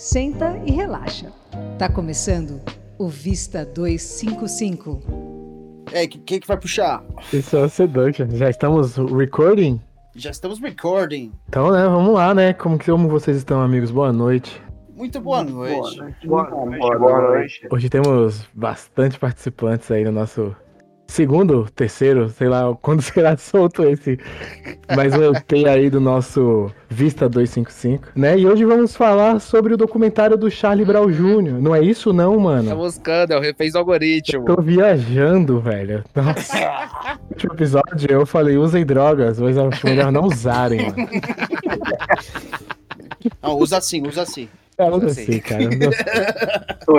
senta 0.00 0.58
e 0.64 0.72
relaxa. 0.72 1.30
Tá 1.78 1.86
começando 1.86 2.58
o 2.98 3.06
Vista 3.06 3.66
255. 3.66 4.98
É, 5.92 6.06
quem 6.06 6.40
que 6.40 6.46
vai 6.46 6.56
puxar? 6.56 7.04
Isso 7.30 7.54
é 7.54 7.64
o 7.64 7.68
Seduction. 7.68 8.26
Já 8.30 8.48
estamos 8.48 8.96
recording? 8.96 9.78
Já 10.16 10.30
estamos 10.30 10.58
recording. 10.58 11.30
Então, 11.50 11.70
né, 11.70 11.84
vamos 11.84 12.14
lá, 12.14 12.34
né? 12.34 12.54
Como, 12.54 12.78
que, 12.78 12.90
como 12.90 13.10
vocês 13.10 13.36
estão, 13.36 13.60
amigos? 13.60 13.90
Boa 13.90 14.10
noite. 14.10 14.62
Muito 14.94 15.20
boa 15.20 15.44
noite. 15.44 15.76
Boa 15.76 16.04
noite. 16.04 16.26
Boa 16.26 16.50
noite. 16.50 16.98
Boa 16.98 17.20
noite. 17.20 17.68
Hoje 17.70 17.90
temos 17.90 18.48
bastante 18.54 19.18
participantes 19.18 19.90
aí 19.90 20.02
no 20.02 20.12
nosso 20.12 20.56
segundo, 21.10 21.66
terceiro, 21.74 22.28
sei 22.30 22.48
lá, 22.48 22.74
quando 22.80 23.02
será 23.02 23.36
solto 23.36 23.82
esse 23.82 24.18
mais 24.96 25.12
um 25.14 25.24
EP 25.24 25.66
aí 25.68 25.90
do 25.90 26.00
nosso 26.00 26.70
Vista 26.88 27.28
255, 27.28 28.08
né? 28.16 28.38
E 28.38 28.46
hoje 28.46 28.64
vamos 28.64 28.96
falar 28.96 29.40
sobre 29.40 29.74
o 29.74 29.76
documentário 29.76 30.36
do 30.36 30.50
Charlie 30.50 30.84
Brown 30.84 31.10
Jr. 31.10 31.60
Não 31.60 31.74
é 31.74 31.82
isso 31.82 32.12
não, 32.12 32.38
mano? 32.38 32.68
Tá 32.68 32.74
buscando, 32.74 33.32
é 33.32 33.36
o 33.36 33.40
refez 33.40 33.72
do 33.72 33.78
algoritmo. 33.78 34.44
Tô 34.44 34.60
viajando, 34.60 35.60
velho. 35.60 36.04
Nossa. 36.14 36.58
No 37.30 37.34
último 37.34 37.54
episódio 37.54 38.10
eu 38.10 38.26
falei, 38.26 38.56
usem 38.56 38.84
drogas, 38.84 39.38
mas 39.40 39.56
acho 39.56 39.86
melhor 39.86 40.12
não 40.12 40.24
usarem, 40.24 40.82
mano. 40.82 41.08
Não, 43.42 43.56
usa 43.56 43.78
assim, 43.78 44.06
usa 44.06 44.22
assim. 44.22 44.48
É, 44.80 44.88
eu 44.88 44.98
não 44.98 45.08
sei, 45.10 45.40
cara. 45.40 45.62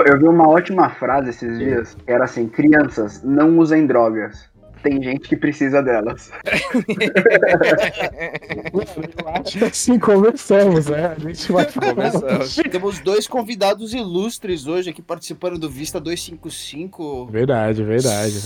Eu 0.06 0.18
vi 0.18 0.26
uma 0.26 0.48
ótima 0.48 0.88
frase 0.88 1.28
esses 1.30 1.58
dias, 1.58 1.94
que 1.94 2.10
era 2.10 2.24
assim, 2.24 2.48
crianças, 2.48 3.22
não 3.22 3.58
usem 3.58 3.86
drogas. 3.86 4.50
Tem 4.82 5.02
gente 5.02 5.28
que 5.28 5.36
precisa 5.36 5.82
delas. 5.82 6.32
assim 9.66 9.98
começamos, 9.98 10.86
né? 10.86 11.14
A 11.16 11.20
gente 11.20 11.52
vai 11.52 11.70
Começamos. 11.70 12.56
Temos 12.70 13.00
dois 13.00 13.28
convidados 13.28 13.92
ilustres 13.94 14.66
hoje 14.66 14.90
aqui 14.90 15.02
participando 15.02 15.58
do 15.58 15.68
Vista 15.68 16.00
255. 16.00 17.26
Verdade, 17.26 17.84
verdade. 17.84 18.40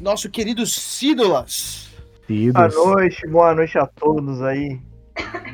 Nosso 0.00 0.28
querido 0.30 0.66
Cídolas. 0.66 1.88
Boa 2.52 2.68
noite, 2.68 3.26
boa 3.26 3.54
noite 3.54 3.78
a 3.78 3.86
todos 3.86 4.42
aí, 4.42 4.78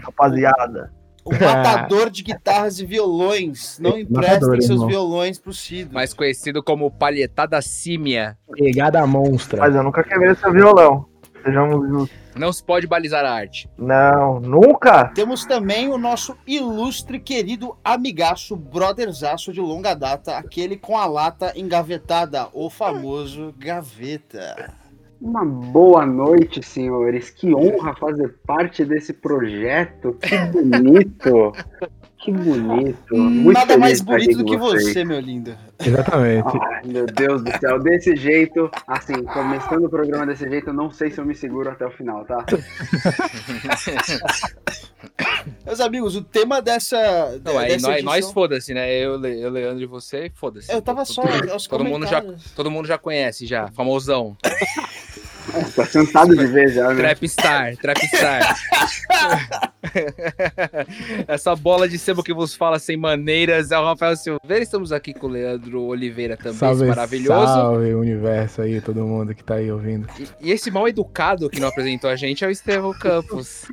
rapaziada. 0.03 0.91
O 1.27 1.33
matador 1.33 2.09
de 2.11 2.23
guitarras 2.23 2.79
e 2.79 2.87
violões. 2.87 3.79
Não 3.81 3.99
emprestem 3.99 4.61
seus 4.61 4.71
irmão. 4.71 4.87
violões 4.87 5.39
pro 5.39 5.53
Cido. 5.53 5.93
Mais 5.93 6.15
conhecido 6.15 6.63
como 6.63 6.91
palhetada 6.91 7.61
símia. 7.61 8.39
Pegada 8.53 9.05
monstra. 9.07 9.61
Mas 9.61 9.75
eu 9.75 9.83
nunca 9.83 10.05
quebrei 10.05 10.35
seu 10.37 10.53
violão. 10.53 11.07
Sejamos 11.45 11.89
justos. 11.89 12.27
Não 12.37 12.53
se 12.53 12.63
pode 12.63 12.87
balizar 12.87 13.25
a 13.25 13.33
arte. 13.33 13.69
Não, 13.79 14.41
nunca. 14.41 15.07
Temos 15.15 15.47
também 15.47 15.89
o 15.89 15.97
nosso 15.97 16.37
ilustre, 16.47 17.19
querido 17.19 17.77
amigaço, 17.83 18.55
brotherzaço 18.55 19.53
de 19.53 19.61
longa 19.61 19.95
data, 19.95 20.37
aquele 20.37 20.77
com 20.77 20.99
a 20.99 21.07
lata 21.07 21.53
engavetada, 21.57 22.49
o 22.53 22.69
famoso 22.69 23.55
gaveta. 23.59 24.75
Uma 25.21 25.45
boa 25.45 26.05
noite, 26.05 26.63
senhores. 26.63 27.31
Que 27.31 27.55
honra 27.55 27.95
fazer 27.95 28.37
parte 28.47 28.85
desse 28.85 29.13
projeto. 29.13 30.17
Que 30.21 30.37
bonito. 30.47 31.53
Que 32.19 32.33
bonito. 32.33 33.17
Muito 33.17 33.57
Nada 33.57 33.79
mais 33.79 34.01
bonito 34.01 34.39
do 34.39 34.45
que 34.45 34.57
vocês. 34.57 34.89
você, 34.89 35.05
meu 35.05 35.21
lindo. 35.21 35.57
Exatamente. 35.79 36.59
Ai, 36.61 36.83
meu 36.85 37.07
Deus 37.07 37.43
do 37.43 37.51
céu. 37.59 37.79
Desse 37.79 38.17
jeito, 38.17 38.71
assim, 38.87 39.23
começando 39.25 39.85
o 39.85 39.89
programa 39.89 40.27
desse 40.27 40.49
jeito, 40.49 40.71
eu 40.71 40.75
não 40.75 40.91
sei 40.91 41.11
se 41.11 41.21
eu 41.21 41.25
me 41.25 41.35
seguro 41.35 41.71
até 41.71 41.87
o 41.87 41.91
final, 41.91 42.25
tá? 42.25 42.45
Meus 45.65 45.81
amigos, 45.81 46.17
o 46.17 46.23
tema 46.23 46.61
dessa. 46.61 47.41
Não, 47.45 47.59
aí 47.59 47.69
dessa 47.69 47.89
nós, 47.89 48.03
nós 48.03 48.33
foda-se, 48.33 48.75
né? 48.75 48.93
Eu, 48.99 49.25
eu, 49.25 49.51
Leandro 49.51 49.83
e 49.83 49.87
você, 49.87 50.31
foda-se. 50.35 50.73
Eu 50.73 50.83
tava 50.83 51.05
só. 51.05 51.23
todo, 51.69 51.85
mundo 51.85 52.07
já, 52.07 52.25
todo 52.55 52.71
mundo 52.71 52.89
já 52.89 52.99
conhece, 52.99 53.47
já. 53.47 53.69
Famosão. 53.69 54.37
Tá 55.75 55.87
cansado 55.87 56.37
de 56.37 56.47
ver 56.47 56.71
já, 56.71 56.93
né? 56.93 56.97
Trapstar, 56.97 57.77
Trapstar. 57.77 58.57
Essa 61.27 61.55
bola 61.57 61.89
de 61.89 61.99
sebo 61.99 62.23
que 62.23 62.35
vos 62.35 62.55
fala 62.55 62.79
sem 62.79 62.97
maneiras 62.97 63.71
é 63.71 63.79
o 63.79 63.85
Rafael 63.85 64.17
Silveira. 64.17 64.63
Estamos 64.63 64.93
aqui 64.93 65.15
com 65.15 65.27
o 65.27 65.31
Leandro 65.31 65.83
Oliveira 65.83 66.37
também, 66.37 66.59
salve, 66.59 66.87
maravilhoso. 66.87 67.47
Salve, 67.47 67.95
universo 67.95 68.63
aí, 68.63 68.81
todo 68.81 69.05
mundo 69.05 69.35
que 69.35 69.43
tá 69.43 69.55
aí 69.55 69.71
ouvindo. 69.71 70.07
E, 70.19 70.49
e 70.49 70.53
esse 70.53 70.71
mal 70.71 70.89
educado 70.89 71.49
que 71.49 71.61
não 71.61 71.69
apresentou 71.69 72.11
a 72.11 72.17
gente 72.17 72.45
é 72.45 72.49
o 72.49 72.51
Estevão 72.51 72.93
Campos. 72.93 73.67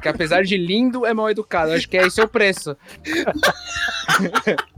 que 0.00 0.08
apesar 0.08 0.44
de 0.44 0.56
lindo, 0.56 1.04
é 1.04 1.12
mal 1.12 1.30
educado. 1.30 1.72
Acho 1.72 1.88
que 1.88 1.96
é 1.96 2.06
esse 2.06 2.20
o 2.20 2.28
preço. 2.28 2.76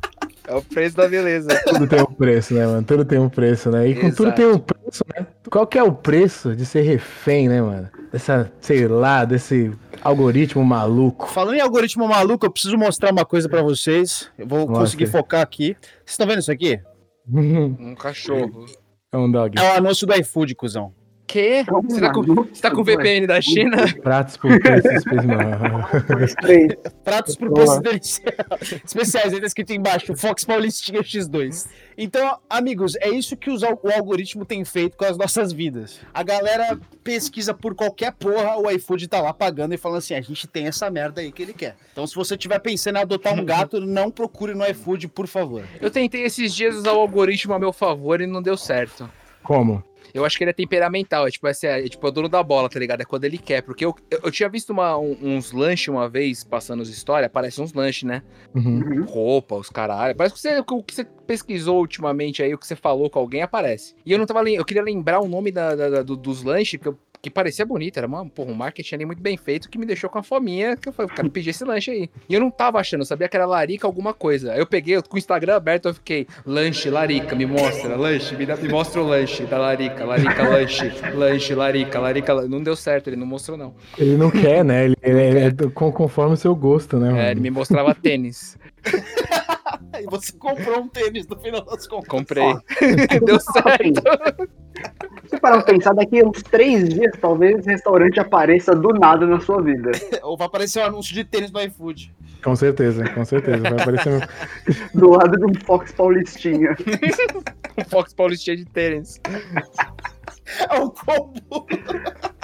É 0.49 0.55
o 0.55 0.63
preço 0.63 0.97
da 0.97 1.07
beleza. 1.07 1.49
Tudo 1.67 1.87
tem 1.87 2.01
um 2.01 2.07
preço, 2.07 2.55
né, 2.55 2.67
mano? 2.67 2.83
Tudo 2.83 3.05
tem 3.05 3.19
um 3.19 3.29
preço, 3.29 3.71
né? 3.71 3.87
E 3.87 3.95
com 3.95 4.07
Exato. 4.07 4.17
tudo 4.17 4.33
tem 4.33 4.47
um 4.47 4.59
preço, 4.59 4.78
né? 5.15 5.27
Qual 5.51 5.67
que 5.67 5.79
é 5.79 5.83
o 5.83 5.93
preço 5.93 6.55
de 6.55 6.65
ser 6.65 6.83
refém, 6.83 7.49
né, 7.49 7.61
mano? 7.61 7.89
Dessa, 8.13 8.51
sei 8.61 8.87
lá, 8.89 9.25
desse 9.25 9.73
algoritmo 10.03 10.65
maluco. 10.65 11.27
Falando 11.27 11.57
em 11.57 11.61
algoritmo 11.61 12.07
maluco, 12.09 12.47
eu 12.47 12.51
preciso 12.51 12.77
mostrar 12.77 13.13
uma 13.13 13.25
coisa 13.25 13.49
para 13.49 13.63
vocês. 13.63 14.31
Eu 14.39 14.47
vou 14.47 14.61
Mostra. 14.61 14.79
conseguir 14.79 15.07
focar 15.07 15.43
aqui. 15.43 15.77
Vocês 15.81 16.13
estão 16.13 16.27
vendo 16.27 16.41
isso 16.41 16.53
aqui? 16.53 16.81
um 17.29 17.95
cachorro. 17.95 18.67
É 19.13 19.17
um 19.17 19.31
dog. 19.31 19.59
É 19.59 19.63
o 19.63 19.77
anúncio 19.79 20.07
do 20.07 20.15
iFood, 20.15 20.55
cuzão. 20.55 20.93
Quê? 21.29 21.63
Você 21.85 22.01
tá, 22.01 22.11
com, 22.11 22.23
você 22.23 22.63
tá 22.63 22.71
com 22.71 22.83
VPN 22.83 23.27
da 23.27 23.39
China? 23.39 23.77
Pratos 24.03 24.39
por 24.39 24.59
preço 24.59 24.89
especial. 24.97 25.91
Pratos 27.05 27.37
por 27.37 27.53
preço 27.53 28.23
especiais. 28.83 29.35
Aí 29.35 29.41
tá 29.41 29.47
escrito 29.47 29.75
embaixo, 29.75 30.17
Fox 30.17 30.43
Paulistinha 30.47 31.03
X2. 31.03 31.69
Então, 31.99 32.39
amigos, 32.49 32.97
é 32.97 33.11
isso 33.11 33.37
que 33.37 33.51
o 33.51 33.59
algoritmo 33.95 34.47
tem 34.47 34.65
feito 34.65 34.97
com 34.97 35.05
as 35.05 35.19
nossas 35.19 35.53
vidas. 35.53 36.01
A 36.15 36.23
galera 36.23 36.81
pesquisa 37.05 37.53
por 37.53 37.75
qualquer 37.75 38.13
porra, 38.13 38.57
o 38.57 38.71
iFood 38.71 39.07
tá 39.07 39.21
lá 39.21 39.35
pagando 39.35 39.75
e 39.75 39.77
falando 39.77 39.99
assim, 39.99 40.15
a 40.15 40.23
gente 40.23 40.47
tem 40.47 40.67
essa 40.67 40.91
merda 40.91 41.21
aí 41.21 41.31
que 41.31 41.43
ele 41.43 41.53
quer. 41.53 41.77
Então, 41.93 42.07
se 42.07 42.15
você 42.15 42.39
tiver 42.39 42.59
pensando 42.59 42.97
em 42.97 43.03
adotar 43.03 43.35
um 43.35 43.45
gato, 43.45 43.81
não 43.85 44.11
procure 44.11 44.55
no 44.55 44.67
iFood, 44.67 45.09
por 45.09 45.27
favor. 45.27 45.63
Eu 45.79 45.91
tentei 45.91 46.23
esses 46.23 46.55
dias 46.55 46.75
usar 46.75 46.95
o 46.95 47.01
algoritmo 47.01 47.53
a 47.53 47.59
meu 47.59 47.73
favor 47.73 48.23
e 48.23 48.27
não 48.27 48.41
deu 48.41 48.57
certo. 48.57 49.11
Como? 49.43 49.83
Eu 50.13 50.25
acho 50.25 50.37
que 50.37 50.45
ele 50.45 50.51
é 50.51 50.55
temperamental, 50.55 51.27
é 51.27 51.31
tipo, 51.31 51.47
é, 51.47 51.53
é, 51.63 51.89
tipo, 51.89 52.07
é 52.07 52.11
o 52.11 52.13
dono 52.13 52.29
da 52.29 52.43
bola, 52.43 52.69
tá 52.69 52.79
ligado? 52.79 53.01
É 53.01 53.05
quando 53.05 53.25
ele 53.25 53.39
quer. 53.39 53.63
Porque 53.63 53.85
eu, 53.85 53.95
eu, 54.11 54.21
eu 54.25 54.31
tinha 54.31 54.49
visto 54.49 54.71
uma, 54.71 54.97
um, 54.97 55.17
uns 55.23 55.53
lanches 55.53 55.89
uma 55.89 56.09
vez, 56.09 56.45
passando 56.45 56.83
as 56.83 56.89
histórias, 56.89 57.27
aparecem 57.27 57.63
uns 57.63 57.73
lanches, 57.73 58.05
né? 58.05 58.23
Uhum. 58.55 59.05
Roupa, 59.05 59.57
os 59.57 59.71
caralho. 59.71 60.17
Parece 60.17 60.35
que 60.35 60.41
você, 60.41 60.59
o 60.59 60.83
que 60.83 60.95
você 60.95 61.05
pesquisou 61.05 61.79
ultimamente 61.81 62.43
aí, 62.43 62.55
o 62.55 62.59
que 62.59 62.67
você 62.67 62.77
falou 62.77 63.11
com 63.11 63.19
alguém, 63.19 63.43
aparece. 63.43 63.95
E 64.05 64.13
eu 64.13 64.19
não 64.19 64.27
tava 64.27 64.49
Eu 64.49 64.65
queria 64.65 64.83
lembrar 64.83 65.21
o 65.21 65.29
nome 65.29 65.51
da, 65.51 65.75
da, 65.75 65.89
da 65.89 66.03
dos 66.03 66.43
lanches, 66.43 66.81
que 66.81 66.89
eu 66.89 66.99
que 67.21 67.31
parecia 67.31 67.67
bonito, 67.67 67.97
era 67.97 68.07
uma, 68.07 68.25
porra, 68.27 68.51
um 68.51 68.55
marketing 68.55 68.95
ali 68.95 69.07
muito 69.07 69.23
bem 69.23 69.37
feito 69.37 69.69
que 69.69 69.79
me 69.79 69.85
deixou 69.85 70.09
com 70.09 70.19
a 70.19 70.23
fominha, 70.23 70.77
que 70.77 70.89
eu 70.89 70.93
falei, 70.93 71.11
quero 71.15 71.31
pedir 71.31 71.51
esse 71.51 71.65
lanche 71.65 71.91
aí. 71.91 72.11
E 72.29 72.35
eu 72.35 72.41
não 72.41 72.51
tava 72.51 72.79
achando, 72.79 73.01
eu 73.01 73.07
sabia 73.07 73.29
que 73.29 73.37
era 73.37 73.47
larica 73.47 73.87
alguma 73.87 74.15
coisa. 74.15 74.53
Aí 74.53 74.59
eu 74.59 74.67
peguei, 74.67 74.97
eu, 74.97 75.03
com 75.03 75.17
o 75.17 75.19
Instagram 75.19 75.57
aberto, 75.57 75.89
eu 75.89 75.95
fiquei, 75.95 76.27
lanche, 76.47 76.89
larica, 76.89 77.35
me 77.35 77.47
mostra, 77.47 77.97
lanche, 77.97 78.37
me, 78.37 78.47
dá, 78.47 78.57
me 78.57 78.69
mostra 78.69 79.01
o 79.01 79.07
lanche 79.07 79.45
da 79.45 79.59
larica, 79.59 80.05
larica, 80.05 80.49
lanche, 80.49 80.93
lanche, 81.15 81.55
larica, 81.55 81.99
larica, 81.99 82.49
não 82.49 82.63
deu 82.63 82.77
certo, 82.77 83.09
ele 83.09 83.17
não 83.17 83.27
mostrou 83.27 83.59
não. 83.59 83.75
Ele 83.99 84.17
não 84.17 84.31
quer, 84.31 84.65
né? 84.65 84.85
Ele, 84.85 84.97
ele 85.03 85.39
é 85.41 85.51
conforme 85.73 86.35
o 86.35 86.37
seu 86.37 86.55
gosto, 86.55 86.99
né? 86.99 87.09
Mano? 87.09 87.19
É, 87.19 87.31
ele 87.31 87.41
me 87.41 87.51
mostrava 87.51 87.95
tênis. 87.95 88.57
e 90.01 90.07
você 90.07 90.33
comprou 90.33 90.81
um 90.81 90.89
tênis 90.89 91.27
no 91.27 91.39
final 91.39 91.65
das 91.65 91.87
contas. 91.87 92.09
Comprei. 92.09 92.55
Deu 93.25 93.41
certo. 93.41 94.03
Se 95.27 95.39
parar 95.39 95.63
pra 95.63 95.73
pensar, 95.75 95.95
daqui 95.95 96.21
a 96.21 96.27
uns 96.27 96.43
três 96.43 96.89
dias, 96.89 97.13
talvez 97.21 97.59
esse 97.59 97.71
restaurante 97.71 98.19
apareça 98.19 98.75
do 98.75 98.89
nada 98.91 99.27
na 99.27 99.41
sua 99.41 99.63
vida. 99.63 99.91
Ou 100.23 100.37
vai 100.37 100.47
aparecer 100.47 100.81
um 100.83 100.87
anúncio 100.87 101.15
de 101.15 101.25
tênis 101.25 101.51
no 101.51 101.61
iFood. 101.61 102.15
Com 102.43 102.57
certeza, 102.57 103.09
com 103.11 103.25
certeza. 103.25 103.59
Vai 103.59 103.73
aparecer 103.73 104.29
do 104.95 105.11
lado 105.11 105.37
de 105.37 105.45
um 105.45 105.55
Fox 105.67 105.93
Paulistinha. 105.93 106.77
um 107.77 107.85
Fox 107.91 108.15
Paulistinha 108.15 108.57
de 108.57 108.65
tênis. 108.65 109.21
É 110.71 110.81
um 110.81 110.89
combo. 110.89 111.67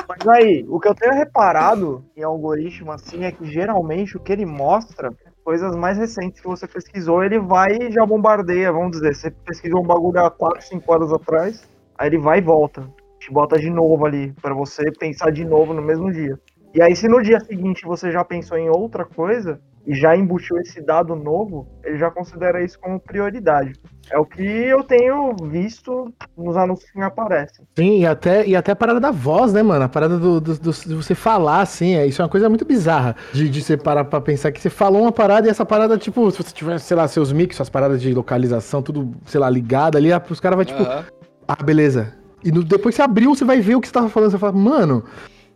Mas 0.09 0.29
aí, 0.29 0.65
o 0.69 0.79
que 0.79 0.89
eu 0.89 0.95
tenho 0.95 1.15
reparado 1.15 2.05
em 2.17 2.23
algoritmo 2.23 2.93
assim 2.93 3.25
é 3.25 3.33
que 3.33 3.45
geralmente 3.47 4.17
o 4.17 4.21
que 4.21 4.33
ele 4.33 4.45
mostra 4.45 5.11
coisas 5.45 5.77
mais 5.77 5.99
recentes 5.99 6.41
que 6.41 6.47
você 6.47 6.67
pesquisou, 6.67 7.23
ele 7.23 7.39
vai 7.39 7.77
e 7.77 7.93
já 7.93 8.05
bombardeia, 8.05 8.73
vamos 8.73 8.93
dizer. 8.93 9.15
Você 9.15 9.31
pesquisou 9.31 9.83
um 9.83 9.87
bagulho 9.87 10.19
há 10.21 10.31
4, 10.31 10.63
5 10.63 10.93
horas 10.93 11.13
atrás, 11.13 11.69
aí 11.99 12.09
ele 12.09 12.19
vai 12.19 12.39
e 12.39 12.43
volta. 12.43 12.89
Te 13.19 13.33
bota 13.33 13.59
de 13.59 13.71
novo 13.71 14.05
ali, 14.05 14.33
para 14.43 14.55
você 14.55 14.91
pensar 14.93 15.31
de 15.31 15.45
novo 15.45 15.73
no 15.73 15.81
mesmo 15.83 16.13
dia. 16.13 16.39
E 16.75 16.83
aí, 16.83 16.95
se 16.95 17.09
no 17.09 17.23
dia 17.23 17.41
seguinte 17.41 17.85
você 17.85 18.11
já 18.11 18.25
pensou 18.25 18.59
em 18.59 18.69
outra 18.69 19.05
coisa, 19.05 19.61
e 19.87 19.95
já 19.95 20.17
embutiu 20.17 20.59
esse 20.59 20.81
dado 20.81 21.15
novo, 21.15 21.69
ele 21.85 21.99
já 21.99 22.11
considera 22.11 22.63
isso 22.63 22.79
como 22.81 22.99
prioridade. 22.99 23.73
É 24.11 24.19
o 24.19 24.25
que 24.25 24.43
eu 24.43 24.83
tenho 24.83 25.35
visto 25.45 26.13
nos 26.37 26.57
anúncios 26.57 26.91
que 26.91 26.99
me 26.99 27.05
aparecem. 27.05 27.65
Sim, 27.77 28.01
e 28.01 28.07
até, 28.07 28.47
e 28.47 28.57
até 28.57 28.73
a 28.73 28.77
parada 28.77 29.01
da 29.01 29.11
voz, 29.11 29.53
né, 29.53 29.63
mano? 29.63 29.85
A 29.85 29.89
parada 29.89 30.19
do, 30.19 30.41
do, 30.41 30.59
do 30.59 30.73
de 30.73 30.95
você 30.95 31.15
falar, 31.15 31.61
assim, 31.61 31.95
é, 31.95 32.07
isso 32.07 32.21
é 32.21 32.25
uma 32.25 32.31
coisa 32.31 32.49
muito 32.49 32.65
bizarra. 32.65 33.17
De, 33.33 33.49
de 33.49 33.63
você 33.63 33.77
parar 33.77 34.05
pra 34.05 34.21
pensar 34.21 34.53
que 34.53 34.61
você 34.61 34.71
falou 34.71 35.03
uma 35.03 35.13
parada 35.13 35.47
e 35.47 35.51
essa 35.51 35.65
parada, 35.65 35.97
tipo, 35.97 36.31
se 36.31 36.39
você 36.39 36.53
tiver, 36.53 36.79
sei 36.81 36.97
lá, 36.97 37.09
seus 37.09 37.33
mix, 37.33 37.57
suas 37.57 37.71
paradas 37.71 38.01
de 38.01 38.13
localização, 38.13 38.83
tudo, 38.83 39.15
sei 39.27 39.41
lá, 39.41 39.49
ligado 39.49 39.97
ali, 39.97 40.11
os 40.31 40.41
caras 40.41 40.57
vão, 40.57 40.65
tipo, 40.65 40.83
uhum. 40.83 41.05
Ah, 41.47 41.63
beleza. 41.63 42.15
E 42.43 42.53
no, 42.53 42.63
depois 42.63 42.95
você 42.95 43.03
abriu, 43.03 43.35
você 43.35 43.45
vai 43.45 43.61
ver 43.61 43.77
o 43.77 43.81
que 43.81 43.89
você 43.89 43.93
tava 43.95 44.09
falando, 44.09 44.31
você 44.31 44.39
fala, 44.39 44.53
mano, 44.53 45.05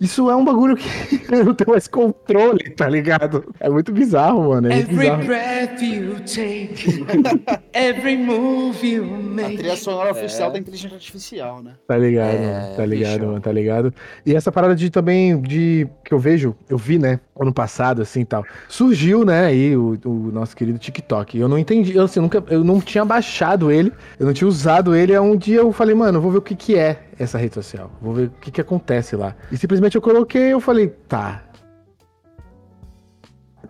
isso 0.01 0.31
é 0.31 0.37
um 0.37 0.45
bagulho 0.45 0.77
que 0.77 0.87
eu 1.35 1.45
não 1.45 1.55
tenho 1.55 1.71
mais 1.71 1.89
controle, 1.89 2.71
tá 2.71 2.89
ligado? 2.89 3.45
É 3.59 3.69
muito 3.69 3.93
bizarro, 3.93 4.51
mano. 4.51 4.71
É 4.71 4.77
muito 4.77 4.91
every 4.93 5.11
bizarro. 5.11 5.25
breath 5.25 5.83
you 5.83 6.15
take, 6.21 7.05
every 7.75 8.17
move 8.17 8.87
you 8.87 9.05
make. 9.05 9.55
A 9.55 9.59
trilha 9.59 9.77
sonora 9.77 10.13
oficial 10.13 10.51
é. 10.51 10.53
da 10.53 10.59
inteligência 10.59 10.95
artificial, 10.95 11.63
né? 11.63 11.73
Tá 11.87 11.97
ligado, 11.97 12.35
é, 12.35 12.39
mano. 12.39 12.77
Tá 12.77 12.87
ligado, 12.87 13.13
bicho. 13.13 13.27
mano. 13.27 13.41
Tá 13.41 13.53
ligado. 13.53 13.95
E 14.25 14.35
essa 14.35 14.53
parada 14.53 14.77
de 14.77 14.89
também, 14.89 15.41
de 15.41 15.89
que 16.05 16.15
eu 16.15 16.19
vejo, 16.19 16.55
eu 16.69 16.79
vi, 16.79 16.99
né, 16.99 17.19
ano 17.39 17.53
passado, 17.53 18.01
assim 18.01 18.25
tal. 18.25 18.45
Surgiu, 18.69 19.25
né, 19.25 19.47
aí 19.47 19.77
o, 19.77 19.99
o 20.05 20.31
nosso 20.33 20.57
querido 20.57 20.79
TikTok. 20.79 21.39
Eu 21.39 21.49
não 21.49 21.59
entendi, 21.59 21.97
eu, 21.97 22.05
assim, 22.05 22.21
nunca, 22.21 22.43
eu 22.49 22.63
não 22.63 22.81
tinha 22.81 23.05
baixado 23.05 23.71
ele, 23.71 23.93
eu 24.19 24.27
não 24.27 24.33
tinha 24.33 24.47
usado 24.47 24.95
ele. 24.95 25.13
Aí 25.13 25.19
um 25.19 25.37
dia 25.37 25.59
eu 25.59 25.73
falei, 25.73 25.95
mano, 25.95 26.21
vou 26.21 26.31
ver 26.31 26.39
o 26.39 26.43
que 26.43 26.55
que 26.55 26.77
é 26.77 27.08
essa 27.19 27.39
rede 27.39 27.55
social. 27.55 27.91
Vou 28.01 28.15
ver 28.15 28.27
o 28.27 28.31
que, 28.31 28.51
que 28.51 28.61
acontece 28.61 29.17
lá. 29.17 29.35
E 29.51 29.57
simplesmente 29.57 29.97
eu 29.97 30.03
coloquei, 30.03 30.53
eu 30.53 30.61
falei, 30.61 30.89
tá. 31.09 31.43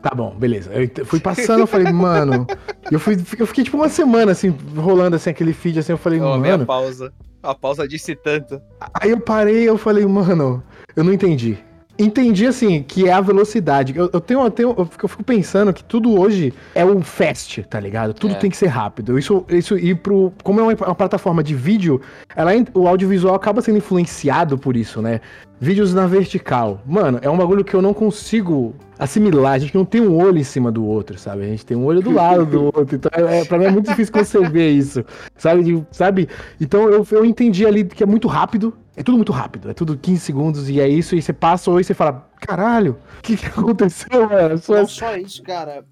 Tá 0.03 0.15
bom, 0.15 0.35
beleza. 0.37 0.71
Eu 0.73 1.05
fui 1.05 1.19
passando, 1.19 1.61
eu 1.61 1.67
falei, 1.67 1.93
mano. 1.93 2.47
Eu, 2.91 3.01
fui, 3.01 3.17
eu 3.39 3.47
fiquei 3.47 3.65
tipo 3.65 3.77
uma 3.77 3.89
semana 3.89 4.33
assim, 4.33 4.55
rolando 4.77 5.17
assim 5.17 5.31
aquele 5.31 5.53
feed 5.53 5.79
assim, 5.79 5.93
eu 5.93 5.99
falei, 5.99 6.21
oh, 6.21 6.31
mano. 6.31 6.43
Minha 6.43 6.59
pausa. 6.65 7.13
A 7.43 7.55
pausa 7.55 7.87
disse 7.87 8.15
tanto. 8.17 8.61
Aí 8.95 9.11
eu 9.11 9.21
parei, 9.21 9.69
eu 9.69 9.79
falei, 9.79 10.05
mano, 10.07 10.63
eu 10.95 11.05
não 11.05 11.13
entendi 11.13 11.59
entendi 11.99 12.47
assim, 12.47 12.83
que 12.83 13.09
é 13.09 13.13
a 13.13 13.21
velocidade. 13.21 13.93
Eu, 13.97 14.09
eu 14.13 14.21
tenho, 14.21 14.41
eu, 14.41 14.51
tenho, 14.51 14.75
eu 14.79 14.87
fico 14.87 15.25
pensando 15.25 15.73
que 15.73 15.83
tudo 15.83 16.19
hoje 16.19 16.55
é 16.75 16.85
um 16.85 17.03
fast, 17.03 17.63
tá 17.65 17.81
ligado? 17.81 18.15
Tudo 18.15 18.35
é. 18.35 18.37
tem 18.37 18.51
que 18.51 18.57
ser 18.57 18.69
rápido. 18.69 19.19
Isso, 19.19 19.45
isso 19.49 19.77
ir 19.77 19.97
pro. 19.97 20.33
Como 20.43 20.61
é 20.61 20.63
uma, 20.63 20.73
uma 20.73 20.95
plataforma 20.95 21.43
de 21.43 21.55
vídeo, 21.55 22.01
ela, 22.37 22.53
o 22.75 22.87
audiovisual 22.87 23.35
acaba 23.35 23.61
sendo 23.61 23.79
influenciado 23.79 24.57
por 24.57 24.77
isso, 24.77 25.03
né? 25.03 25.21
Vídeos 25.61 25.93
na 25.93 26.07
vertical. 26.07 26.81
Mano, 26.87 27.19
é 27.21 27.29
um 27.29 27.37
bagulho 27.37 27.65
que 27.65 27.75
eu 27.75 27.83
não 27.83 27.93
consigo 27.93 28.75
assimilar. 28.99 29.55
A 29.55 29.59
gente 29.59 29.75
não 29.75 29.85
tem 29.85 30.01
um 30.01 30.17
olho 30.17 30.39
em 30.39 30.45
cima 30.45 30.71
do 30.71 30.85
outro, 30.85 31.19
sabe? 31.19 31.43
A 31.43 31.47
gente 31.47 31.67
tem 31.67 31.77
um 31.77 31.85
olho 31.85 32.01
do 32.01 32.13
lado 32.13 32.47
do 32.47 32.65
outro. 32.77 32.95
Então, 32.95 33.11
é, 33.15 33.45
pra 33.45 33.59
mim 33.59 33.65
é 33.65 33.71
muito 33.71 33.89
difícil 33.89 34.13
conceber 34.13 34.73
isso, 34.73 35.05
sabe? 35.37 35.85
sabe? 35.91 36.29
Então 36.61 36.89
eu, 36.89 37.07
eu 37.11 37.25
entendi 37.25 37.67
ali 37.67 37.85
que 37.85 38.03
é 38.03 38.07
muito 38.07 38.29
rápido. 38.29 38.73
É 38.99 39.03
tudo 39.05 39.15
muito 39.17 39.31
rápido, 39.31 39.71
é 39.71 39.75
tudo 39.75 39.97
15 39.97 40.21
segundos 40.21 40.69
e 40.69 40.81
é 40.81 40.89
isso, 40.89 41.15
e 41.15 41.23
você 41.23 41.33
passa 41.33 41.71
ou 41.71 41.81
você 41.81 41.95
fala, 41.95 42.28
caralho, 42.39 42.99
o 43.19 43.23
que, 43.23 43.37
que, 43.37 43.47
aconteceu, 43.47 44.29
mano? 44.29 44.59
Só... 44.59 44.75
Não 44.75 44.89
só 44.89 45.17
isso, 45.17 45.43
cara, 45.43 45.85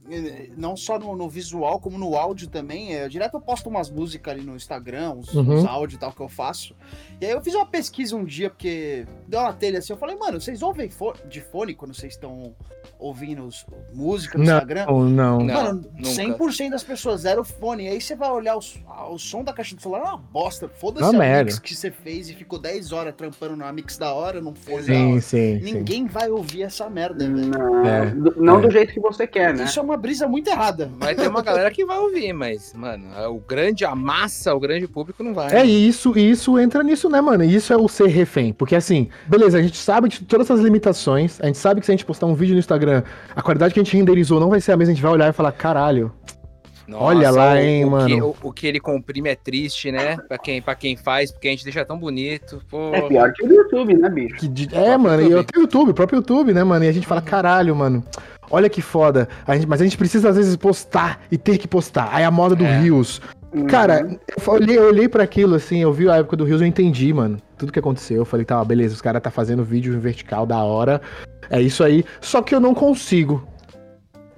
não 0.57 0.77
só 0.77 0.99
no, 0.99 1.17
no, 1.17 1.29
visual, 1.29 1.81
como 1.81 1.99
no 1.99 2.17
áudio 2.17 2.49
também. 2.49 2.95
É, 2.95 3.09
direto 3.09 3.35
eu 3.35 3.41
posto 3.41 3.69
umas 3.69 3.91
músicas 3.91 4.35
ali 4.35 4.45
no 4.45 4.57
Instagram, 4.57 5.13
uns, 5.13 5.35
uhum. 5.35 5.59
uns 5.59 5.65
áudios 5.65 5.97
e 5.97 6.01
tal 6.01 6.13
que 6.13 6.21
eu 6.21 6.29
faço. 6.29 6.75
E 7.21 7.27
aí 7.27 7.33
eu 7.33 7.41
fiz 7.41 7.55
uma 7.55 7.67
pesquisa 7.67 8.17
um 8.17 8.25
dia, 8.25 8.51
porque 8.51 9.07
deu 9.27 9.41
uma 9.41 9.53
telha 9.53 9.79
assim, 9.79 9.93
eu 9.93 9.99
falei, 9.99 10.17
mano, 10.17 10.41
vocês 10.41 10.63
ouvem 10.63 10.91
de 11.29 11.41
fone 11.41 11.75
quando 11.75 11.95
vocês 11.95 12.13
estão 12.13 12.55
ouvindo 12.99 13.49
música 13.93 14.39
no 14.39 14.45
não, 14.45 14.53
Instagram? 14.55 14.87
Não, 14.87 15.41
Mano, 15.45 15.85
não, 15.95 16.11
100% 16.11 16.71
das 16.71 16.85
pessoas 16.85 17.23
zero 17.23 17.45
fone. 17.45 17.85
E 17.85 17.89
aí 17.89 18.01
você 18.01 18.15
vai 18.15 18.31
olhar 18.31 18.57
o, 18.57 18.61
o 19.13 19.19
som 19.19 19.43
da 19.43 19.53
caixa 19.53 19.75
do 19.75 19.83
celular, 19.83 20.01
é 20.01 20.05
uma 20.05 20.17
bosta. 20.17 20.69
Foda-se 20.69 21.17
a 21.17 21.45
mix 21.45 21.59
que 21.59 21.75
você 21.75 21.91
fez 21.91 22.29
e 22.31 22.35
ficou 22.35 22.59
10 22.59 22.93
horas 22.93 23.15
trampando 23.15 23.57
na 23.57 23.73
mix 23.73 23.99
da 23.99 24.13
hora, 24.13 24.41
não 24.41 24.55
foi 24.55 24.83
sim, 24.83 25.21
sim, 25.21 25.59
Ninguém 25.59 26.03
sim. 26.03 26.07
vai 26.07 26.31
ouvir 26.37 26.63
essa 26.63 26.89
merda, 26.89 27.25
velho. 27.29 27.49
Não, 27.49 27.87
é, 27.87 28.15
não 28.37 28.59
é. 28.59 28.63
do 28.63 28.71
jeito 28.71 28.93
que 28.93 29.01
você 29.01 29.27
quer, 29.27 29.55
né? 29.55 29.65
Isso 29.65 29.79
é 29.79 29.83
uma 29.83 29.97
brisa 29.97 30.27
muito 30.27 30.49
errada. 30.49 30.91
Vai 30.97 31.15
ter 31.15 31.29
uma 31.29 31.43
galera 31.43 31.71
que 31.71 31.85
vai 31.85 31.99
ouvir, 31.99 32.33
mas, 32.33 32.73
mano, 32.75 33.07
o 33.31 33.41
grande, 33.41 33.85
a 33.85 33.95
massa, 33.95 34.55
o 34.55 34.61
grande 34.61 34.87
público 34.87 35.23
não 35.23 35.35
vai. 35.35 35.55
É, 35.55 35.65
e 35.65 35.89
isso, 35.89 36.17
isso 36.19 36.59
entra 36.59 36.83
nisso, 36.83 37.09
né, 37.09 37.21
mano? 37.21 37.45
Isso 37.45 37.73
é 37.73 37.77
o 37.77 37.89
ser 37.89 38.09
refém. 38.09 38.53
Porque 38.53 38.75
assim, 38.75 39.09
beleza, 39.27 39.59
a 39.59 39.63
gente 39.63 39.77
sabe 39.77 40.09
de 40.09 40.25
todas 40.25 40.49
essas 40.51 40.63
limitações, 40.63 41.41
a 41.41 41.47
gente 41.47 41.59
sabe 41.59 41.81
que 41.81 41.87
se 41.87 41.93
a 41.93 41.95
gente 41.95 42.05
postar 42.05 42.27
um 42.27 42.35
vídeo 42.35 42.55
no 42.55 42.59
Instagram, 42.59 43.03
a 43.35 43.43
qualidade 43.43 43.75
que 43.75 43.81
a 43.81 43.83
gente 43.83 43.97
renderizou 43.97 44.41
não 44.41 44.51
vai 44.51 44.61
ser 44.61 44.73
a 44.73 44.77
mesma, 44.77 44.93
a 44.93 44.95
gente 44.95 45.03
vai 45.03 45.13
olhar 45.13 45.29
e 45.29 45.33
falar, 45.33 45.53
caralho. 45.53 46.13
Nossa, 46.87 47.05
Olha 47.05 47.31
lá, 47.31 47.61
hein, 47.61 47.85
o, 47.85 47.91
mano. 47.91 48.07
Que, 48.07 48.23
o, 48.23 48.37
o, 48.43 48.53
que 48.53 48.67
ele 48.67 48.79
comprime 48.79 49.29
é 49.29 49.35
triste, 49.35 49.91
né? 49.91 50.17
Pra 50.29 50.39
quem, 50.39 50.63
pra 50.63 50.75
quem 50.75 50.97
faz, 50.97 51.33
porque 51.33 51.49
a 51.49 51.51
gente 51.51 51.65
deixa 51.65 51.85
tão 51.85 51.99
bonito. 51.99 52.63
Pô. 52.71 52.95
É 52.95 53.03
pior 53.03 53.33
que 53.33 53.45
o 53.45 53.53
YouTube, 53.53 53.95
né, 53.95 54.09
bicho? 54.09 54.37
Que, 54.37 54.69
é, 54.73 54.97
mano, 54.97 55.23
YouTube. 55.23 55.31
e 55.31 55.33
eu 55.33 55.45
tenho 55.45 55.63
YouTube, 55.63 55.91
o 55.91 55.95
próprio 55.95 56.19
YouTube, 56.19 56.53
né, 56.53 56.63
mano? 56.63 56.85
E 56.85 56.89
a 56.89 56.93
gente 56.93 57.07
fala, 57.07 57.21
caralho, 57.21 57.75
mano. 57.75 58.05
Olha 58.51 58.69
que 58.69 58.81
foda. 58.81 59.29
A 59.47 59.55
gente, 59.57 59.67
mas 59.67 59.81
a 59.81 59.85
gente 59.85 59.99
precisa, 59.99 60.31
às 60.31 60.37
vezes, 60.37 60.57
postar 60.57 61.21
e 61.31 61.37
ter 61.37 61.59
que 61.59 61.67
postar. 61.67 62.09
Aí 62.13 62.23
a 62.23 62.31
moda 62.31 62.55
do 62.55 62.65
é. 62.65 62.79
Rios. 62.79 63.21
Uhum. 63.53 63.67
Cara, 63.67 64.07
eu 64.29 64.53
olhei, 64.53 64.79
eu 64.79 64.85
olhei 64.85 65.09
para 65.09 65.23
aquilo, 65.23 65.55
assim, 65.55 65.79
eu 65.79 65.93
vi 65.93 66.09
a 66.09 66.17
época 66.17 66.37
do 66.37 66.45
Rios, 66.45 66.61
eu 66.61 66.67
entendi, 66.67 67.13
mano. 67.13 67.39
Tudo 67.57 67.73
que 67.73 67.79
aconteceu. 67.79 68.19
Eu 68.19 68.25
falei, 68.25 68.45
tá, 68.45 68.63
beleza, 68.65 68.95
os 68.95 69.01
caras 69.01 69.23
tá 69.23 69.31
fazendo 69.31 69.65
vídeo 69.65 69.95
em 69.95 69.99
vertical 69.99 70.47
da 70.47 70.63
hora. 70.63 71.01
É 71.51 71.61
isso 71.61 71.83
aí. 71.83 72.05
Só 72.21 72.43
que 72.43 72.55
eu 72.55 72.61
não 72.61 72.75
consigo. 72.75 73.47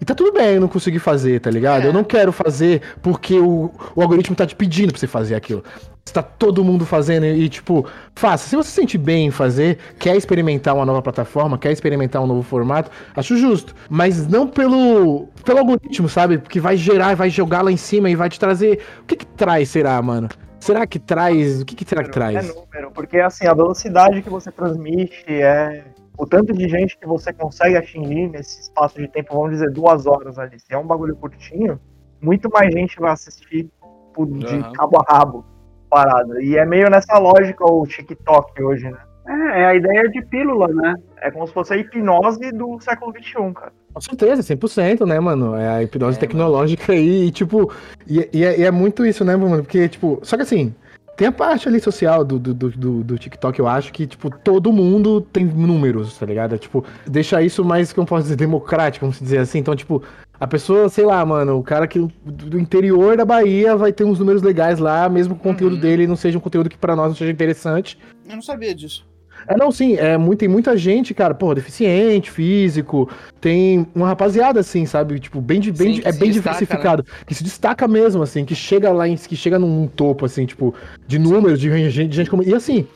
E 0.00 0.04
tá 0.04 0.14
tudo 0.14 0.32
bem 0.32 0.54
eu 0.54 0.60
não 0.60 0.68
conseguir 0.68 1.00
fazer, 1.00 1.40
tá 1.40 1.50
ligado? 1.50 1.84
É. 1.84 1.86
Eu 1.88 1.92
não 1.92 2.04
quero 2.04 2.32
fazer 2.32 2.82
porque 3.02 3.38
o, 3.38 3.70
o 3.94 4.02
algoritmo 4.02 4.36
tá 4.36 4.46
te 4.46 4.54
pedindo 4.54 4.92
pra 4.92 5.00
você 5.00 5.06
fazer 5.06 5.34
aquilo. 5.34 5.64
Está 6.06 6.22
todo 6.22 6.64
mundo 6.64 6.86
fazendo 6.86 7.26
e, 7.26 7.48
tipo, 7.48 7.86
faça. 8.14 8.48
Se 8.48 8.56
você 8.56 8.70
se 8.70 8.74
sente 8.76 8.96
bem 8.96 9.26
em 9.26 9.30
fazer, 9.30 9.78
quer 9.98 10.16
experimentar 10.16 10.74
uma 10.74 10.86
nova 10.86 11.02
plataforma, 11.02 11.58
quer 11.58 11.70
experimentar 11.70 12.22
um 12.22 12.26
novo 12.26 12.42
formato, 12.42 12.90
acho 13.14 13.36
justo. 13.36 13.74
Mas 13.90 14.26
não 14.26 14.46
pelo, 14.46 15.28
pelo 15.44 15.58
algoritmo, 15.58 16.08
sabe? 16.08 16.38
Porque 16.38 16.60
vai 16.60 16.76
gerar, 16.76 17.14
vai 17.14 17.28
jogar 17.28 17.62
lá 17.62 17.70
em 17.70 17.76
cima 17.76 18.08
e 18.08 18.14
vai 18.14 18.30
te 18.30 18.40
trazer. 18.40 18.80
O 19.02 19.04
que 19.04 19.16
que 19.16 19.26
traz, 19.26 19.68
será, 19.68 20.00
mano? 20.00 20.28
Será 20.60 20.86
que 20.86 20.98
traz. 20.98 21.60
O 21.60 21.64
que, 21.64 21.74
que 21.74 21.84
será 21.84 22.02
que 22.02 22.10
traz? 22.10 22.36
É 22.36 22.52
número, 22.54 22.90
porque 22.92 23.18
assim, 23.18 23.46
a 23.46 23.54
velocidade 23.54 24.22
que 24.22 24.30
você 24.30 24.50
transmite 24.50 25.24
é. 25.28 25.84
O 26.18 26.26
tanto 26.26 26.52
de 26.52 26.68
gente 26.68 26.98
que 26.98 27.06
você 27.06 27.32
consegue 27.32 27.76
atingir 27.76 28.28
nesse 28.28 28.60
espaço 28.60 28.98
de 28.98 29.06
tempo, 29.06 29.34
vamos 29.34 29.52
dizer, 29.52 29.70
duas 29.70 30.04
horas 30.04 30.36
ali. 30.38 30.58
Se 30.58 30.74
é 30.74 30.78
um 30.78 30.86
bagulho 30.86 31.14
curtinho, 31.14 31.80
muito 32.20 32.50
mais 32.50 32.74
gente 32.74 32.98
vai 32.98 33.12
assistir 33.12 33.70
de 34.16 34.54
uhum. 34.54 34.72
cabo 34.72 34.98
a 34.98 35.14
rabo 35.14 35.44
parada. 35.88 36.42
E 36.42 36.56
é 36.56 36.66
meio 36.66 36.90
nessa 36.90 37.16
lógica 37.18 37.64
o 37.64 37.86
TikTok 37.86 38.60
hoje, 38.62 38.90
né? 38.90 38.98
É, 39.28 39.60
é 39.60 39.66
a 39.66 39.74
ideia 39.74 40.08
de 40.08 40.22
pílula, 40.22 40.66
né? 40.68 40.94
É 41.20 41.30
como 41.30 41.46
se 41.46 41.52
fosse 41.52 41.74
a 41.74 41.76
hipnose 41.76 42.50
do 42.50 42.80
século 42.80 43.12
XXI, 43.12 43.52
cara. 43.54 43.72
Com 43.92 44.00
certeza, 44.00 44.56
100%, 44.56 45.06
né, 45.06 45.20
mano? 45.20 45.54
É 45.54 45.68
a 45.68 45.82
hipnose 45.82 46.16
é, 46.16 46.20
tecnológica 46.20 46.92
aí, 46.92 47.26
e, 47.26 47.30
tipo, 47.30 47.72
e, 48.06 48.28
e, 48.32 48.44
é, 48.44 48.60
e, 48.60 48.64
é, 48.64 48.70
muito 48.70 49.04
isso, 49.04 49.24
né, 49.24 49.36
mano? 49.36 49.62
Porque, 49.62 49.88
tipo, 49.88 50.18
só 50.22 50.36
que 50.36 50.42
assim, 50.42 50.74
tem 51.18 51.26
a 51.26 51.32
parte 51.32 51.66
ali 51.66 51.80
social 51.80 52.24
do, 52.24 52.38
do, 52.38 52.54
do, 52.54 53.02
do, 53.02 53.18
TikTok, 53.18 53.58
eu 53.58 53.66
acho 53.66 53.92
que, 53.92 54.06
tipo, 54.06 54.30
todo 54.30 54.72
mundo 54.72 55.20
tem 55.20 55.44
números, 55.44 56.16
tá 56.16 56.24
ligado? 56.24 56.54
É, 56.54 56.58
tipo, 56.58 56.84
deixa 57.04 57.42
isso 57.42 57.64
mais, 57.64 57.92
como 57.92 58.06
posso 58.06 58.22
dizer, 58.22 58.36
democrático, 58.36 59.04
vamos 59.04 59.18
dizer 59.18 59.38
assim. 59.38 59.58
Então, 59.58 59.74
tipo, 59.74 60.00
a 60.38 60.46
pessoa, 60.46 60.88
sei 60.88 61.04
lá, 61.04 61.26
mano, 61.26 61.58
o 61.58 61.62
cara 61.64 61.88
que 61.88 61.98
do 62.24 62.56
interior 62.56 63.16
da 63.16 63.24
Bahia 63.24 63.74
vai 63.74 63.92
ter 63.92 64.04
uns 64.04 64.20
números 64.20 64.42
legais 64.42 64.78
lá, 64.78 65.08
mesmo 65.08 65.34
que 65.34 65.40
o 65.40 65.42
conteúdo 65.42 65.74
uhum. 65.74 65.80
dele 65.80 66.06
não 66.06 66.14
seja 66.14 66.38
um 66.38 66.40
conteúdo 66.40 66.70
que 66.70 66.78
para 66.78 66.94
nós 66.94 67.08
não 67.08 67.16
seja 67.16 67.32
interessante. 67.32 67.98
Eu 68.24 68.36
não 68.36 68.42
sabia 68.42 68.72
disso. 68.72 69.04
É, 69.46 69.56
não, 69.56 69.70
sim, 69.70 69.96
é, 69.96 70.16
muito, 70.16 70.40
tem 70.40 70.48
muita 70.48 70.76
gente, 70.76 71.14
cara, 71.14 71.34
pô, 71.34 71.54
deficiente, 71.54 72.30
físico, 72.30 73.08
tem 73.40 73.86
uma 73.94 74.08
rapaziada, 74.08 74.60
assim, 74.60 74.84
sabe, 74.86 75.18
tipo, 75.18 75.40
bem, 75.40 75.60
de, 75.60 75.72
bem, 75.72 75.94
sim, 75.94 76.00
é 76.04 76.12
bem 76.12 76.30
destaca, 76.30 76.58
diversificado, 76.58 77.04
né? 77.06 77.14
que 77.26 77.34
se 77.34 77.44
destaca 77.44 77.86
mesmo, 77.88 78.22
assim, 78.22 78.44
que 78.44 78.54
chega 78.54 78.90
lá, 78.90 79.08
em, 79.08 79.16
que 79.16 79.36
chega 79.36 79.58
num 79.58 79.86
topo, 79.86 80.24
assim, 80.24 80.44
tipo, 80.46 80.74
de 81.06 81.18
números, 81.18 81.60
de 81.60 81.70
gente, 81.70 82.08
de 82.08 82.16
gente 82.16 82.30
como... 82.30 82.42
E 82.42 82.54
assim, 82.54 82.86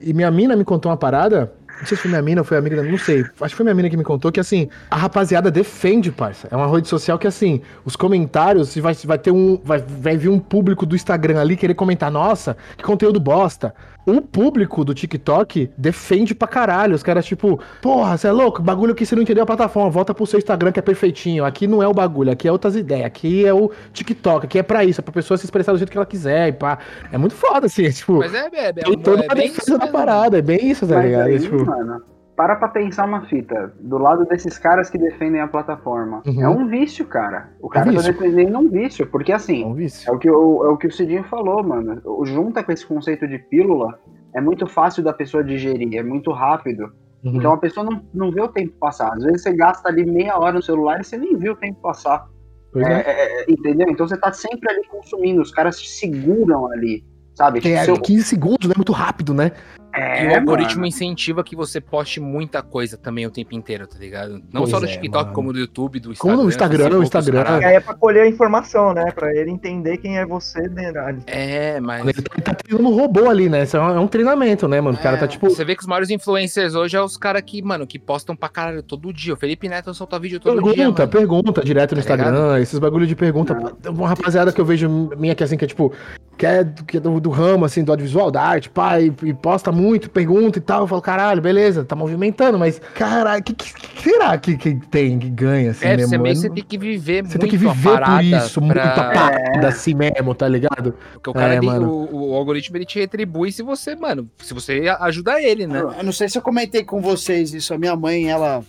e 0.00 0.12
minha 0.12 0.30
mina 0.30 0.56
me 0.56 0.64
contou 0.64 0.90
uma 0.90 0.96
parada 0.96 1.52
não 1.80 1.86
sei 1.86 1.96
se 1.96 2.02
foi 2.02 2.10
minha 2.10 2.22
mina 2.22 2.42
ou 2.42 2.44
foi 2.44 2.58
amiga, 2.58 2.82
não 2.82 2.98
sei. 2.98 3.22
Acho 3.22 3.54
que 3.54 3.56
foi 3.56 3.64
minha 3.64 3.74
mina 3.74 3.88
que 3.88 3.96
me 3.96 4.04
contou 4.04 4.30
que, 4.30 4.38
assim, 4.38 4.68
a 4.90 4.96
rapaziada 4.96 5.50
defende, 5.50 6.12
parça. 6.12 6.46
É 6.50 6.56
uma 6.56 6.70
rede 6.70 6.88
social 6.88 7.18
que, 7.18 7.26
assim, 7.26 7.62
os 7.84 7.96
comentários, 7.96 8.76
vai, 8.76 8.94
vai 9.04 9.18
ter 9.18 9.30
um. 9.30 9.58
Vai, 9.64 9.78
vai 9.78 10.16
vir 10.16 10.28
um 10.28 10.38
público 10.38 10.84
do 10.84 10.94
Instagram 10.94 11.40
ali 11.40 11.56
querer 11.56 11.74
comentar, 11.74 12.10
nossa, 12.10 12.56
que 12.76 12.84
conteúdo 12.84 13.18
bosta. 13.18 13.74
O 14.10 14.20
público 14.20 14.84
do 14.84 14.92
TikTok 14.92 15.70
defende 15.76 16.34
pra 16.34 16.48
caralho. 16.48 16.94
Os 16.94 17.02
caras, 17.02 17.24
tipo, 17.24 17.60
porra, 17.80 18.16
você 18.16 18.28
é 18.28 18.32
louco? 18.32 18.60
Bagulho 18.62 18.94
que 18.94 19.06
você 19.06 19.14
não 19.14 19.22
entendeu 19.22 19.44
a 19.44 19.46
plataforma. 19.46 19.88
Volta 19.88 20.12
pro 20.12 20.26
seu 20.26 20.38
Instagram 20.38 20.72
que 20.72 20.78
é 20.78 20.82
perfeitinho. 20.82 21.44
Aqui 21.44 21.66
não 21.66 21.82
é 21.82 21.86
o 21.86 21.94
bagulho, 21.94 22.32
aqui 22.32 22.48
é 22.48 22.52
outras 22.52 22.74
ideias. 22.74 23.06
Aqui 23.06 23.46
é 23.46 23.54
o 23.54 23.70
TikTok, 23.92 24.46
aqui 24.46 24.58
é 24.58 24.62
pra 24.62 24.84
isso, 24.84 25.00
é 25.00 25.02
pra 25.02 25.12
pessoa 25.12 25.38
se 25.38 25.44
expressar 25.44 25.72
do 25.72 25.78
jeito 25.78 25.90
que 25.90 25.96
ela 25.96 26.06
quiser 26.06 26.48
e 26.48 26.52
pá. 26.52 26.78
É 27.12 27.18
muito 27.18 27.34
foda, 27.34 27.66
assim, 27.66 27.88
tipo. 27.90 28.18
Mas 28.18 28.34
é, 28.34 28.48
é, 28.52 28.64
é, 28.66 28.68
é 28.68 28.96
toda 28.96 29.22
é, 29.22 29.26
a 29.28 29.34
defesa 29.34 29.78
da 29.78 29.86
parada, 29.86 30.38
é 30.38 30.42
bem 30.42 30.70
isso, 30.70 30.86
tá 30.86 31.00
ligado? 31.00 31.26
Aí, 31.26 31.38
tipo... 31.38 31.64
mano, 31.64 32.02
para 32.40 32.56
pra 32.56 32.68
pensar 32.68 33.04
uma 33.04 33.26
fita. 33.26 33.70
Do 33.80 33.98
lado 33.98 34.24
desses 34.24 34.56
caras 34.56 34.88
que 34.88 34.96
defendem 34.96 35.42
a 35.42 35.46
plataforma. 35.46 36.22
Uhum. 36.26 36.42
É 36.42 36.48
um 36.48 36.66
vício, 36.68 37.04
cara. 37.04 37.50
O 37.60 37.68
cara 37.68 37.84
tá 37.84 37.92
vício. 37.92 38.14
defendendo 38.14 38.58
um 38.58 38.70
vício. 38.70 39.06
Porque 39.06 39.30
É 39.30 39.34
assim, 39.34 39.62
um 39.62 39.72
é 39.72 39.74
vício. 39.74 40.10
o 40.10 40.18
que 40.18 40.30
o, 40.30 40.64
é 40.64 40.68
o, 40.70 40.76
que 40.78 40.86
o 40.86 40.90
Cidinho 40.90 41.22
falou, 41.24 41.62
mano. 41.62 42.00
Junta 42.24 42.64
com 42.64 42.72
esse 42.72 42.86
conceito 42.86 43.28
de 43.28 43.38
pílula, 43.38 43.98
é 44.34 44.40
muito 44.40 44.66
fácil 44.66 45.02
da 45.04 45.12
pessoa 45.12 45.44
digerir, 45.44 45.98
é 45.98 46.02
muito 46.02 46.32
rápido. 46.32 46.84
Uhum. 47.22 47.36
Então 47.36 47.52
a 47.52 47.58
pessoa 47.58 47.84
não, 47.84 48.00
não 48.14 48.30
vê 48.30 48.40
o 48.40 48.48
tempo 48.48 48.72
passar. 48.80 49.12
Às 49.12 49.22
vezes 49.22 49.42
você 49.42 49.52
gasta 49.54 49.90
ali 49.90 50.06
meia 50.06 50.38
hora 50.38 50.54
no 50.54 50.62
celular 50.62 50.98
e 50.98 51.04
você 51.04 51.18
nem 51.18 51.36
viu 51.36 51.52
o 51.52 51.56
tempo 51.56 51.78
passar. 51.82 52.26
É, 52.74 52.80
é. 52.80 52.94
é, 52.94 53.42
é, 53.42 53.52
entendeu? 53.52 53.86
Então 53.90 54.08
você 54.08 54.16
tá 54.16 54.32
sempre 54.32 54.70
ali 54.70 54.82
consumindo, 54.88 55.42
os 55.42 55.50
caras 55.50 55.78
te 55.78 55.90
seguram 55.90 56.72
ali, 56.72 57.04
sabe? 57.34 57.60
Tem 57.60 57.76
Seu- 57.84 58.00
15 58.00 58.24
segundos, 58.24 58.66
né? 58.66 58.72
Muito 58.74 58.92
rápido, 58.92 59.34
né? 59.34 59.52
É, 59.92 60.24
E 60.24 60.28
o 60.28 60.34
algoritmo 60.36 60.76
mano. 60.76 60.86
incentiva 60.86 61.42
que 61.42 61.56
você 61.56 61.80
poste 61.80 62.20
muita 62.20 62.62
coisa 62.62 62.96
também 62.96 63.26
o 63.26 63.30
tempo 63.30 63.54
inteiro, 63.54 63.86
tá 63.86 63.98
ligado? 63.98 64.40
Não 64.52 64.62
Pois 64.62 64.70
só 64.70 64.80
no 64.80 64.86
é, 64.86 64.88
TikTok, 64.90 65.24
mano. 65.24 65.34
como 65.34 65.52
no 65.52 65.58
YouTube, 65.58 65.98
do 66.00 66.14
Como 66.16 66.32
Instagram. 66.32 66.42
no 66.42 66.48
Instagram, 66.48 66.78
Facebook, 66.90 66.96
o 66.96 67.02
os 67.02 67.06
Instagram. 67.06 67.60
E 67.60 67.64
aí 67.64 67.74
é 67.76 67.80
pra 67.80 67.94
colher 67.94 68.22
a 68.22 68.28
informação, 68.28 68.92
né? 68.94 69.10
Pra 69.12 69.34
ele 69.34 69.50
entender 69.50 69.96
quem 69.98 70.18
é 70.18 70.26
você 70.26 70.68
dentro 70.68 71.00
ali. 71.00 71.22
É, 71.26 71.80
mas. 71.80 72.06
Ele 72.06 72.22
tá 72.22 72.54
treinando 72.54 72.88
um 72.88 72.94
robô 72.94 73.28
ali, 73.28 73.48
né? 73.48 73.64
Isso 73.64 73.76
é 73.76 73.80
um, 73.80 74.04
é 74.04 74.08
treinamento, 74.08 74.66
né, 74.68 74.80
mano? 74.80 74.96
O 74.98 75.00
cara 75.02 75.16
É. 75.16 75.20
tá 75.20 75.26
tipo. 75.28 75.48
Você 75.50 75.64
vê 75.64 75.74
que 75.74 75.82
os 75.82 75.86
maiores 75.88 76.10
influencers 76.10 76.74
hoje 76.74 76.96
é 76.96 77.00
os 77.02 77.16
caras 77.16 77.42
que, 77.42 77.60
mano, 77.62 77.86
que 77.86 77.98
postam 77.98 78.36
pra 78.36 78.48
caralho 78.48 78.82
todo 78.82 79.12
dia. 79.12 79.34
O 79.34 79.36
Felipe 79.36 79.68
Neto 79.68 79.92
solta 79.94 80.18
vídeo 80.18 80.38
todo 80.40 80.62
dia. 80.62 80.74
Pergunta, 80.74 81.06
pergunta 81.08 81.62
direto 81.64 81.92
no 81.94 82.02
Tá 82.02 82.14
Instagram, 82.14 82.58
esses 82.60 82.78
bagulho 82.78 83.06
de 83.06 83.16
pergunta. 83.16 83.56
Uma 83.88 84.08
rapaziada 84.08 84.52
que 84.52 84.60
eu 84.60 84.64
vejo 84.64 84.88
minha 85.16 85.34
que 85.34 85.42
assim, 85.44 85.56
que 85.56 85.64
é 85.64 85.68
tipo, 85.68 85.92
que 86.36 86.46
é, 86.46 86.64
do- 86.64 86.84
que 86.84 86.96
é 86.96 87.00
do, 87.00 87.20
do 87.20 87.30
ramo, 87.30 87.64
assim, 87.64 87.84
do 87.84 87.92
audiovisual, 87.92 88.30
da 88.30 88.42
arte, 88.42 88.68
pai, 88.70 89.12
e, 89.22 89.34
posta 89.34 89.70
muito, 89.70 89.79
pergunta 90.10 90.58
e 90.58 90.60
tal. 90.60 90.82
Eu 90.82 90.86
falo, 90.86 91.00
caralho, 91.02 91.40
beleza, 91.40 91.84
tá 91.84 91.94
movimentando, 91.96 92.58
mas, 92.58 92.80
caralho, 92.94 93.42
que, 93.42 93.54
que, 93.54 93.72
que 93.72 94.02
será 94.02 94.36
que, 94.38 94.56
que 94.56 94.74
tem, 94.88 95.18
que 95.18 95.28
ganha, 95.30 95.70
assim, 95.72 95.84
É, 95.86 95.96
mesmo? 95.96 96.08
você 96.10 96.18
meio 96.18 96.32
Eu 96.32 96.34
que 96.34 96.40
você 96.40 96.50
tem 96.50 96.64
que 96.64 96.78
viver 96.78 97.22
Você 97.24 97.28
muito 97.28 97.40
tem 97.40 97.50
que 97.50 97.56
viver 97.56 98.00
por 98.00 98.22
isso, 98.24 98.60
muito 98.60 98.78
a 98.78 98.90
pra... 98.92 99.04
parada 99.12 99.68
assim 99.68 99.94
mesmo, 99.94 100.34
tá 100.34 100.48
ligado? 100.48 100.94
Porque 101.14 101.30
o 101.30 101.32
cara, 101.34 101.54
É, 101.54 101.56
ele- 101.58 101.66
mano. 101.66 101.88
o, 101.90 102.30
o 102.30 102.34
algoritmo, 102.34 102.76
ele 102.76 102.84
te 102.84 102.98
retribui 102.98 103.52
se 103.52 103.62
você, 103.62 103.94
mano, 103.94 104.30
se 104.38 104.52
você 104.54 104.82
ajuda 105.00 105.40
ele, 105.40 105.66
né? 105.66 105.80
Eu 105.80 106.04
não 106.04 106.12
sei 106.12 106.28
se 106.28 106.36
eu 106.38 106.42
comentei 106.42 106.84
com 106.84 107.00
vocês 107.00 107.52
isso. 107.54 107.72
A 107.74 107.78
minha 107.78 107.94
mãe, 107.96 108.28
ela 108.30 108.62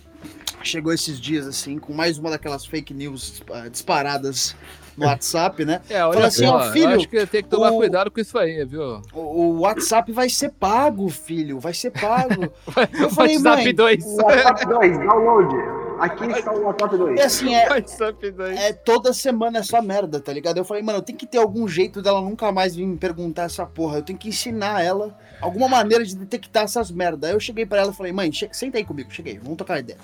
chegou 0.62 0.92
esses 0.92 1.20
dias 1.20 1.46
assim, 1.46 1.78
com 1.78 1.92
mais 1.92 2.18
uma 2.18 2.30
daquelas 2.30 2.64
fake 2.64 2.94
news 2.94 3.42
ah, 3.52 3.68
disparadas 3.68 4.54
no 4.96 5.06
WhatsApp, 5.06 5.64
né? 5.64 5.80
É, 5.88 6.04
olha 6.04 6.14
Fala 6.14 6.26
assim, 6.26 6.46
ó, 6.46 6.70
filho, 6.72 6.90
eu 6.90 6.96
acho 6.96 7.08
que 7.08 7.26
tem 7.26 7.42
que 7.42 7.48
tomar 7.48 7.70
o- 7.70 7.76
cuidado 7.76 8.10
com 8.10 8.20
isso 8.20 8.36
aí, 8.38 8.64
viu? 8.64 9.00
O, 9.12 9.20
o 9.20 9.60
WhatsApp 9.60 10.10
vai 10.12 10.28
ser 10.28 10.50
pago, 10.50 11.08
filho, 11.08 11.58
vai 11.58 11.72
ser 11.74 11.90
pago. 11.90 12.42
Eu 13.00 13.10
falei, 13.10 13.36
WhatsApp 13.36 13.64
mãe, 13.64 13.74
2. 13.74 14.04
O 14.04 14.16
WhatsApp 14.24 14.66
2, 14.66 14.98
download. 14.98 15.54
Aqui 15.98 16.24
está 16.26 16.52
o 16.52 16.62
WhatsApp 16.64 16.96
2. 16.96 17.20
É 17.20 17.24
assim, 17.24 17.54
é, 17.54 17.68
WhatsApp 17.68 18.30
2. 18.30 18.58
é 18.58 18.72
toda 18.72 19.12
semana 19.12 19.58
essa 19.60 19.80
merda, 19.80 20.20
tá 20.20 20.32
ligado? 20.32 20.56
Eu 20.58 20.64
falei, 20.64 20.82
mano, 20.82 21.00
tem 21.00 21.14
que 21.14 21.26
ter 21.26 21.38
algum 21.38 21.66
jeito 21.68 22.02
dela 22.02 22.20
nunca 22.20 22.50
mais 22.50 22.74
vir 22.74 22.86
me 22.86 22.96
perguntar 22.96 23.44
essa 23.44 23.64
porra. 23.64 23.98
Eu 23.98 24.02
tenho 24.02 24.18
que 24.18 24.28
ensinar 24.28 24.82
ela 24.82 25.16
alguma 25.40 25.68
maneira 25.68 26.04
de 26.04 26.16
detectar 26.16 26.64
essas 26.64 26.90
merdas. 26.90 27.30
Aí 27.30 27.36
eu 27.36 27.40
cheguei 27.40 27.64
pra 27.64 27.80
ela 27.82 27.92
e 27.92 27.94
falei, 27.94 28.12
mãe, 28.12 28.32
che- 28.32 28.48
senta 28.52 28.78
aí 28.78 28.84
comigo, 28.84 29.10
cheguei, 29.12 29.38
vamos 29.38 29.56
tocar 29.58 29.78
ideia. 29.78 29.98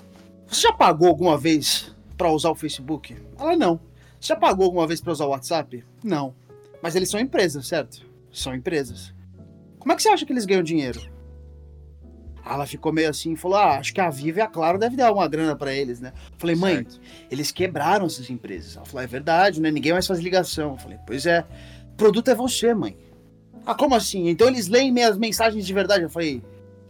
Você 0.47 0.61
já 0.61 0.73
pagou 0.73 1.07
alguma 1.09 1.37
vez 1.37 1.93
pra 2.17 2.31
usar 2.31 2.49
o 2.49 2.55
Facebook? 2.55 3.15
Ela 3.37 3.55
não. 3.57 3.79
Você 4.19 4.27
já 4.27 4.35
pagou 4.35 4.65
alguma 4.65 4.85
vez 4.87 4.99
pra 5.01 5.11
usar 5.13 5.25
o 5.25 5.29
WhatsApp? 5.29 5.83
Não. 6.03 6.33
Mas 6.81 6.95
eles 6.95 7.09
são 7.09 7.19
empresas, 7.19 7.67
certo? 7.67 8.05
São 8.31 8.53
empresas. 8.53 9.13
Como 9.79 9.91
é 9.91 9.95
que 9.95 10.01
você 10.03 10.09
acha 10.09 10.25
que 10.25 10.33
eles 10.33 10.45
ganham 10.45 10.63
dinheiro? 10.63 10.99
Ah, 12.43 12.53
Ela 12.55 12.65
ficou 12.65 12.91
meio 12.91 13.09
assim 13.09 13.33
e 13.33 13.35
falou: 13.35 13.57
Ah, 13.57 13.77
acho 13.77 13.93
que 13.93 14.01
a 14.01 14.09
Viva 14.09 14.39
e 14.39 14.41
a 14.41 14.47
Claro 14.47 14.77
devem 14.79 14.97
dar 14.97 15.11
uma 15.13 15.27
grana 15.27 15.55
pra 15.55 15.73
eles, 15.73 15.99
né? 15.99 16.13
Falei, 16.37 16.55
mãe, 16.55 16.75
Certo. 16.75 16.99
eles 17.29 17.51
quebraram 17.51 18.05
essas 18.05 18.29
empresas. 18.29 18.75
Ela 18.75 18.85
falou, 18.85 19.03
é 19.03 19.07
verdade, 19.07 19.61
né? 19.61 19.69
Ninguém 19.71 19.91
mais 19.93 20.07
faz 20.07 20.19
ligação. 20.19 20.71
Eu 20.71 20.77
falei, 20.77 20.97
pois 21.05 21.25
é. 21.25 21.45
O 21.93 21.95
produto 21.97 22.29
é 22.29 22.35
você, 22.35 22.73
mãe. 22.73 22.97
Ah, 23.65 23.75
como 23.75 23.93
assim? 23.93 24.29
Então 24.29 24.47
eles 24.47 24.67
leem 24.67 24.91
minhas 24.91 25.17
mensagens 25.17 25.65
de 25.65 25.73
verdade? 25.73 26.03
Eu 26.03 26.09
falei, 26.09 26.41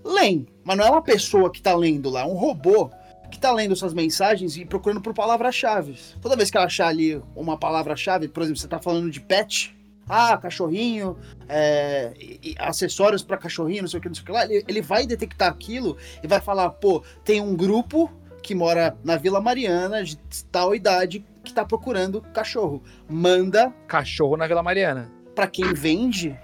leem. 0.03 0.47
Mas 0.63 0.77
não 0.77 0.85
é 0.85 0.89
uma 0.91 1.01
pessoa 1.01 1.51
que 1.51 1.61
tá 1.61 1.75
lendo 1.75 2.09
lá, 2.09 2.21
é 2.21 2.25
um 2.25 2.35
robô 2.35 2.91
que 3.29 3.39
tá 3.39 3.51
lendo 3.51 3.75
suas 3.75 3.93
mensagens 3.93 4.57
e 4.57 4.65
procurando 4.65 5.01
por 5.01 5.13
palavras-chave. 5.13 5.97
Toda 6.21 6.35
vez 6.35 6.49
que 6.49 6.57
ela 6.57 6.65
achar 6.65 6.87
ali 6.87 7.21
uma 7.35 7.57
palavra-chave, 7.57 8.27
por 8.27 8.43
exemplo, 8.43 8.59
você 8.59 8.67
tá 8.67 8.79
falando 8.79 9.09
de 9.11 9.19
pet, 9.21 9.75
ah, 10.07 10.37
cachorrinho, 10.37 11.15
é, 11.47 12.13
e- 12.19 12.39
e 12.51 12.55
acessórios 12.57 13.21
pra 13.23 13.37
cachorrinho, 13.37 13.83
não 13.83 13.89
sei 13.89 13.99
o 13.99 14.01
que, 14.01 14.07
não 14.09 14.15
sei 14.15 14.23
o 14.23 14.25
que 14.25 14.31
lá, 14.31 14.43
ele, 14.45 14.63
ele 14.67 14.81
vai 14.81 15.05
detectar 15.05 15.49
aquilo 15.49 15.95
e 16.23 16.27
vai 16.27 16.41
falar, 16.41 16.69
pô, 16.71 17.03
tem 17.23 17.39
um 17.41 17.55
grupo 17.55 18.11
que 18.41 18.55
mora 18.55 18.97
na 19.03 19.17
Vila 19.17 19.39
Mariana, 19.39 20.03
de 20.03 20.17
tal 20.51 20.73
idade, 20.73 21.23
que 21.43 21.53
tá 21.53 21.63
procurando 21.63 22.21
cachorro. 22.33 22.81
Manda 23.07 23.71
Cachorro 23.87 24.35
na 24.37 24.47
Vila 24.47 24.63
Mariana. 24.63 25.11
pra 25.35 25.45
quem 25.47 25.73
vende 25.73 26.37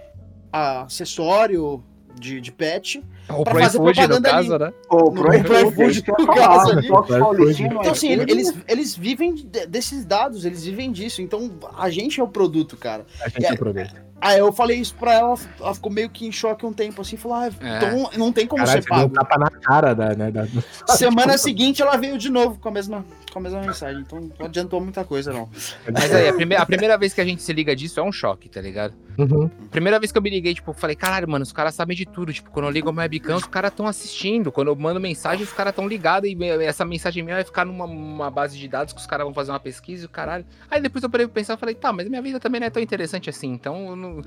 acessório 0.51 1.83
de, 2.19 2.39
de 2.41 2.51
pet. 2.51 3.03
O 3.29 3.43
Pra 3.43 3.53
Pro 3.53 3.63
fazer 3.63 3.77
iFood, 3.77 3.99
no 3.99 4.07
propaganda 4.07 4.29
caso, 4.29 4.53
ali. 4.55 4.63
né? 4.65 4.73
No 4.91 5.11
pro 5.11 5.33
iFood, 5.35 6.03
é 6.07 6.21
no 6.21 6.27
caso 6.27 6.67
o 6.69 6.77
ali. 6.77 6.87
Paulistinho, 7.19 7.67
Então, 7.79 7.91
assim, 7.91 8.09
ele- 8.11 8.31
eles, 8.31 8.53
eles 8.67 8.95
vivem 8.95 9.33
de- 9.35 9.65
desses 9.67 10.05
dados, 10.05 10.45
eles 10.45 10.63
vivem 10.65 10.91
disso. 10.91 11.21
Então, 11.21 11.51
a 11.77 11.89
gente 11.89 12.19
é 12.19 12.23
o 12.23 12.27
produto, 12.27 12.77
cara. 12.77 13.05
A 13.21 13.29
gente 13.29 13.45
É, 13.45 13.51
aproveita. 13.53 14.05
Aí 14.21 14.39
eu 14.39 14.51
falei 14.53 14.77
isso 14.79 14.95
pra 14.95 15.13
ela, 15.13 15.35
ela 15.59 15.73
ficou 15.75 15.91
meio 15.91 16.09
que 16.09 16.25
em 16.25 16.31
choque 16.31 16.65
um 16.65 16.71
tempo, 16.73 17.01
assim, 17.01 17.17
falou, 17.17 17.37
ah, 17.37 17.47
É. 17.47 17.77
então 17.77 18.09
não 18.17 18.31
tem 18.31 18.47
como 18.47 18.63
Caralho, 18.63 18.81
ser 18.81 18.87
você 18.87 18.95
deu 18.95 19.05
um 19.07 19.09
pago. 19.09 19.27
tapa 19.27 19.37
na 19.37 19.49
cara 19.59 19.93
da, 19.93 20.15
né, 20.15 20.31
da... 20.31 20.47
Semana 20.95 21.37
seguinte 21.37 21.81
ela 21.81 21.97
veio 21.97 22.17
de 22.17 22.29
novo 22.31 22.57
com 22.59 22.69
a 22.69 22.71
mesma, 22.71 23.05
com 23.35 23.39
a 23.39 23.41
mesma 23.41 23.59
mensagem, 23.59 24.01
então 24.01 24.21
não 24.39 24.45
adiantou 24.45 24.79
muita 24.79 25.03
coisa, 25.03 25.33
não. 25.33 25.49
Mas 25.93 26.13
aí, 26.15 26.29
a, 26.29 26.33
prime- 26.33 26.55
a 26.55 26.65
primeira 26.65 26.97
vez 26.97 27.13
que 27.13 27.19
a 27.19 27.25
gente 27.25 27.43
se 27.43 27.51
liga 27.51 27.75
disso 27.75 27.99
é 27.99 28.03
um 28.03 28.11
choque, 28.13 28.47
tá 28.47 28.61
ligado? 28.61 28.93
Uhum. 29.17 29.49
Primeira 29.69 29.99
vez 29.99 30.09
que 30.11 30.17
eu 30.17 30.21
me 30.21 30.29
liguei, 30.29 30.53
tipo, 30.53 30.71
falei, 30.71 30.95
caralho, 30.95 31.27
mano, 31.27 31.43
os 31.43 31.51
caras 31.51 31.75
sabem 31.75 31.95
de 31.97 32.05
tudo. 32.05 32.31
Tipo, 32.31 32.49
quando 32.49 32.65
eu 32.65 32.71
ligo 32.71 32.89
o 32.89 32.93
meu 32.93 33.01
webcam, 33.01 33.35
os 33.35 33.43
caras 33.45 33.71
estão 33.71 33.87
assistindo. 33.87 34.51
Quando 34.53 34.69
eu 34.69 34.75
mando 34.75 34.99
mensagem, 34.99 35.43
os 35.43 35.51
caras 35.51 35.71
estão 35.71 35.85
ligados. 35.87 36.29
E 36.29 36.37
essa 36.63 36.85
mensagem 36.85 37.23
minha 37.23 37.35
vai 37.35 37.43
ficar 37.43 37.65
numa 37.65 37.85
uma 37.85 38.29
base 38.31 38.57
de 38.57 38.67
dados 38.67 38.93
que 38.93 38.99
os 38.99 39.05
caras 39.07 39.25
vão 39.25 39.33
fazer 39.33 39.51
uma 39.51 39.59
pesquisa 39.59 40.03
e 40.03 40.05
o 40.05 40.09
caralho. 40.09 40.45
Aí 40.71 40.81
depois 40.81 41.03
eu 41.03 41.09
parei 41.09 41.27
pra 41.27 41.33
pensar 41.33 41.55
e 41.55 41.57
falei, 41.57 41.75
tá, 41.75 41.91
mas 41.93 42.07
minha 42.09 42.21
vida 42.21 42.39
também 42.39 42.59
não 42.61 42.67
é 42.67 42.69
tão 42.69 42.81
interessante 42.81 43.29
assim. 43.29 43.51
Então, 43.51 43.95
não... 43.95 44.21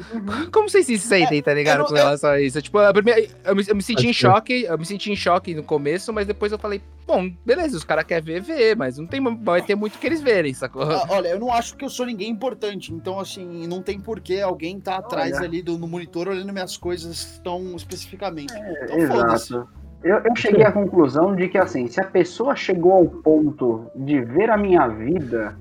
como 0.52 0.68
vocês 0.68 0.84
se 0.86 0.98
sentem, 0.98 1.42
tá 1.42 1.52
ligado? 1.54 1.76
eu 1.76 1.80
não- 1.80 1.86
Com 1.88 1.94
relação 1.94 2.30
a 2.30 2.40
isso. 2.40 2.60
Tipo, 2.60 2.78
a 2.78 2.92
primeira- 2.92 3.26
eu, 3.44 3.56
me, 3.56 3.64
eu 3.68 3.74
me 3.76 3.82
senti 3.82 4.02
em 4.02 4.06
Pode 4.06 4.14
ser. 4.16 4.20
choque, 4.20 4.62
eu 4.64 4.78
me 4.78 4.84
senti 4.86 5.10
em 5.12 5.16
choque 5.16 5.54
no 5.54 5.62
começo, 5.62 6.12
mas 6.12 6.26
depois 6.26 6.50
eu 6.52 6.58
falei, 6.58 6.80
bom, 7.06 7.30
beleza, 7.44 7.76
os 7.76 7.84
caras 7.84 8.04
querem 8.04 8.24
ver, 8.24 8.40
ver, 8.40 8.76
mas 8.76 8.97
não 8.98 9.06
tem, 9.06 9.22
vai 9.42 9.62
ter 9.62 9.74
muito 9.74 9.98
que 9.98 10.06
eles 10.06 10.20
verem, 10.20 10.52
sacou? 10.52 10.82
Ah, 10.82 11.06
olha, 11.08 11.28
eu 11.28 11.40
não 11.40 11.52
acho 11.52 11.76
que 11.76 11.84
eu 11.84 11.90
sou 11.90 12.04
ninguém 12.06 12.30
importante, 12.30 12.92
então 12.92 13.18
assim, 13.18 13.66
não 13.66 13.82
tem 13.82 14.00
por 14.00 14.20
que 14.20 14.40
alguém 14.40 14.80
tá 14.80 14.96
atrás 14.96 15.36
Olha. 15.36 15.44
ali 15.46 15.62
do, 15.62 15.78
no 15.78 15.88
monitor 15.88 16.28
olhando 16.28 16.52
minhas 16.52 16.76
coisas 16.76 17.40
tão 17.42 17.74
especificamente. 17.76 18.52
então 18.54 19.06
foda-se. 19.06 19.54
Exato. 19.54 19.68
Eu, 20.02 20.18
eu 20.18 20.36
cheguei 20.36 20.64
à 20.64 20.70
conclusão 20.70 21.34
de 21.34 21.48
que, 21.48 21.58
assim, 21.58 21.88
se 21.88 22.00
a 22.00 22.04
pessoa 22.04 22.54
chegou 22.54 22.92
ao 22.92 23.06
ponto 23.06 23.90
de 23.96 24.20
ver 24.20 24.48
a 24.48 24.56
minha 24.56 24.86
vida. 24.86 25.58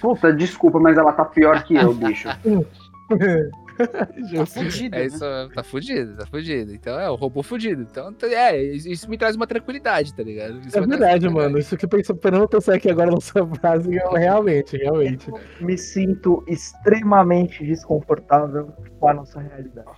Puta, 0.00 0.32
desculpa, 0.32 0.78
mas 0.80 0.96
ela 0.96 1.12
tá 1.12 1.24
pior 1.24 1.62
que 1.64 1.76
eu, 1.76 1.92
bicho. 1.94 2.28
Tá 4.36 4.46
fudido, 4.46 4.96
É 4.96 4.98
né? 5.00 5.06
isso, 5.06 5.18
tá 5.54 5.62
fudido, 5.62 6.16
tá 6.16 6.26
fudido. 6.26 6.72
Então 6.74 6.98
é 6.98 7.08
o 7.10 7.14
robô 7.14 7.42
fudido. 7.42 7.82
Então, 7.82 8.14
é, 8.22 8.60
isso 8.62 9.08
me 9.10 9.16
traz 9.18 9.36
uma 9.36 9.46
tranquilidade, 9.46 10.14
tá 10.14 10.22
ligado? 10.22 10.60
Isso 10.60 10.76
É 10.76 10.80
verdade, 10.80 11.00
tranquilidade. 11.20 11.28
mano. 11.28 11.58
Isso 11.58 11.76
que 11.76 11.84
eu 11.84 11.88
penso, 11.88 12.12
esperando 12.12 12.48
pensar 12.48 12.74
aqui 12.74 12.90
agora 12.90 13.10
na 13.10 13.20
sua 13.20 13.46
frase, 13.56 13.94
eu 13.94 14.10
realmente, 14.12 14.76
realmente. 14.76 15.30
Me 15.60 15.76
sinto 15.76 16.42
extremamente 16.46 17.64
desconfortável 17.64 18.72
com 18.98 19.08
a 19.08 19.14
nossa 19.14 19.40
realidade. 19.40 19.88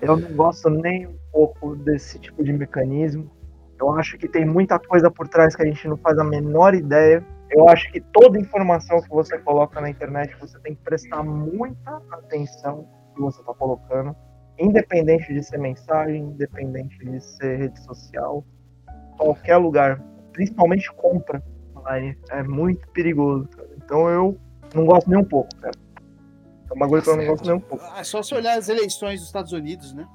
Eu 0.00 0.16
não 0.16 0.32
gosto 0.32 0.68
nem 0.68 1.06
um 1.06 1.16
pouco 1.30 1.76
desse 1.76 2.18
tipo 2.18 2.42
de 2.42 2.52
mecanismo. 2.52 3.30
Eu 3.78 3.90
acho 3.94 4.16
que 4.18 4.28
tem 4.28 4.44
muita 4.44 4.78
coisa 4.78 5.10
por 5.10 5.28
trás 5.28 5.54
que 5.56 5.62
a 5.62 5.66
gente 5.66 5.86
não 5.88 5.96
faz 5.96 6.18
a 6.18 6.24
menor 6.24 6.74
ideia. 6.74 7.24
Eu 7.50 7.68
acho 7.68 7.90
que 7.92 8.00
toda 8.00 8.38
informação 8.38 9.00
que 9.02 9.08
você 9.10 9.38
coloca 9.38 9.80
na 9.80 9.90
internet, 9.90 10.34
você 10.40 10.58
tem 10.60 10.74
que 10.74 10.82
prestar 10.82 11.22
muita 11.22 12.00
atenção 12.10 12.88
que 13.14 13.20
você 13.20 13.40
está 13.40 13.52
colocando, 13.54 14.14
independente 14.58 15.32
de 15.32 15.42
ser 15.42 15.58
mensagem, 15.58 16.22
independente 16.22 16.98
de 16.98 17.20
ser 17.20 17.56
rede 17.58 17.80
social, 17.84 18.44
qualquer 19.16 19.56
lugar, 19.56 20.00
principalmente 20.32 20.90
compra 20.92 21.42
online, 21.76 22.16
é 22.30 22.42
muito 22.42 22.86
perigoso. 22.88 23.48
cara. 23.48 23.68
Então 23.76 24.08
eu 24.08 24.36
não 24.74 24.84
gosto 24.86 25.08
nem 25.10 25.18
um 25.18 25.24
pouco, 25.24 25.54
cara. 25.56 25.74
É 26.70 26.74
um 26.74 26.78
bagulho 26.78 27.02
que 27.02 27.10
eu 27.10 27.16
não 27.16 27.26
gosto 27.26 27.44
nem 27.46 27.54
um 27.56 27.60
pouco. 27.60 27.84
Ah, 27.92 28.00
É 28.00 28.04
só 28.04 28.22
se 28.22 28.34
olhar 28.34 28.56
as 28.56 28.68
eleições 28.68 29.20
dos 29.20 29.26
Estados 29.28 29.52
Unidos, 29.52 29.92
né? 29.92 30.06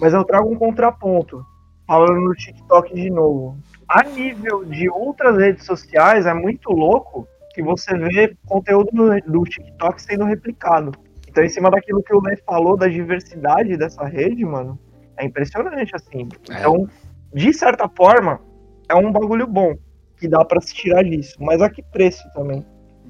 Mas 0.00 0.12
eu 0.12 0.24
trago 0.24 0.50
um 0.52 0.56
contraponto. 0.56 1.44
Falando 1.86 2.20
no 2.20 2.34
TikTok 2.34 2.94
de 2.94 3.10
novo. 3.10 3.56
A 3.88 4.02
nível 4.04 4.64
de 4.64 4.88
outras 4.88 5.36
redes 5.36 5.66
sociais, 5.66 6.26
é 6.26 6.32
muito 6.32 6.70
louco 6.70 7.26
que 7.52 7.62
você 7.62 7.96
vê 7.98 8.34
conteúdo 8.46 8.88
do, 8.92 9.20
do 9.32 9.44
TikTok 9.44 10.00
sendo 10.00 10.24
replicado. 10.24 10.92
Então, 11.32 11.42
em 11.42 11.48
cima 11.48 11.70
daquilo 11.70 12.02
que 12.02 12.14
o 12.14 12.20
Lê 12.20 12.36
falou 12.46 12.76
da 12.76 12.86
diversidade 12.86 13.74
dessa 13.78 14.04
rede, 14.04 14.44
mano, 14.44 14.78
é 15.16 15.24
impressionante, 15.24 15.90
assim. 15.96 16.28
É. 16.50 16.58
Então, 16.58 16.86
de 17.32 17.54
certa 17.54 17.88
forma, 17.88 18.38
é 18.86 18.94
um 18.94 19.10
bagulho 19.10 19.46
bom, 19.46 19.74
que 20.18 20.28
dá 20.28 20.44
para 20.44 20.60
se 20.60 20.74
tirar 20.74 21.02
disso. 21.02 21.34
Mas 21.40 21.62
a 21.62 21.70
que 21.70 21.82
preço 21.82 22.22
também? 22.34 22.62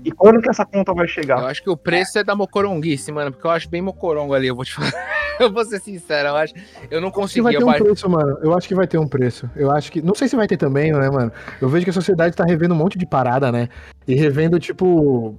E 0.04 0.12
quando 0.12 0.40
que 0.40 0.48
essa 0.48 0.64
conta 0.64 0.94
vai 0.94 1.08
chegar? 1.08 1.40
Eu 1.40 1.46
acho 1.46 1.64
que 1.64 1.70
o 1.70 1.76
preço 1.76 2.16
é 2.16 2.22
da 2.22 2.36
mocoronguice, 2.36 3.10
mano, 3.10 3.32
porque 3.32 3.44
eu 3.44 3.50
acho 3.50 3.68
bem 3.68 3.82
mocorongo 3.82 4.34
ali, 4.34 4.46
eu 4.46 4.54
vou 4.54 4.64
te 4.64 4.72
falar. 4.72 4.92
Eu 5.42 5.52
vou 5.52 5.64
ser 5.64 5.80
sincero, 5.80 6.28
eu 6.28 6.36
acho. 6.36 6.54
Eu 6.90 7.00
não 7.00 7.10
consegui. 7.10 7.42
Vai 7.42 7.56
ter 7.56 7.64
um 7.64 7.72
preço, 7.72 8.08
mano. 8.08 8.38
Eu 8.42 8.54
acho 8.54 8.68
que 8.68 8.74
vai 8.74 8.86
ter 8.86 8.98
um 8.98 9.06
preço. 9.06 9.50
Eu 9.56 9.70
acho 9.70 9.90
que. 9.90 10.02
Não 10.02 10.14
sei 10.14 10.28
se 10.28 10.36
vai 10.36 10.46
ter 10.46 10.56
também, 10.56 10.92
né, 10.92 11.10
mano? 11.10 11.32
Eu 11.60 11.68
vejo 11.68 11.84
que 11.84 11.90
a 11.90 11.94
sociedade 11.94 12.36
tá 12.36 12.44
revendo 12.44 12.74
um 12.74 12.78
monte 12.78 12.98
de 12.98 13.06
parada, 13.06 13.50
né? 13.50 13.68
E 14.06 14.14
revendo, 14.14 14.58
tipo. 14.58 15.34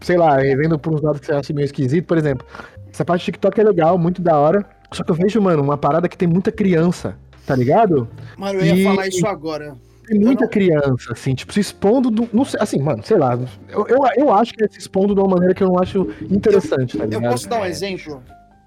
Sei 0.00 0.16
lá, 0.16 0.36
revendo 0.36 0.78
por 0.78 0.94
uns 0.94 1.02
lados 1.02 1.20
que 1.20 1.26
você 1.26 1.32
acha 1.32 1.52
meio 1.52 1.64
esquisito. 1.64 2.06
Por 2.06 2.16
exemplo, 2.16 2.46
essa 2.92 3.04
parte 3.04 3.22
do 3.22 3.24
TikTok 3.26 3.60
é 3.60 3.64
legal, 3.64 3.98
muito 3.98 4.22
da 4.22 4.38
hora. 4.38 4.64
Só 4.92 5.02
que 5.02 5.10
eu 5.10 5.16
vejo, 5.16 5.40
mano, 5.40 5.62
uma 5.62 5.76
parada 5.76 6.08
que 6.08 6.16
tem 6.16 6.28
muita 6.28 6.52
criança, 6.52 7.16
tá 7.44 7.56
ligado? 7.56 8.08
Mano, 8.38 8.60
eu 8.60 8.66
ia 8.66 8.74
e... 8.76 8.84
falar 8.84 9.08
isso 9.08 9.26
agora. 9.26 9.74
Tem 10.06 10.20
muita 10.20 10.44
não... 10.44 10.50
criança, 10.50 11.12
assim, 11.12 11.34
tipo, 11.34 11.52
se 11.52 11.60
expondo 11.60 12.10
do. 12.10 12.28
Não 12.32 12.44
sei, 12.44 12.60
assim, 12.60 12.78
mano, 12.80 13.02
sei 13.02 13.16
lá. 13.16 13.38
Eu, 13.68 13.86
eu, 13.88 13.98
eu 14.16 14.32
acho 14.32 14.52
que 14.52 14.62
é 14.64 14.68
se 14.68 14.78
expondo 14.78 15.14
de 15.14 15.20
uma 15.20 15.28
maneira 15.28 15.54
que 15.54 15.62
eu 15.62 15.68
não 15.68 15.78
acho 15.78 16.08
interessante, 16.30 16.94
eu, 16.94 17.00
tá 17.00 17.06
ligado? 17.06 17.24
Eu 17.24 17.30
posso 17.30 17.48
dar 17.48 17.62
um 17.62 17.64
exemplo? 17.64 18.22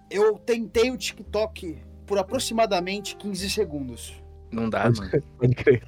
Eu 0.10 0.38
tentei 0.38 0.92
o 0.92 0.98
TikTok 0.98 1.78
por 2.06 2.18
aproximadamente 2.18 3.16
15 3.16 3.50
segundos. 3.50 4.24
Não 4.52 4.70
dá, 4.70 4.86
mano. 4.86 5.24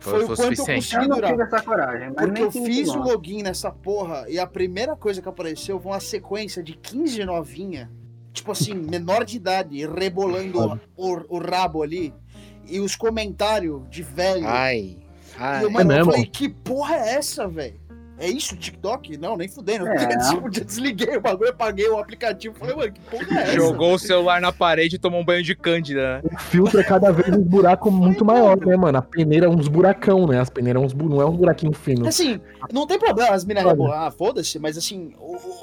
Foi, 0.00 0.24
o 0.24 0.26
quanto 0.28 0.60
eu 0.60 0.66
consegui 0.66 1.08
durar. 1.08 1.34
Eu 1.34 1.42
essa 1.42 1.62
coragem, 1.62 2.12
porque 2.12 2.42
eu 2.42 2.50
fiz 2.52 2.88
o 2.90 2.98
login 2.98 3.42
nessa 3.42 3.70
porra 3.72 4.24
e 4.28 4.38
a 4.38 4.46
primeira 4.46 4.94
coisa 4.94 5.20
que 5.20 5.28
apareceu 5.28 5.80
foi 5.80 5.92
uma 5.92 6.00
sequência 6.00 6.62
de 6.62 6.74
15 6.74 7.24
novinha, 7.24 7.90
tipo 8.32 8.52
assim, 8.52 8.74
menor 8.88 9.24
de 9.24 9.36
idade, 9.36 9.84
rebolando 9.86 10.78
o, 10.96 11.14
o, 11.14 11.36
o 11.36 11.38
rabo 11.38 11.82
ali 11.82 12.14
e 12.68 12.78
os 12.78 12.94
comentários 12.94 13.82
de 13.90 14.02
velho. 14.02 14.46
Ai. 14.46 14.96
ai. 15.36 15.60
E 15.60 15.64
eu, 15.64 15.70
mano, 15.70 15.92
é 15.92 16.00
eu 16.00 16.04
falei, 16.04 16.26
que 16.26 16.48
porra 16.48 16.94
é 16.94 17.14
essa, 17.14 17.48
velho? 17.48 17.80
É 18.18 18.28
isso, 18.28 18.56
TikTok? 18.56 19.16
Não, 19.18 19.36
nem 19.36 19.48
fudendo. 19.48 19.86
É. 19.88 20.08
Eu 20.32 20.48
desliguei 20.48 21.16
o 21.16 21.20
bagulho, 21.20 21.50
apaguei 21.50 21.88
o 21.88 21.98
aplicativo. 21.98 22.54
Falei, 22.54 22.74
mano, 22.74 22.92
que 22.92 23.00
porra 23.00 23.40
é 23.40 23.42
essa? 23.42 23.52
Jogou 23.52 23.94
o 23.94 23.98
celular 23.98 24.40
na 24.40 24.52
parede 24.52 24.96
e 24.96 24.98
tomou 24.98 25.20
um 25.20 25.24
banho 25.24 25.42
de 25.42 25.54
cândida, 25.54 26.22
né? 26.22 26.30
O 26.32 26.38
filtro 26.38 26.80
é 26.80 26.84
cada 26.84 27.12
vez 27.12 27.28
um 27.28 27.42
buraco 27.42 27.90
muito 27.90 28.24
maior, 28.24 28.56
né, 28.58 28.76
mano? 28.76 28.98
A 28.98 29.02
peneira 29.02 29.46
é 29.46 29.48
uns 29.48 29.68
buracão, 29.68 30.26
né? 30.26 30.40
As 30.40 30.48
peneiras 30.48 30.82
é 30.82 30.86
uns, 30.86 30.94
não 30.94 31.20
é 31.20 31.26
um 31.26 31.36
buraquinho 31.36 31.72
fino. 31.72 32.06
Assim, 32.06 32.40
não 32.72 32.86
tem 32.86 32.98
problema 32.98 33.34
as 33.34 33.44
minas 33.44 33.64
rebolar, 33.64 34.06
ah, 34.06 34.10
foda-se, 34.10 34.58
mas 34.58 34.78
assim, 34.78 35.12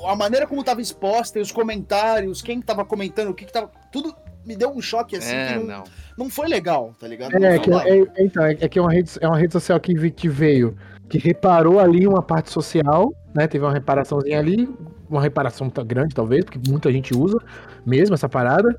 a 0.06 0.16
maneira 0.16 0.46
como 0.46 0.64
tava 0.64 0.82
exposta 0.82 1.40
e 1.40 1.42
os 1.42 1.52
comentários, 1.52 2.42
quem 2.42 2.62
tava 2.62 2.86
comentando, 2.86 3.30
o 3.30 3.34
que 3.34 3.46
que 3.46 3.54
tava. 3.54 3.72
Tudo 3.92 4.16
me 4.46 4.56
deu 4.56 4.70
um 4.70 4.82
choque 4.82 5.16
assim 5.16 5.34
é, 5.34 5.48
que 5.48 5.60
não, 5.60 5.66
não, 5.66 5.84
não. 6.18 6.30
foi 6.30 6.48
legal, 6.48 6.94
tá 7.00 7.08
ligado? 7.08 7.36
É, 7.44 7.56
é 7.56 7.60
que, 7.60 7.72
é, 7.72 8.00
é, 8.00 8.24
então, 8.24 8.46
é 8.46 8.56
que 8.56 8.78
é 8.78 8.82
uma 8.82 8.92
rede, 8.92 9.12
é 9.22 9.28
uma 9.28 9.38
rede 9.38 9.54
social 9.54 9.80
que, 9.80 10.12
que 10.12 10.28
veio, 10.28 10.78
que 11.14 11.20
reparou 11.20 11.80
ali 11.80 12.08
uma 12.08 12.24
parte 12.24 12.50
social, 12.50 13.14
né? 13.36 13.46
Teve 13.46 13.64
uma 13.64 13.72
reparaçãozinha 13.72 14.40
ali, 14.40 14.68
uma 15.08 15.22
reparação 15.22 15.72
grande, 15.86 16.16
talvez, 16.16 16.44
porque 16.44 16.60
muita 16.68 16.92
gente 16.92 17.16
usa 17.16 17.38
mesmo 17.86 18.16
essa 18.16 18.28
parada. 18.28 18.76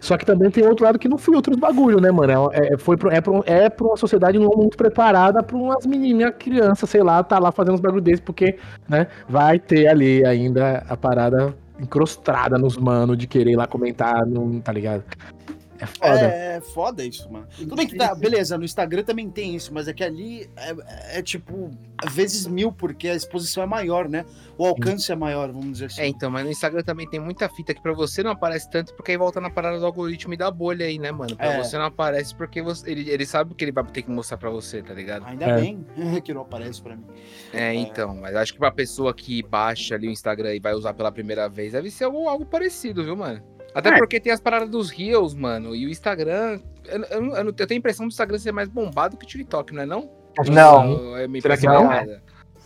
Só 0.00 0.16
que 0.16 0.26
também 0.26 0.50
tem 0.50 0.66
outro 0.66 0.84
lado 0.84 0.98
que 0.98 1.08
não 1.08 1.16
foi 1.16 1.36
outros 1.36 1.56
bagulho, 1.56 2.00
né, 2.00 2.10
mano? 2.10 2.50
É, 2.52 2.74
é 2.74 2.76
foi 2.76 2.96
pro, 2.96 3.08
é, 3.08 3.20
pro, 3.20 3.40
é 3.46 3.70
pra 3.70 3.86
uma 3.86 3.96
sociedade 3.96 4.36
não 4.36 4.50
muito 4.56 4.76
preparada 4.76 5.44
pra 5.44 5.56
umas 5.56 5.86
meninas, 5.86 6.34
crianças, 6.36 6.90
sei 6.90 7.04
lá, 7.04 7.22
tá 7.22 7.38
lá 7.38 7.52
fazendo 7.52 7.74
uns 7.74 7.80
bagulho 7.80 8.02
desses, 8.02 8.20
porque, 8.20 8.58
né, 8.88 9.06
vai 9.28 9.60
ter 9.60 9.86
ali 9.86 10.26
ainda 10.26 10.84
a 10.88 10.96
parada 10.96 11.54
encrostada 11.78 12.58
nos 12.58 12.76
manos 12.76 13.16
de 13.16 13.28
querer 13.28 13.52
ir 13.52 13.56
lá 13.56 13.68
comentar, 13.68 14.26
não, 14.26 14.60
tá 14.60 14.72
ligado? 14.72 15.04
É 15.84 15.86
foda. 15.86 16.20
É, 16.20 16.56
é 16.56 16.60
foda 16.60 17.04
isso, 17.04 17.30
mano. 17.30 17.46
Tudo 17.56 17.76
bem 17.76 17.86
que 17.86 17.96
tá, 17.96 18.14
beleza, 18.14 18.56
no 18.56 18.64
Instagram 18.64 19.02
também 19.02 19.30
tem 19.30 19.54
isso, 19.54 19.72
mas 19.72 19.88
é 19.88 19.92
que 19.92 20.04
ali 20.04 20.48
é, 20.56 21.18
é, 21.18 21.22
tipo 21.22 21.70
vezes 22.10 22.46
mil, 22.46 22.70
porque 22.72 23.08
a 23.08 23.14
exposição 23.14 23.62
é 23.62 23.66
maior, 23.66 24.08
né? 24.08 24.24
O 24.58 24.66
alcance 24.66 25.10
é 25.10 25.16
maior, 25.16 25.50
vamos 25.50 25.72
dizer 25.72 25.86
assim. 25.86 26.02
É, 26.02 26.08
então, 26.08 26.30
mas 26.30 26.44
no 26.44 26.50
Instagram 26.50 26.82
também 26.82 27.08
tem 27.08 27.20
muita 27.20 27.48
fita 27.48 27.74
que 27.74 27.80
pra 27.80 27.92
você 27.92 28.22
não 28.22 28.30
aparece 28.30 28.70
tanto, 28.70 28.94
porque 28.94 29.12
aí 29.12 29.16
volta 29.16 29.40
na 29.40 29.50
parada 29.50 29.78
do 29.78 29.86
algoritmo 29.86 30.34
e 30.34 30.36
da 30.36 30.50
bolha 30.50 30.86
aí, 30.86 30.98
né, 30.98 31.10
mano? 31.10 31.36
Pra 31.36 31.54
é. 31.54 31.62
você 31.62 31.76
não 31.76 31.86
aparece 31.86 32.34
porque 32.34 32.62
você, 32.62 32.90
ele, 32.90 33.10
ele 33.10 33.26
sabe 33.26 33.54
que 33.54 33.64
ele 33.64 33.72
vai 33.72 33.84
ter 33.84 34.02
que 34.02 34.10
mostrar 34.10 34.36
pra 34.36 34.50
você, 34.50 34.82
tá 34.82 34.94
ligado? 34.94 35.24
Ainda 35.26 35.46
é. 35.46 35.60
bem 35.60 35.86
que 36.24 36.32
não 36.32 36.42
aparece 36.42 36.82
pra 36.82 36.96
mim. 36.96 37.04
É, 37.52 37.74
então, 37.74 38.14
mas 38.14 38.34
acho 38.36 38.52
que 38.52 38.58
pra 38.58 38.70
pessoa 38.70 39.14
que 39.14 39.42
baixa 39.42 39.94
ali 39.94 40.08
o 40.08 40.10
Instagram 40.10 40.54
e 40.54 40.60
vai 40.60 40.74
usar 40.74 40.94
pela 40.94 41.12
primeira 41.12 41.48
vez, 41.48 41.72
deve 41.72 41.90
ser 41.90 42.04
algo, 42.04 42.28
algo 42.28 42.44
parecido, 42.44 43.04
viu, 43.04 43.16
mano? 43.16 43.55
Até 43.76 43.90
é. 43.90 43.98
porque 43.98 44.18
tem 44.18 44.32
as 44.32 44.40
paradas 44.40 44.70
dos 44.70 44.90
Reels, 44.90 45.34
mano. 45.34 45.76
E 45.76 45.84
o 45.84 45.90
Instagram. 45.90 46.58
Eu, 46.86 47.02
eu, 47.02 47.24
eu, 47.34 47.44
eu, 47.44 47.52
tenho 47.52 47.72
a 47.72 47.74
impressão 47.74 48.06
do 48.06 48.10
Instagram 48.10 48.38
ser 48.38 48.50
mais 48.50 48.70
bombado 48.70 49.18
que 49.18 49.24
o 49.26 49.28
TikTok, 49.28 49.74
não 49.74 49.82
é 49.82 49.86
não? 49.86 50.10
Não. 50.48 51.16
É 51.18 51.28
Será 51.42 51.58
que 51.58 51.66
não? 51.66 51.92
É? 51.92 52.20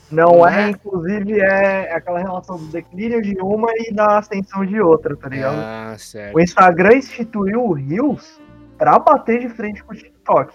Não 0.08 0.46
é, 0.46 0.70
inclusive 0.70 1.40
é 1.40 1.92
aquela 1.94 2.20
relação 2.20 2.56
do 2.56 2.66
declínio 2.66 3.20
de 3.22 3.36
uma 3.40 3.68
e 3.76 3.92
da 3.92 4.18
ascensão 4.18 4.64
de 4.64 4.80
outra, 4.80 5.16
tá 5.16 5.28
ligado? 5.28 5.56
Ah, 5.56 5.96
certo. 5.98 6.36
O 6.36 6.40
Instagram 6.40 6.96
instituiu 6.96 7.64
o 7.64 7.72
Reels 7.72 8.40
pra 8.78 8.98
bater 8.98 9.40
de 9.40 9.48
frente 9.48 9.82
com 9.82 9.92
o 9.92 9.96
TikTok. 9.96 10.52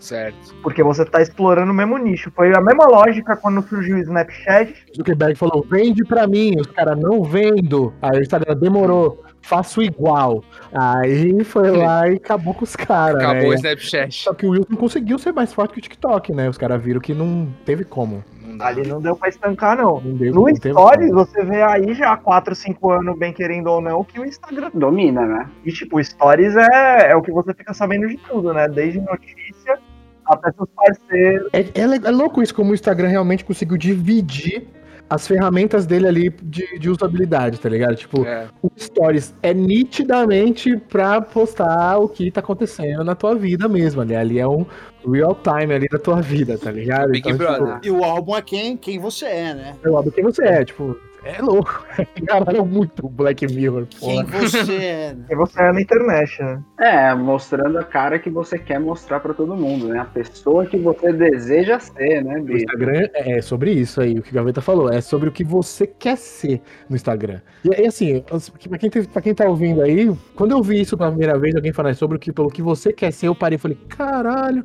Certo. 0.00 0.54
Porque 0.62 0.82
você 0.82 1.04
tá 1.04 1.20
explorando 1.20 1.72
o 1.72 1.74
mesmo 1.74 1.96
nicho. 1.96 2.30
Foi 2.30 2.54
a 2.54 2.60
mesma 2.60 2.86
lógica 2.86 3.36
quando 3.36 3.66
surgiu 3.66 3.96
o 3.96 4.00
Snapchat. 4.00 4.86
O 4.92 4.96
Zuckerberg 4.96 5.34
falou: 5.34 5.66
vende 5.68 6.04
pra 6.04 6.26
mim. 6.26 6.54
Os 6.60 6.66
caras 6.68 6.98
não 6.98 7.22
vendo. 7.22 7.92
Aí 8.02 8.18
o 8.18 8.22
Instagram 8.22 8.56
demorou 8.56 9.24
faço 9.42 9.82
igual. 9.82 10.42
Aí 10.72 11.42
foi 11.44 11.70
lá 11.70 12.08
e 12.08 12.16
acabou 12.16 12.54
com 12.54 12.64
os 12.64 12.76
caras. 12.76 13.22
Acabou 13.22 13.42
né? 13.42 13.48
o 13.48 13.54
Snapchat. 13.54 14.22
Só 14.24 14.34
que 14.34 14.46
o 14.46 14.50
Wilson 14.50 14.76
conseguiu 14.76 15.18
ser 15.18 15.32
mais 15.32 15.52
forte 15.52 15.72
que 15.72 15.78
o 15.78 15.82
TikTok, 15.82 16.32
né? 16.32 16.48
Os 16.48 16.58
caras 16.58 16.82
viram 16.82 17.00
que 17.00 17.14
não 17.14 17.48
teve 17.64 17.84
como. 17.84 18.22
Ali 18.60 18.86
não 18.86 19.00
deu 19.00 19.14
pra 19.14 19.28
estancar, 19.28 19.76
não. 19.76 20.00
não 20.00 20.16
deu, 20.16 20.34
no 20.34 20.48
não 20.48 20.56
Stories, 20.56 21.10
você 21.12 21.44
vê 21.44 21.62
aí 21.62 21.94
já 21.94 22.12
há 22.12 22.16
4, 22.16 22.54
5 22.54 22.90
anos, 22.90 23.18
bem 23.18 23.32
querendo 23.32 23.68
ou 23.68 23.80
não, 23.80 24.02
que 24.02 24.18
o 24.18 24.24
Instagram 24.24 24.70
domina, 24.74 25.24
né? 25.24 25.48
E 25.64 25.70
tipo, 25.70 26.02
Stories 26.02 26.56
é, 26.56 27.10
é 27.10 27.16
o 27.16 27.22
que 27.22 27.30
você 27.30 27.54
fica 27.54 27.72
sabendo 27.72 28.08
de 28.08 28.16
tudo, 28.16 28.52
né? 28.52 28.66
Desde 28.68 29.00
notícia 29.00 29.78
até 30.24 30.52
seus 30.52 30.68
parceiros. 30.74 31.48
É, 31.52 31.60
é, 31.60 32.08
é 32.08 32.10
louco 32.10 32.42
isso, 32.42 32.54
como 32.54 32.72
o 32.72 32.74
Instagram 32.74 33.08
realmente 33.08 33.44
conseguiu 33.44 33.76
dividir 33.76 34.66
as 35.08 35.26
ferramentas 35.26 35.86
dele 35.86 36.06
ali 36.06 36.30
de, 36.42 36.78
de 36.78 36.90
usabilidade, 36.90 37.58
tá 37.58 37.68
ligado? 37.68 37.96
Tipo, 37.96 38.24
é. 38.24 38.46
o 38.62 38.70
Stories 38.76 39.34
é 39.42 39.54
nitidamente 39.54 40.76
pra 40.76 41.20
postar 41.20 41.98
o 41.98 42.08
que 42.08 42.30
tá 42.30 42.40
acontecendo 42.40 43.02
na 43.02 43.14
tua 43.14 43.34
vida 43.34 43.68
mesmo. 43.68 44.02
Ali, 44.02 44.14
ali 44.14 44.38
é 44.38 44.46
um 44.46 44.66
real 45.10 45.34
time 45.42 45.74
ali 45.74 45.88
da 45.88 45.98
tua 45.98 46.20
vida, 46.20 46.58
tá 46.58 46.70
ligado? 46.70 47.10
Big 47.10 47.28
então, 47.28 47.38
Brother. 47.38 47.80
Tipo, 47.80 47.86
e 47.86 47.90
o 47.90 48.04
álbum 48.04 48.36
é 48.36 48.42
quem, 48.42 48.76
quem 48.76 48.98
você 48.98 49.26
é, 49.26 49.54
né? 49.54 49.72
É 49.82 49.88
o 49.88 49.96
álbum 49.96 50.10
quem 50.10 50.24
você 50.24 50.44
é, 50.44 50.64
tipo, 50.64 50.96
é 51.24 51.42
louco. 51.42 51.84
Caralho, 52.26 52.58
é 52.58 52.62
muito 52.62 53.08
Black 53.08 53.46
Mirror, 53.46 53.86
porra. 53.98 54.24
Quem 54.24 54.40
você 54.40 54.76
é. 54.76 55.16
Quem 55.26 55.36
você 55.36 55.62
é 55.62 55.72
na 55.72 55.80
internet, 55.80 56.42
né? 56.42 56.62
É, 56.78 57.14
mostrando 57.14 57.78
a 57.78 57.84
cara 57.84 58.18
que 58.18 58.30
você 58.30 58.58
quer 58.58 58.78
mostrar 58.78 59.20
pra 59.20 59.34
todo 59.34 59.56
mundo, 59.56 59.88
né? 59.88 60.00
A 60.00 60.04
pessoa 60.04 60.66
que 60.66 60.76
você 60.76 61.12
deseja 61.12 61.78
ser, 61.78 62.24
né, 62.24 62.40
O 62.40 62.56
Instagram 62.56 63.08
é 63.14 63.42
sobre 63.42 63.72
isso 63.72 64.00
aí, 64.00 64.18
o 64.18 64.22
que 64.22 64.30
o 64.30 64.34
Gaveta 64.34 64.60
falou. 64.60 64.90
É 64.90 65.00
sobre 65.00 65.28
o 65.28 65.32
que 65.32 65.44
você 65.44 65.86
quer 65.86 66.16
ser 66.16 66.60
no 66.88 66.96
Instagram. 66.96 67.40
E, 67.64 67.68
e 67.68 67.86
assim, 67.86 68.24
pra 68.68 68.78
quem, 68.78 68.90
pra 68.90 69.22
quem 69.22 69.34
tá 69.34 69.48
ouvindo 69.48 69.82
aí, 69.82 70.14
quando 70.34 70.52
eu 70.52 70.62
vi 70.62 70.80
isso 70.80 70.96
pela 70.96 71.10
primeira 71.10 71.38
vez, 71.38 71.54
alguém 71.54 71.72
falar 71.72 71.94
sobre 71.94 72.16
o 72.16 72.20
que, 72.20 72.32
pelo 72.32 72.50
que 72.50 72.62
você 72.62 72.92
quer 72.92 73.12
ser, 73.12 73.26
eu 73.26 73.34
parei 73.34 73.56
e 73.56 73.58
falei, 73.58 73.78
caralho. 73.88 74.64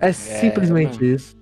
É, 0.00 0.10
é 0.10 0.12
simplesmente 0.12 1.00
mano. 1.00 1.14
isso. 1.14 1.36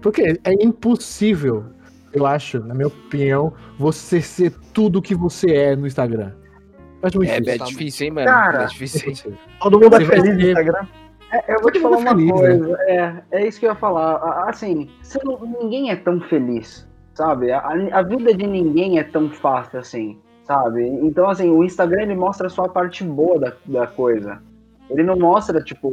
Porque 0.00 0.38
é 0.44 0.52
impossível 0.64 1.66
eu 2.12 2.26
acho, 2.26 2.60
na 2.60 2.74
minha 2.74 2.88
opinião, 2.88 3.52
você 3.78 4.20
ser 4.20 4.52
tudo 4.72 4.98
o 4.98 5.02
que 5.02 5.14
você 5.14 5.50
é 5.52 5.76
no 5.76 5.86
Instagram. 5.86 6.32
Acho 7.02 7.18
muito 7.18 7.30
é, 7.30 7.40
difícil. 7.40 7.64
É 7.64 7.68
difícil, 7.68 8.06
hein, 8.06 8.12
mano? 8.12 8.26
Cara, 8.26 8.62
é 8.62 8.66
difícil. 8.66 9.34
Todo 9.60 9.80
mundo 9.80 9.96
é 9.96 10.04
feliz 10.04 10.36
no 10.36 10.40
Instagram. 10.40 10.86
É, 11.32 11.54
eu 11.54 11.62
vou 11.62 11.70
te 11.70 11.80
falar 11.80 11.96
uma 11.96 12.10
feliz, 12.10 12.30
coisa, 12.30 12.68
né? 12.68 12.76
é, 12.86 13.40
é 13.40 13.48
isso 13.48 13.58
que 13.58 13.66
eu 13.66 13.70
ia 13.70 13.76
falar. 13.76 14.16
Assim, 14.48 14.90
não, 15.24 15.40
ninguém 15.62 15.90
é 15.90 15.96
tão 15.96 16.20
feliz, 16.20 16.86
sabe? 17.14 17.50
A, 17.50 17.60
a, 17.92 18.02
vida 18.02 18.34
de 18.34 18.46
ninguém 18.46 18.98
é 18.98 19.02
tão 19.02 19.30
fácil 19.30 19.78
assim, 19.78 20.20
sabe? 20.44 20.86
Então, 20.86 21.28
assim, 21.30 21.48
o 21.48 21.64
Instagram 21.64 22.02
ele 22.02 22.14
mostra 22.14 22.50
só 22.50 22.66
a 22.66 22.68
parte 22.68 23.02
boa 23.02 23.38
da, 23.38 23.52
da 23.64 23.86
coisa. 23.86 24.42
Ele 24.90 25.02
não 25.02 25.16
mostra, 25.16 25.62
tipo, 25.62 25.88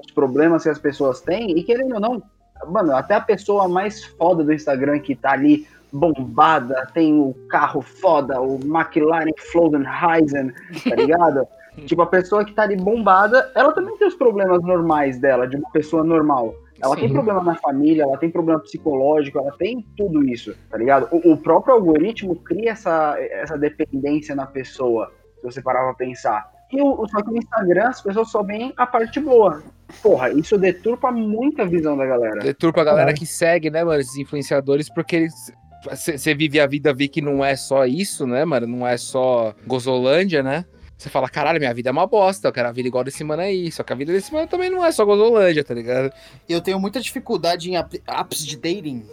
os 0.00 0.12
problemas 0.12 0.62
que 0.62 0.68
as 0.68 0.78
pessoas 0.78 1.20
têm 1.20 1.58
e 1.58 1.64
querendo 1.64 1.94
ou 1.94 2.00
não, 2.00 2.22
Mano, 2.66 2.94
até 2.94 3.14
a 3.14 3.20
pessoa 3.20 3.68
mais 3.68 4.04
foda 4.04 4.42
do 4.42 4.52
Instagram 4.52 4.98
que 5.00 5.14
tá 5.14 5.32
ali 5.32 5.66
bombada, 5.92 6.88
tem 6.92 7.18
o 7.18 7.34
carro 7.48 7.80
foda, 7.80 8.40
o 8.40 8.58
McLaren 8.64 9.30
Flodenheisen, 9.52 10.52
tá 10.88 10.96
ligado? 10.96 11.46
tipo, 11.86 12.02
a 12.02 12.06
pessoa 12.06 12.44
que 12.44 12.52
tá 12.52 12.62
ali 12.62 12.76
bombada, 12.76 13.50
ela 13.54 13.72
também 13.72 13.96
tem 13.96 14.08
os 14.08 14.16
problemas 14.16 14.60
normais 14.62 15.18
dela, 15.18 15.46
de 15.46 15.56
uma 15.56 15.70
pessoa 15.70 16.02
normal. 16.02 16.54
Ela 16.82 16.96
Sim. 16.96 17.02
tem 17.02 17.12
problema 17.12 17.42
na 17.42 17.54
família, 17.54 18.02
ela 18.02 18.18
tem 18.18 18.28
problema 18.28 18.60
psicológico, 18.60 19.38
ela 19.38 19.52
tem 19.56 19.86
tudo 19.96 20.24
isso, 20.24 20.54
tá 20.68 20.76
ligado? 20.76 21.08
O, 21.12 21.32
o 21.32 21.36
próprio 21.36 21.74
algoritmo 21.74 22.34
cria 22.34 22.72
essa, 22.72 23.16
essa 23.18 23.56
dependência 23.56 24.34
na 24.34 24.46
pessoa, 24.46 25.12
se 25.36 25.44
você 25.44 25.62
parar 25.62 25.84
pra 25.84 25.94
pensar. 25.94 26.53
E 26.74 26.82
o, 26.82 27.06
só 27.08 27.22
que 27.22 27.30
no 27.30 27.36
Instagram 27.36 27.88
as 27.88 28.02
pessoas 28.02 28.30
só 28.30 28.42
veem 28.42 28.72
a 28.76 28.84
parte 28.84 29.20
boa. 29.20 29.62
Porra, 30.02 30.30
isso 30.30 30.58
deturpa 30.58 31.12
muita 31.12 31.64
visão 31.64 31.96
da 31.96 32.04
galera. 32.04 32.40
Deturpa 32.40 32.80
a 32.80 32.84
galera 32.84 33.10
é. 33.12 33.14
que 33.14 33.24
segue, 33.24 33.70
né, 33.70 33.84
mano, 33.84 34.00
esses 34.00 34.16
influenciadores, 34.16 34.92
porque 34.92 35.16
eles 35.16 35.52
você 35.84 36.34
vive 36.34 36.58
a 36.58 36.66
vida, 36.66 36.94
vê 36.94 37.06
que 37.08 37.20
não 37.20 37.44
é 37.44 37.54
só 37.56 37.84
isso, 37.84 38.26
né, 38.26 38.44
mano? 38.44 38.66
Não 38.66 38.86
é 38.86 38.96
só 38.96 39.54
Gozolândia, 39.66 40.42
né? 40.42 40.64
Você 40.96 41.10
fala, 41.10 41.28
caralho, 41.28 41.58
minha 41.58 41.74
vida 41.74 41.90
é 41.90 41.92
uma 41.92 42.06
bosta, 42.06 42.48
eu 42.48 42.52
quero 42.52 42.68
a 42.68 42.72
vida 42.72 42.88
igual 42.88 43.04
desse 43.04 43.22
mano 43.22 43.42
aí. 43.42 43.70
Só 43.70 43.82
que 43.82 43.92
a 43.92 43.96
vida 43.96 44.10
desse 44.10 44.32
mano 44.32 44.46
também 44.46 44.70
não 44.70 44.82
é 44.82 44.90
só 44.90 45.04
Gozolândia, 45.04 45.62
tá 45.62 45.74
ligado? 45.74 46.10
Eu 46.48 46.60
tenho 46.60 46.80
muita 46.80 47.00
dificuldade 47.00 47.70
em 47.70 47.76
apps 47.76 48.46
de 48.46 48.56
dating 48.56 49.04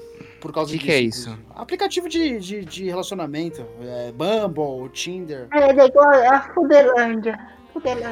por 0.42 0.52
causa 0.52 0.72
que 0.72 0.80
disso. 0.80 0.86
O 0.86 0.88
que 0.88 0.92
é 0.92 1.00
isso? 1.00 1.40
Aplicativo 1.56 2.10
de, 2.10 2.40
de, 2.40 2.66
de 2.66 2.86
relacionamento. 2.86 3.64
É, 3.82 4.12
Bumble, 4.12 4.90
Tinder. 4.92 5.48
É, 5.54 5.86
igual 5.86 6.10
a 6.10 6.42
Fudelândia. 6.54 7.40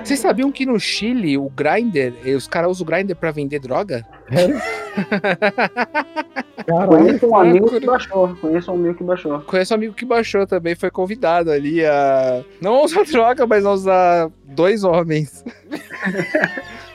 Vocês 0.04 0.22
sabiam 0.22 0.52
que 0.52 0.66
no 0.66 0.80
Chile 0.80 1.38
o 1.38 1.50
Grindr, 1.50 2.14
os 2.36 2.48
caras 2.48 2.72
usam 2.72 2.86
o 2.86 2.88
Grindr 2.88 3.14
pra 3.14 3.30
vender 3.30 3.60
droga? 3.60 4.08
Conheço 6.88 7.28
um 7.28 7.36
amigo 7.36 7.70
que 7.70 7.86
baixou. 7.86 8.36
Conheço 8.40 8.72
um 8.72 8.76
amigo 8.76 8.96
que 8.96 9.04
baixou. 9.04 9.42
Conheço 9.42 9.74
um 9.74 9.78
amigo 9.78 9.94
que 9.94 10.06
baixou 10.06 10.48
também, 10.48 10.76
foi 10.76 10.90
convidado 10.90 11.52
ali 11.52 11.86
a. 11.86 12.44
Não 12.62 12.84
usar 12.84 13.04
droga, 13.06 13.46
mas 13.46 13.66
a 13.66 13.72
usar 13.72 14.32
dois 14.46 14.84
homens. 14.84 15.44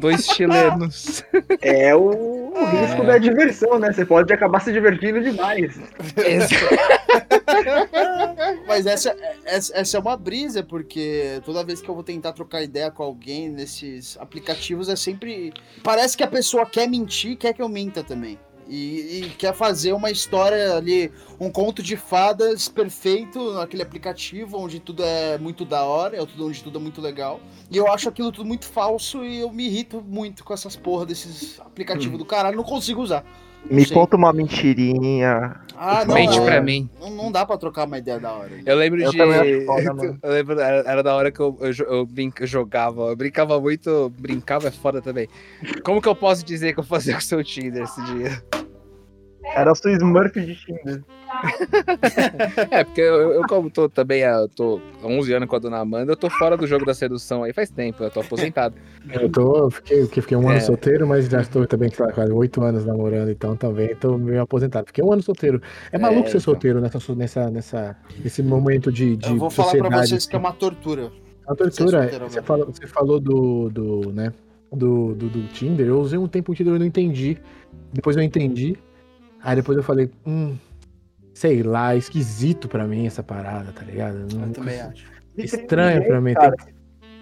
Dois 0.00 0.26
chilenos. 0.26 1.22
É 1.62 1.94
o, 1.94 2.00
o 2.00 2.64
risco 2.66 3.02
é. 3.02 3.06
da 3.06 3.18
diversão, 3.18 3.78
né? 3.78 3.92
Você 3.92 4.06
pode 4.06 4.32
acabar 4.32 4.60
se 4.60 4.72
divertindo 4.72 5.20
demais. 5.20 5.78
Mas 8.66 8.86
essa, 8.86 9.14
essa, 9.44 9.76
essa, 9.76 9.96
é 9.96 10.00
uma 10.00 10.16
brisa, 10.16 10.62
porque 10.62 11.40
toda 11.44 11.64
vez 11.64 11.82
que 11.82 11.88
eu 11.88 11.94
vou 11.94 12.04
tentar 12.04 12.32
trocar 12.32 12.62
ideia 12.62 12.90
com 12.90 13.02
alguém 13.02 13.50
nesses 13.50 14.16
aplicativos 14.18 14.88
é 14.88 14.96
sempre. 14.96 15.52
Parece 15.82 16.16
que 16.16 16.22
a 16.22 16.28
pessoa 16.28 16.64
quer 16.64 16.88
mentir, 16.88 17.36
quer 17.36 17.52
que 17.52 17.60
eu 17.60 17.68
minta 17.68 18.02
também. 18.02 18.38
E, 18.70 19.24
e, 19.24 19.30
quer 19.36 19.52
fazer 19.52 19.92
uma 19.92 20.12
história 20.12 20.76
ali, 20.76 21.10
um 21.40 21.50
conto 21.50 21.82
de 21.82 21.96
fadas 21.96 22.68
perfeito 22.68 23.52
naquele 23.52 23.82
aplicativo 23.82 24.56
onde 24.56 24.78
tudo 24.78 25.02
é 25.02 25.36
muito 25.38 25.64
da 25.64 25.82
hora, 25.82 26.16
é 26.16 26.24
tudo 26.24 26.46
onde 26.46 26.62
tudo 26.62 26.78
é 26.78 26.80
muito 26.80 27.00
legal. 27.00 27.40
E 27.68 27.76
eu 27.76 27.90
acho 27.90 28.08
aquilo 28.08 28.30
tudo 28.30 28.46
muito 28.46 28.66
falso 28.66 29.24
e 29.24 29.40
eu 29.40 29.50
me 29.50 29.66
irrito 29.66 30.00
muito 30.00 30.44
com 30.44 30.54
essas 30.54 30.76
porra 30.76 31.04
desses 31.04 31.58
aplicativos 31.58 32.14
hum. 32.14 32.18
do 32.18 32.24
caralho, 32.24 32.56
não 32.56 32.62
consigo 32.62 33.02
usar. 33.02 33.24
Me 33.68 33.86
conta 33.86 34.16
uma 34.16 34.32
mentirinha. 34.32 35.60
Ah, 35.82 36.04
não, 36.04 36.14
Mente 36.14 36.38
é, 36.38 36.44
pra 36.44 36.60
mim. 36.60 36.90
Não, 37.00 37.10
não, 37.10 37.32
dá 37.32 37.46
pra 37.46 37.56
trocar 37.56 37.86
uma 37.86 37.96
ideia 37.96 38.20
da 38.20 38.32
hora. 38.32 38.50
Eu 38.66 38.76
lembro 38.76 39.00
eu 39.00 39.10
de. 39.10 39.16
Foda, 39.64 40.18
eu 40.22 40.30
lembro, 40.30 40.60
era, 40.60 40.90
era, 40.90 41.02
da 41.02 41.14
hora 41.14 41.32
que 41.32 41.40
eu, 41.40 41.56
eu, 41.58 41.72
eu, 41.86 42.08
eu 42.38 42.46
jogava. 42.46 43.04
Eu 43.04 43.16
brincava 43.16 43.58
muito. 43.58 44.12
Brincava 44.18 44.68
é 44.68 44.70
foda 44.70 45.00
também. 45.00 45.26
Como 45.82 46.02
que 46.02 46.08
eu 46.08 46.14
posso 46.14 46.44
dizer 46.44 46.74
que 46.74 46.80
eu 46.80 46.84
fazia 46.84 47.14
com 47.14 47.20
o 47.20 47.22
seu 47.22 47.42
Tinder 47.42 47.84
esse 47.84 48.04
dia? 48.04 48.42
Era 49.54 49.74
sua 49.74 49.92
Smurf 49.92 50.40
de 50.40 50.54
Tinder. 50.54 51.02
é, 52.70 52.84
porque 52.84 53.00
eu, 53.00 53.32
eu, 53.32 53.42
como 53.46 53.70
tô 53.70 53.88
também 53.88 54.24
há, 54.24 54.46
tô 54.48 54.80
11 55.02 55.32
anos 55.32 55.48
com 55.48 55.56
a 55.56 55.58
dona 55.58 55.78
Amanda, 55.78 56.12
eu 56.12 56.16
tô 56.16 56.28
fora 56.28 56.56
do 56.56 56.66
jogo 56.66 56.84
da 56.84 56.92
sedução 56.92 57.44
aí 57.44 57.52
faz 57.52 57.70
tempo, 57.70 58.02
eu 58.02 58.10
tô 58.10 58.20
aposentado. 58.20 58.74
Eu 59.12 59.30
tô, 59.30 59.70
fiquei, 59.70 60.06
fiquei 60.06 60.36
um 60.36 60.48
ano 60.48 60.58
é. 60.58 60.60
solteiro, 60.60 61.06
mas 61.06 61.26
já 61.26 61.40
estou 61.40 61.66
também 61.66 61.90
quase 61.90 62.32
8 62.32 62.62
anos 62.62 62.84
namorando, 62.84 63.30
então 63.30 63.56
também 63.56 63.94
tô 63.94 64.18
meio 64.18 64.42
aposentado. 64.42 64.86
Fiquei 64.86 65.04
um 65.04 65.12
ano 65.12 65.22
solteiro. 65.22 65.60
É 65.92 65.98
maluco 65.98 66.22
é, 66.22 66.24
ser 66.24 66.38
então. 66.38 66.40
solteiro 66.40 66.80
nessa, 66.80 67.14
nessa, 67.14 67.50
nessa, 67.50 67.96
nesse 68.22 68.42
momento 68.42 68.90
de, 68.92 69.16
de 69.16 69.28
Eu 69.28 69.36
vou 69.36 69.50
falar 69.50 69.76
pra 69.76 70.02
vocês 70.02 70.26
que 70.26 70.36
é 70.36 70.38
uma 70.38 70.52
tortura. 70.52 71.12
A 71.46 71.54
tortura, 71.54 72.08
você 72.28 72.42
falou, 72.42 72.66
você 72.66 72.86
falou 72.86 73.20
do, 73.20 73.70
do, 73.70 74.12
né, 74.12 74.32
do, 74.72 75.14
do, 75.14 75.28
do 75.28 75.48
Tinder, 75.48 75.86
eu 75.86 76.00
usei 76.00 76.18
um 76.18 76.28
tempo 76.28 76.52
o 76.52 76.54
Tinder 76.54 76.74
e 76.74 76.78
não 76.78 76.86
entendi. 76.86 77.38
Depois 77.92 78.16
eu 78.16 78.22
entendi, 78.22 78.76
Aí 79.42 79.56
depois 79.56 79.76
eu 79.76 79.84
falei, 79.84 80.10
hum, 80.26 80.56
sei 81.34 81.62
lá, 81.62 81.96
esquisito 81.96 82.68
pra 82.68 82.86
mim 82.86 83.06
essa 83.06 83.22
parada, 83.22 83.72
tá 83.72 83.82
ligado? 83.82 84.26
Não, 84.34 84.46
eu 84.46 84.52
também 84.52 84.80
acho. 84.80 85.06
Estranho 85.36 86.04
pra 86.04 86.20
mim. 86.20 86.34
Cara. 86.34 86.54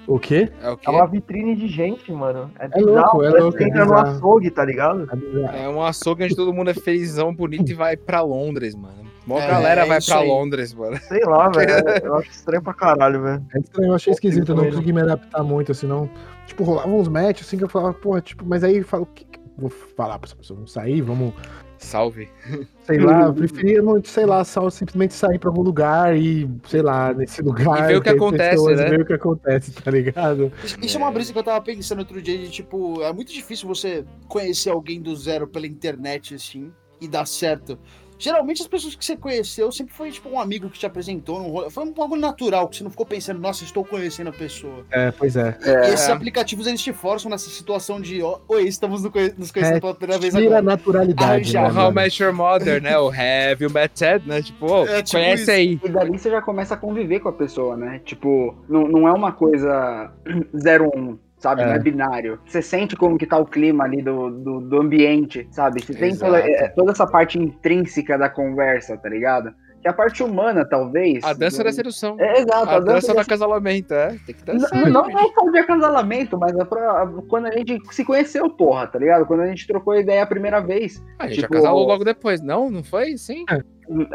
O 0.06 0.18
quê? 0.18 0.50
É, 0.62 0.70
o 0.70 0.76
quê? 0.76 0.88
é 0.88 0.90
uma 0.90 1.06
vitrine 1.06 1.54
de 1.54 1.68
gente, 1.68 2.10
mano. 2.10 2.50
É, 2.58 2.66
é 2.72 2.80
louco, 2.80 3.22
é 3.22 3.28
louco. 3.28 3.62
entra 3.62 3.82
é 3.82 3.84
no 3.84 3.94
açougue, 3.94 4.50
tá 4.50 4.64
ligado? 4.64 5.06
É, 5.52 5.64
é 5.64 5.68
um 5.68 5.82
açougue 5.82 6.24
onde 6.24 6.34
todo 6.34 6.52
mundo 6.52 6.70
é 6.70 6.74
felizão, 6.74 7.34
bonito 7.34 7.70
e 7.70 7.74
vai 7.74 7.94
pra 7.94 8.22
Londres, 8.22 8.74
mano. 8.74 9.06
Mó 9.26 9.38
é, 9.38 9.46
galera 9.46 9.84
vai 9.84 10.00
pra 10.00 10.20
aí. 10.20 10.28
Londres, 10.28 10.72
mano. 10.72 10.96
Sei 10.96 11.22
lá, 11.22 11.50
velho. 11.54 11.70
Eu 12.02 12.14
acho 12.16 12.30
estranho 12.30 12.62
pra 12.62 12.72
caralho, 12.72 13.22
velho. 13.22 13.46
É 13.54 13.58
estranho, 13.58 13.90
eu 13.90 13.94
achei 13.94 14.12
esquisito, 14.14 14.48
eu 14.48 14.56
não 14.56 14.64
consegui 14.64 14.94
me 14.94 15.02
adaptar 15.02 15.44
muito, 15.44 15.72
assim, 15.72 15.86
não. 15.86 16.08
Tipo, 16.46 16.64
rolava 16.64 16.88
uns 16.88 17.08
matches 17.08 17.46
assim 17.46 17.58
que 17.58 17.64
eu 17.64 17.68
falava, 17.68 17.92
porra, 17.92 18.22
tipo, 18.22 18.46
mas 18.46 18.64
aí 18.64 18.78
eu 18.78 18.84
falo, 18.84 19.02
o 19.02 19.06
que, 19.06 19.26
que 19.26 19.38
vou 19.58 19.68
falar 19.68 20.18
pra 20.18 20.26
essa 20.26 20.36
pessoa? 20.36 20.56
Vamos 20.56 20.72
sair, 20.72 21.02
vamos 21.02 21.34
Salve. 21.78 22.28
Sei 22.84 22.98
lá, 22.98 23.24
eu 23.24 23.34
preferia, 23.34 23.82
sei 24.02 24.24
lá, 24.24 24.42
só 24.44 24.70
simplesmente 24.70 25.12
sair 25.12 25.38
pra 25.38 25.50
algum 25.50 25.60
lugar 25.60 26.16
e, 26.16 26.48
sei 26.66 26.80
lá, 26.80 27.12
nesse 27.12 27.42
lugar. 27.42 27.84
E 27.84 27.88
ver 27.88 27.98
o 27.98 28.02
que 28.02 28.08
acontece, 28.08 28.74
né? 28.74 28.88
Ver 28.88 29.00
o 29.02 29.04
que 29.04 29.12
acontece, 29.12 29.72
tá 29.72 29.90
ligado? 29.90 30.50
Isso 30.82 30.96
é 30.96 30.98
uma 30.98 31.10
brisa 31.10 31.30
que 31.30 31.38
eu 31.38 31.42
tava 31.42 31.60
pensando 31.60 31.98
outro 31.98 32.22
dia 32.22 32.38
de, 32.38 32.50
tipo, 32.50 33.02
é 33.02 33.12
muito 33.12 33.30
difícil 33.30 33.68
você 33.68 34.06
conhecer 34.26 34.70
alguém 34.70 35.02
do 35.02 35.14
zero 35.14 35.46
pela 35.46 35.66
internet, 35.66 36.34
assim, 36.34 36.72
e 36.98 37.06
dar 37.06 37.26
certo. 37.26 37.78
Geralmente 38.18 38.62
as 38.62 38.68
pessoas 38.68 38.94
que 38.94 39.04
você 39.04 39.16
conheceu 39.16 39.70
sempre 39.70 39.94
foi 39.94 40.10
tipo 40.10 40.28
um 40.28 40.40
amigo 40.40 40.68
que 40.68 40.78
te 40.78 40.86
apresentou, 40.86 41.66
um 41.66 41.70
foi 41.70 41.84
um 41.84 41.92
bagulho 41.92 42.20
natural, 42.20 42.68
que 42.68 42.76
você 42.76 42.84
não 42.84 42.90
ficou 42.90 43.06
pensando, 43.06 43.40
nossa, 43.40 43.64
estou 43.64 43.84
conhecendo 43.84 44.28
a 44.28 44.32
pessoa. 44.32 44.84
É, 44.90 45.10
pois 45.10 45.36
é. 45.36 45.56
é. 45.62 45.90
E 45.90 45.94
esses 45.94 46.08
aplicativos 46.08 46.66
eles 46.66 46.82
te 46.82 46.92
forçam 46.92 47.30
nessa 47.30 47.48
situação 47.50 48.00
de, 48.00 48.20
oi, 48.22 48.62
estamos 48.64 49.02
nos 49.02 49.50
conhecendo 49.52 49.76
é, 49.76 49.80
pela 49.80 49.94
primeira 49.94 50.20
vez 50.20 50.34
agora. 50.34 50.58
a 50.58 50.62
naturalidade. 50.62 51.56
Ah, 51.56 51.62
já. 51.62 51.72
Né, 51.72 51.80
How 51.80 51.92
Met 51.92 52.22
Your 52.22 52.32
Mother, 52.32 52.82
né? 52.82 52.98
O 52.98 53.08
Have 53.08 53.62
You 53.62 53.70
Met 53.70 53.94
Ted, 53.94 54.28
né? 54.28 54.42
Tipo, 54.42 54.66
oh, 54.66 54.86
é, 54.86 55.02
tipo 55.02 55.18
conhece 55.18 55.42
isso. 55.42 55.50
aí. 55.50 55.80
E 55.84 55.88
dali 55.88 56.18
você 56.18 56.30
já 56.30 56.42
começa 56.42 56.74
a 56.74 56.76
conviver 56.76 57.20
com 57.20 57.28
a 57.28 57.32
pessoa, 57.32 57.76
né? 57.76 58.00
Tipo, 58.04 58.56
não, 58.68 58.88
não 58.88 59.08
é 59.08 59.12
uma 59.12 59.32
coisa 59.32 60.12
01 60.52 61.18
sabe? 61.38 61.62
É. 61.62 61.66
Não 61.66 61.72
é 61.72 61.78
binário. 61.78 62.38
Você 62.44 62.60
sente 62.60 62.96
como 62.96 63.16
que 63.16 63.26
tá 63.26 63.38
o 63.38 63.46
clima 63.46 63.84
ali 63.84 64.02
do, 64.02 64.30
do, 64.30 64.60
do 64.60 64.80
ambiente, 64.80 65.48
sabe? 65.50 65.82
Você 65.82 65.94
tem 65.94 66.16
toda, 66.16 66.38
é, 66.38 66.68
toda, 66.68 66.92
essa 66.92 67.06
parte 67.06 67.38
intrínseca 67.38 68.18
da 68.18 68.28
conversa, 68.28 68.96
tá 68.96 69.08
ligado? 69.08 69.54
Que 69.80 69.88
a 69.88 69.92
parte 69.92 70.22
humana, 70.22 70.64
talvez. 70.64 71.22
A 71.22 71.32
dança 71.32 71.62
da 71.62 71.72
sedução. 71.72 72.16
É, 72.18 72.40
exato. 72.40 72.68
A, 72.68 72.76
a 72.76 72.80
dança, 72.80 72.92
dança 72.92 73.14
do 73.14 73.20
acasalamento, 73.20 73.94
é. 73.94 74.08
Tem 74.26 74.34
que 74.34 74.42
dançar. 74.44 74.74
Não, 74.74 74.90
não, 74.90 75.08
não 75.08 75.32
só 75.32 75.50
de 75.50 75.58
acasalamento, 75.58 76.36
mas 76.36 76.56
é 76.56 76.64
pra, 76.64 77.06
quando 77.28 77.46
a 77.46 77.52
gente 77.52 77.80
se 77.92 78.04
conheceu, 78.04 78.50
porra, 78.50 78.86
tá 78.88 78.98
ligado? 78.98 79.24
Quando 79.26 79.40
a 79.40 79.46
gente 79.46 79.66
trocou 79.66 79.94
ideia 79.94 80.22
a 80.22 80.26
primeira 80.26 80.60
vez. 80.60 81.02
A 81.18 81.28
gente 81.28 81.40
tipo... 81.40 81.54
acasalou 81.54 81.86
logo 81.86 82.04
depois, 82.04 82.40
não? 82.40 82.70
Não 82.70 82.82
foi? 82.82 83.16
Sim. 83.16 83.44
É. 83.50 83.62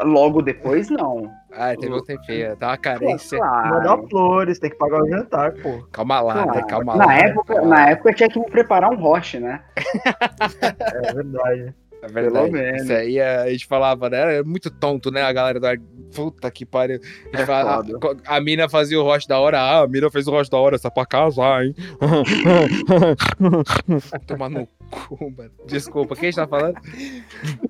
Logo 0.03 0.41
depois, 0.43 0.89
não. 0.89 1.31
Ah, 1.51 1.75
teve 1.75 1.91
um 1.91 2.03
tempinho, 2.03 2.55
tá 2.57 2.67
uma 2.67 2.77
carência. 2.77 3.39
Claro. 3.39 3.69
Mandar 3.69 4.07
flores, 4.07 4.59
tem 4.59 4.69
que 4.69 4.77
pagar 4.77 5.01
o 5.01 5.09
jantar, 5.09 5.53
pô. 5.53 5.83
Calma 5.91 6.21
lá, 6.21 6.33
claro. 6.33 6.51
né? 6.51 6.63
Calma 6.67 6.95
na 6.95 7.05
lá. 7.05 7.17
Época, 7.17 7.55
calma 7.55 7.69
na 7.69 7.75
lá. 7.75 7.89
época 7.89 8.13
tinha 8.13 8.29
que 8.29 8.39
preparar 8.51 8.91
um 8.91 8.95
roche, 8.95 9.39
né? 9.39 9.63
é 10.61 11.13
verdade. 11.13 11.75
É 12.03 12.07
verdade. 12.07 12.75
Isso 12.75 12.91
aí 12.91 13.19
a 13.19 13.49
gente 13.49 13.65
falava, 13.65 14.09
né? 14.09 14.17
Era 14.17 14.43
muito 14.43 14.69
tonto, 14.69 15.09
né? 15.09 15.21
A 15.21 15.31
galera 15.31 15.59
da. 15.59 15.73
Puta 16.13 16.51
que 16.51 16.65
pariu. 16.65 16.99
A, 17.33 17.41
é 17.41 17.45
fala, 17.45 17.83
a, 18.27 18.35
a, 18.35 18.41
mina 18.41 18.69
fazia 18.69 18.99
o 18.99 19.03
rosto 19.03 19.27
da 19.27 19.39
hora. 19.39 19.59
Ah, 19.59 19.83
a 19.83 19.87
mina 19.87 20.11
fez 20.11 20.27
o 20.27 20.31
rosto 20.31 20.51
da 20.51 20.57
hora, 20.57 20.77
só 20.77 20.89
pra 20.89 21.05
casar, 21.05 21.65
hein? 21.65 21.73
Tomar 24.27 24.49
no 24.49 24.67
cu, 24.91 25.33
mano. 25.35 25.49
Desculpa, 25.65 26.15
quem 26.15 26.29
está 26.29 26.45
falando? 26.45 26.75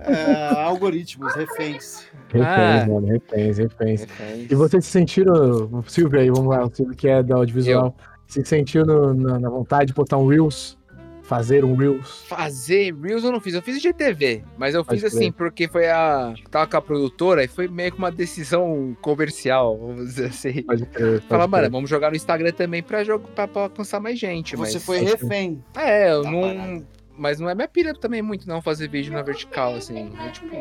É, 0.01 0.61
algoritmos, 0.61 1.33
reféns. 1.35 2.05
Reféns, 2.33 2.83
ah. 2.83 2.87
mano, 2.87 3.07
reféns, 3.07 3.57
reféns, 3.59 4.01
reféns. 4.01 4.51
E 4.51 4.55
vocês 4.55 4.83
se 4.83 4.91
sentiram, 4.91 5.83
Silvio 5.87 6.19
aí, 6.19 6.29
vamos 6.29 6.47
lá, 6.47 6.65
o 6.65 6.75
Silvio 6.75 6.97
que 6.97 7.07
é 7.07 7.23
da 7.23 7.35
audiovisual, 7.35 7.95
Eu. 7.97 8.05
se 8.27 8.43
sentiu 8.43 8.85
no, 8.85 9.13
na, 9.13 9.39
na 9.39 9.49
vontade 9.49 9.85
de 9.85 9.93
botar 9.93 10.17
um 10.17 10.27
Reels 10.27 10.77
Fazer 11.23 11.63
um 11.63 11.75
Reels? 11.75 12.25
Fazer 12.27 12.93
Reels 12.93 13.23
eu 13.23 13.31
não 13.31 13.39
fiz. 13.39 13.53
Eu 13.53 13.61
fiz 13.61 13.81
de 13.81 13.93
TV, 13.93 14.43
mas 14.57 14.75
eu 14.75 14.83
Pode 14.83 14.99
fiz 14.99 15.15
assim, 15.15 15.31
porque 15.31 15.69
foi 15.69 15.89
a. 15.89 16.33
Tava 16.51 16.67
com 16.67 16.77
a 16.77 16.81
produtora 16.81 17.43
e 17.45 17.47
foi 17.47 17.67
meio 17.67 17.93
que 17.93 17.97
uma 17.97 18.11
decisão 18.11 18.95
comercial, 19.01 19.77
vamos 19.77 20.07
dizer 20.07 20.25
assim. 20.27 20.61
Pode 20.63 20.85
crer. 20.85 21.21
Falar, 21.21 21.47
mano, 21.47 21.71
vamos 21.71 21.89
jogar 21.89 22.09
no 22.09 22.17
Instagram 22.17 22.51
também 22.51 22.83
pra, 22.83 23.05
jogo, 23.05 23.29
pra, 23.29 23.47
pra 23.47 23.63
alcançar 23.63 24.01
mais 24.01 24.19
gente. 24.19 24.57
Você 24.57 24.73
mas... 24.75 24.85
foi 24.85 24.99
refém. 24.99 25.63
É, 25.77 26.11
eu 26.11 26.23
tá 26.23 26.31
não. 26.31 26.41
Parado. 26.41 26.87
Mas 27.15 27.39
não 27.39 27.49
é 27.49 27.55
minha 27.55 27.67
pilha 27.67 27.93
também 27.93 28.21
muito, 28.21 28.47
não, 28.47 28.61
fazer 28.61 28.89
vídeo 28.89 29.13
na 29.13 29.21
vertical, 29.21 29.75
assim. 29.75 30.11
É, 30.19 30.29
tipo. 30.29 30.55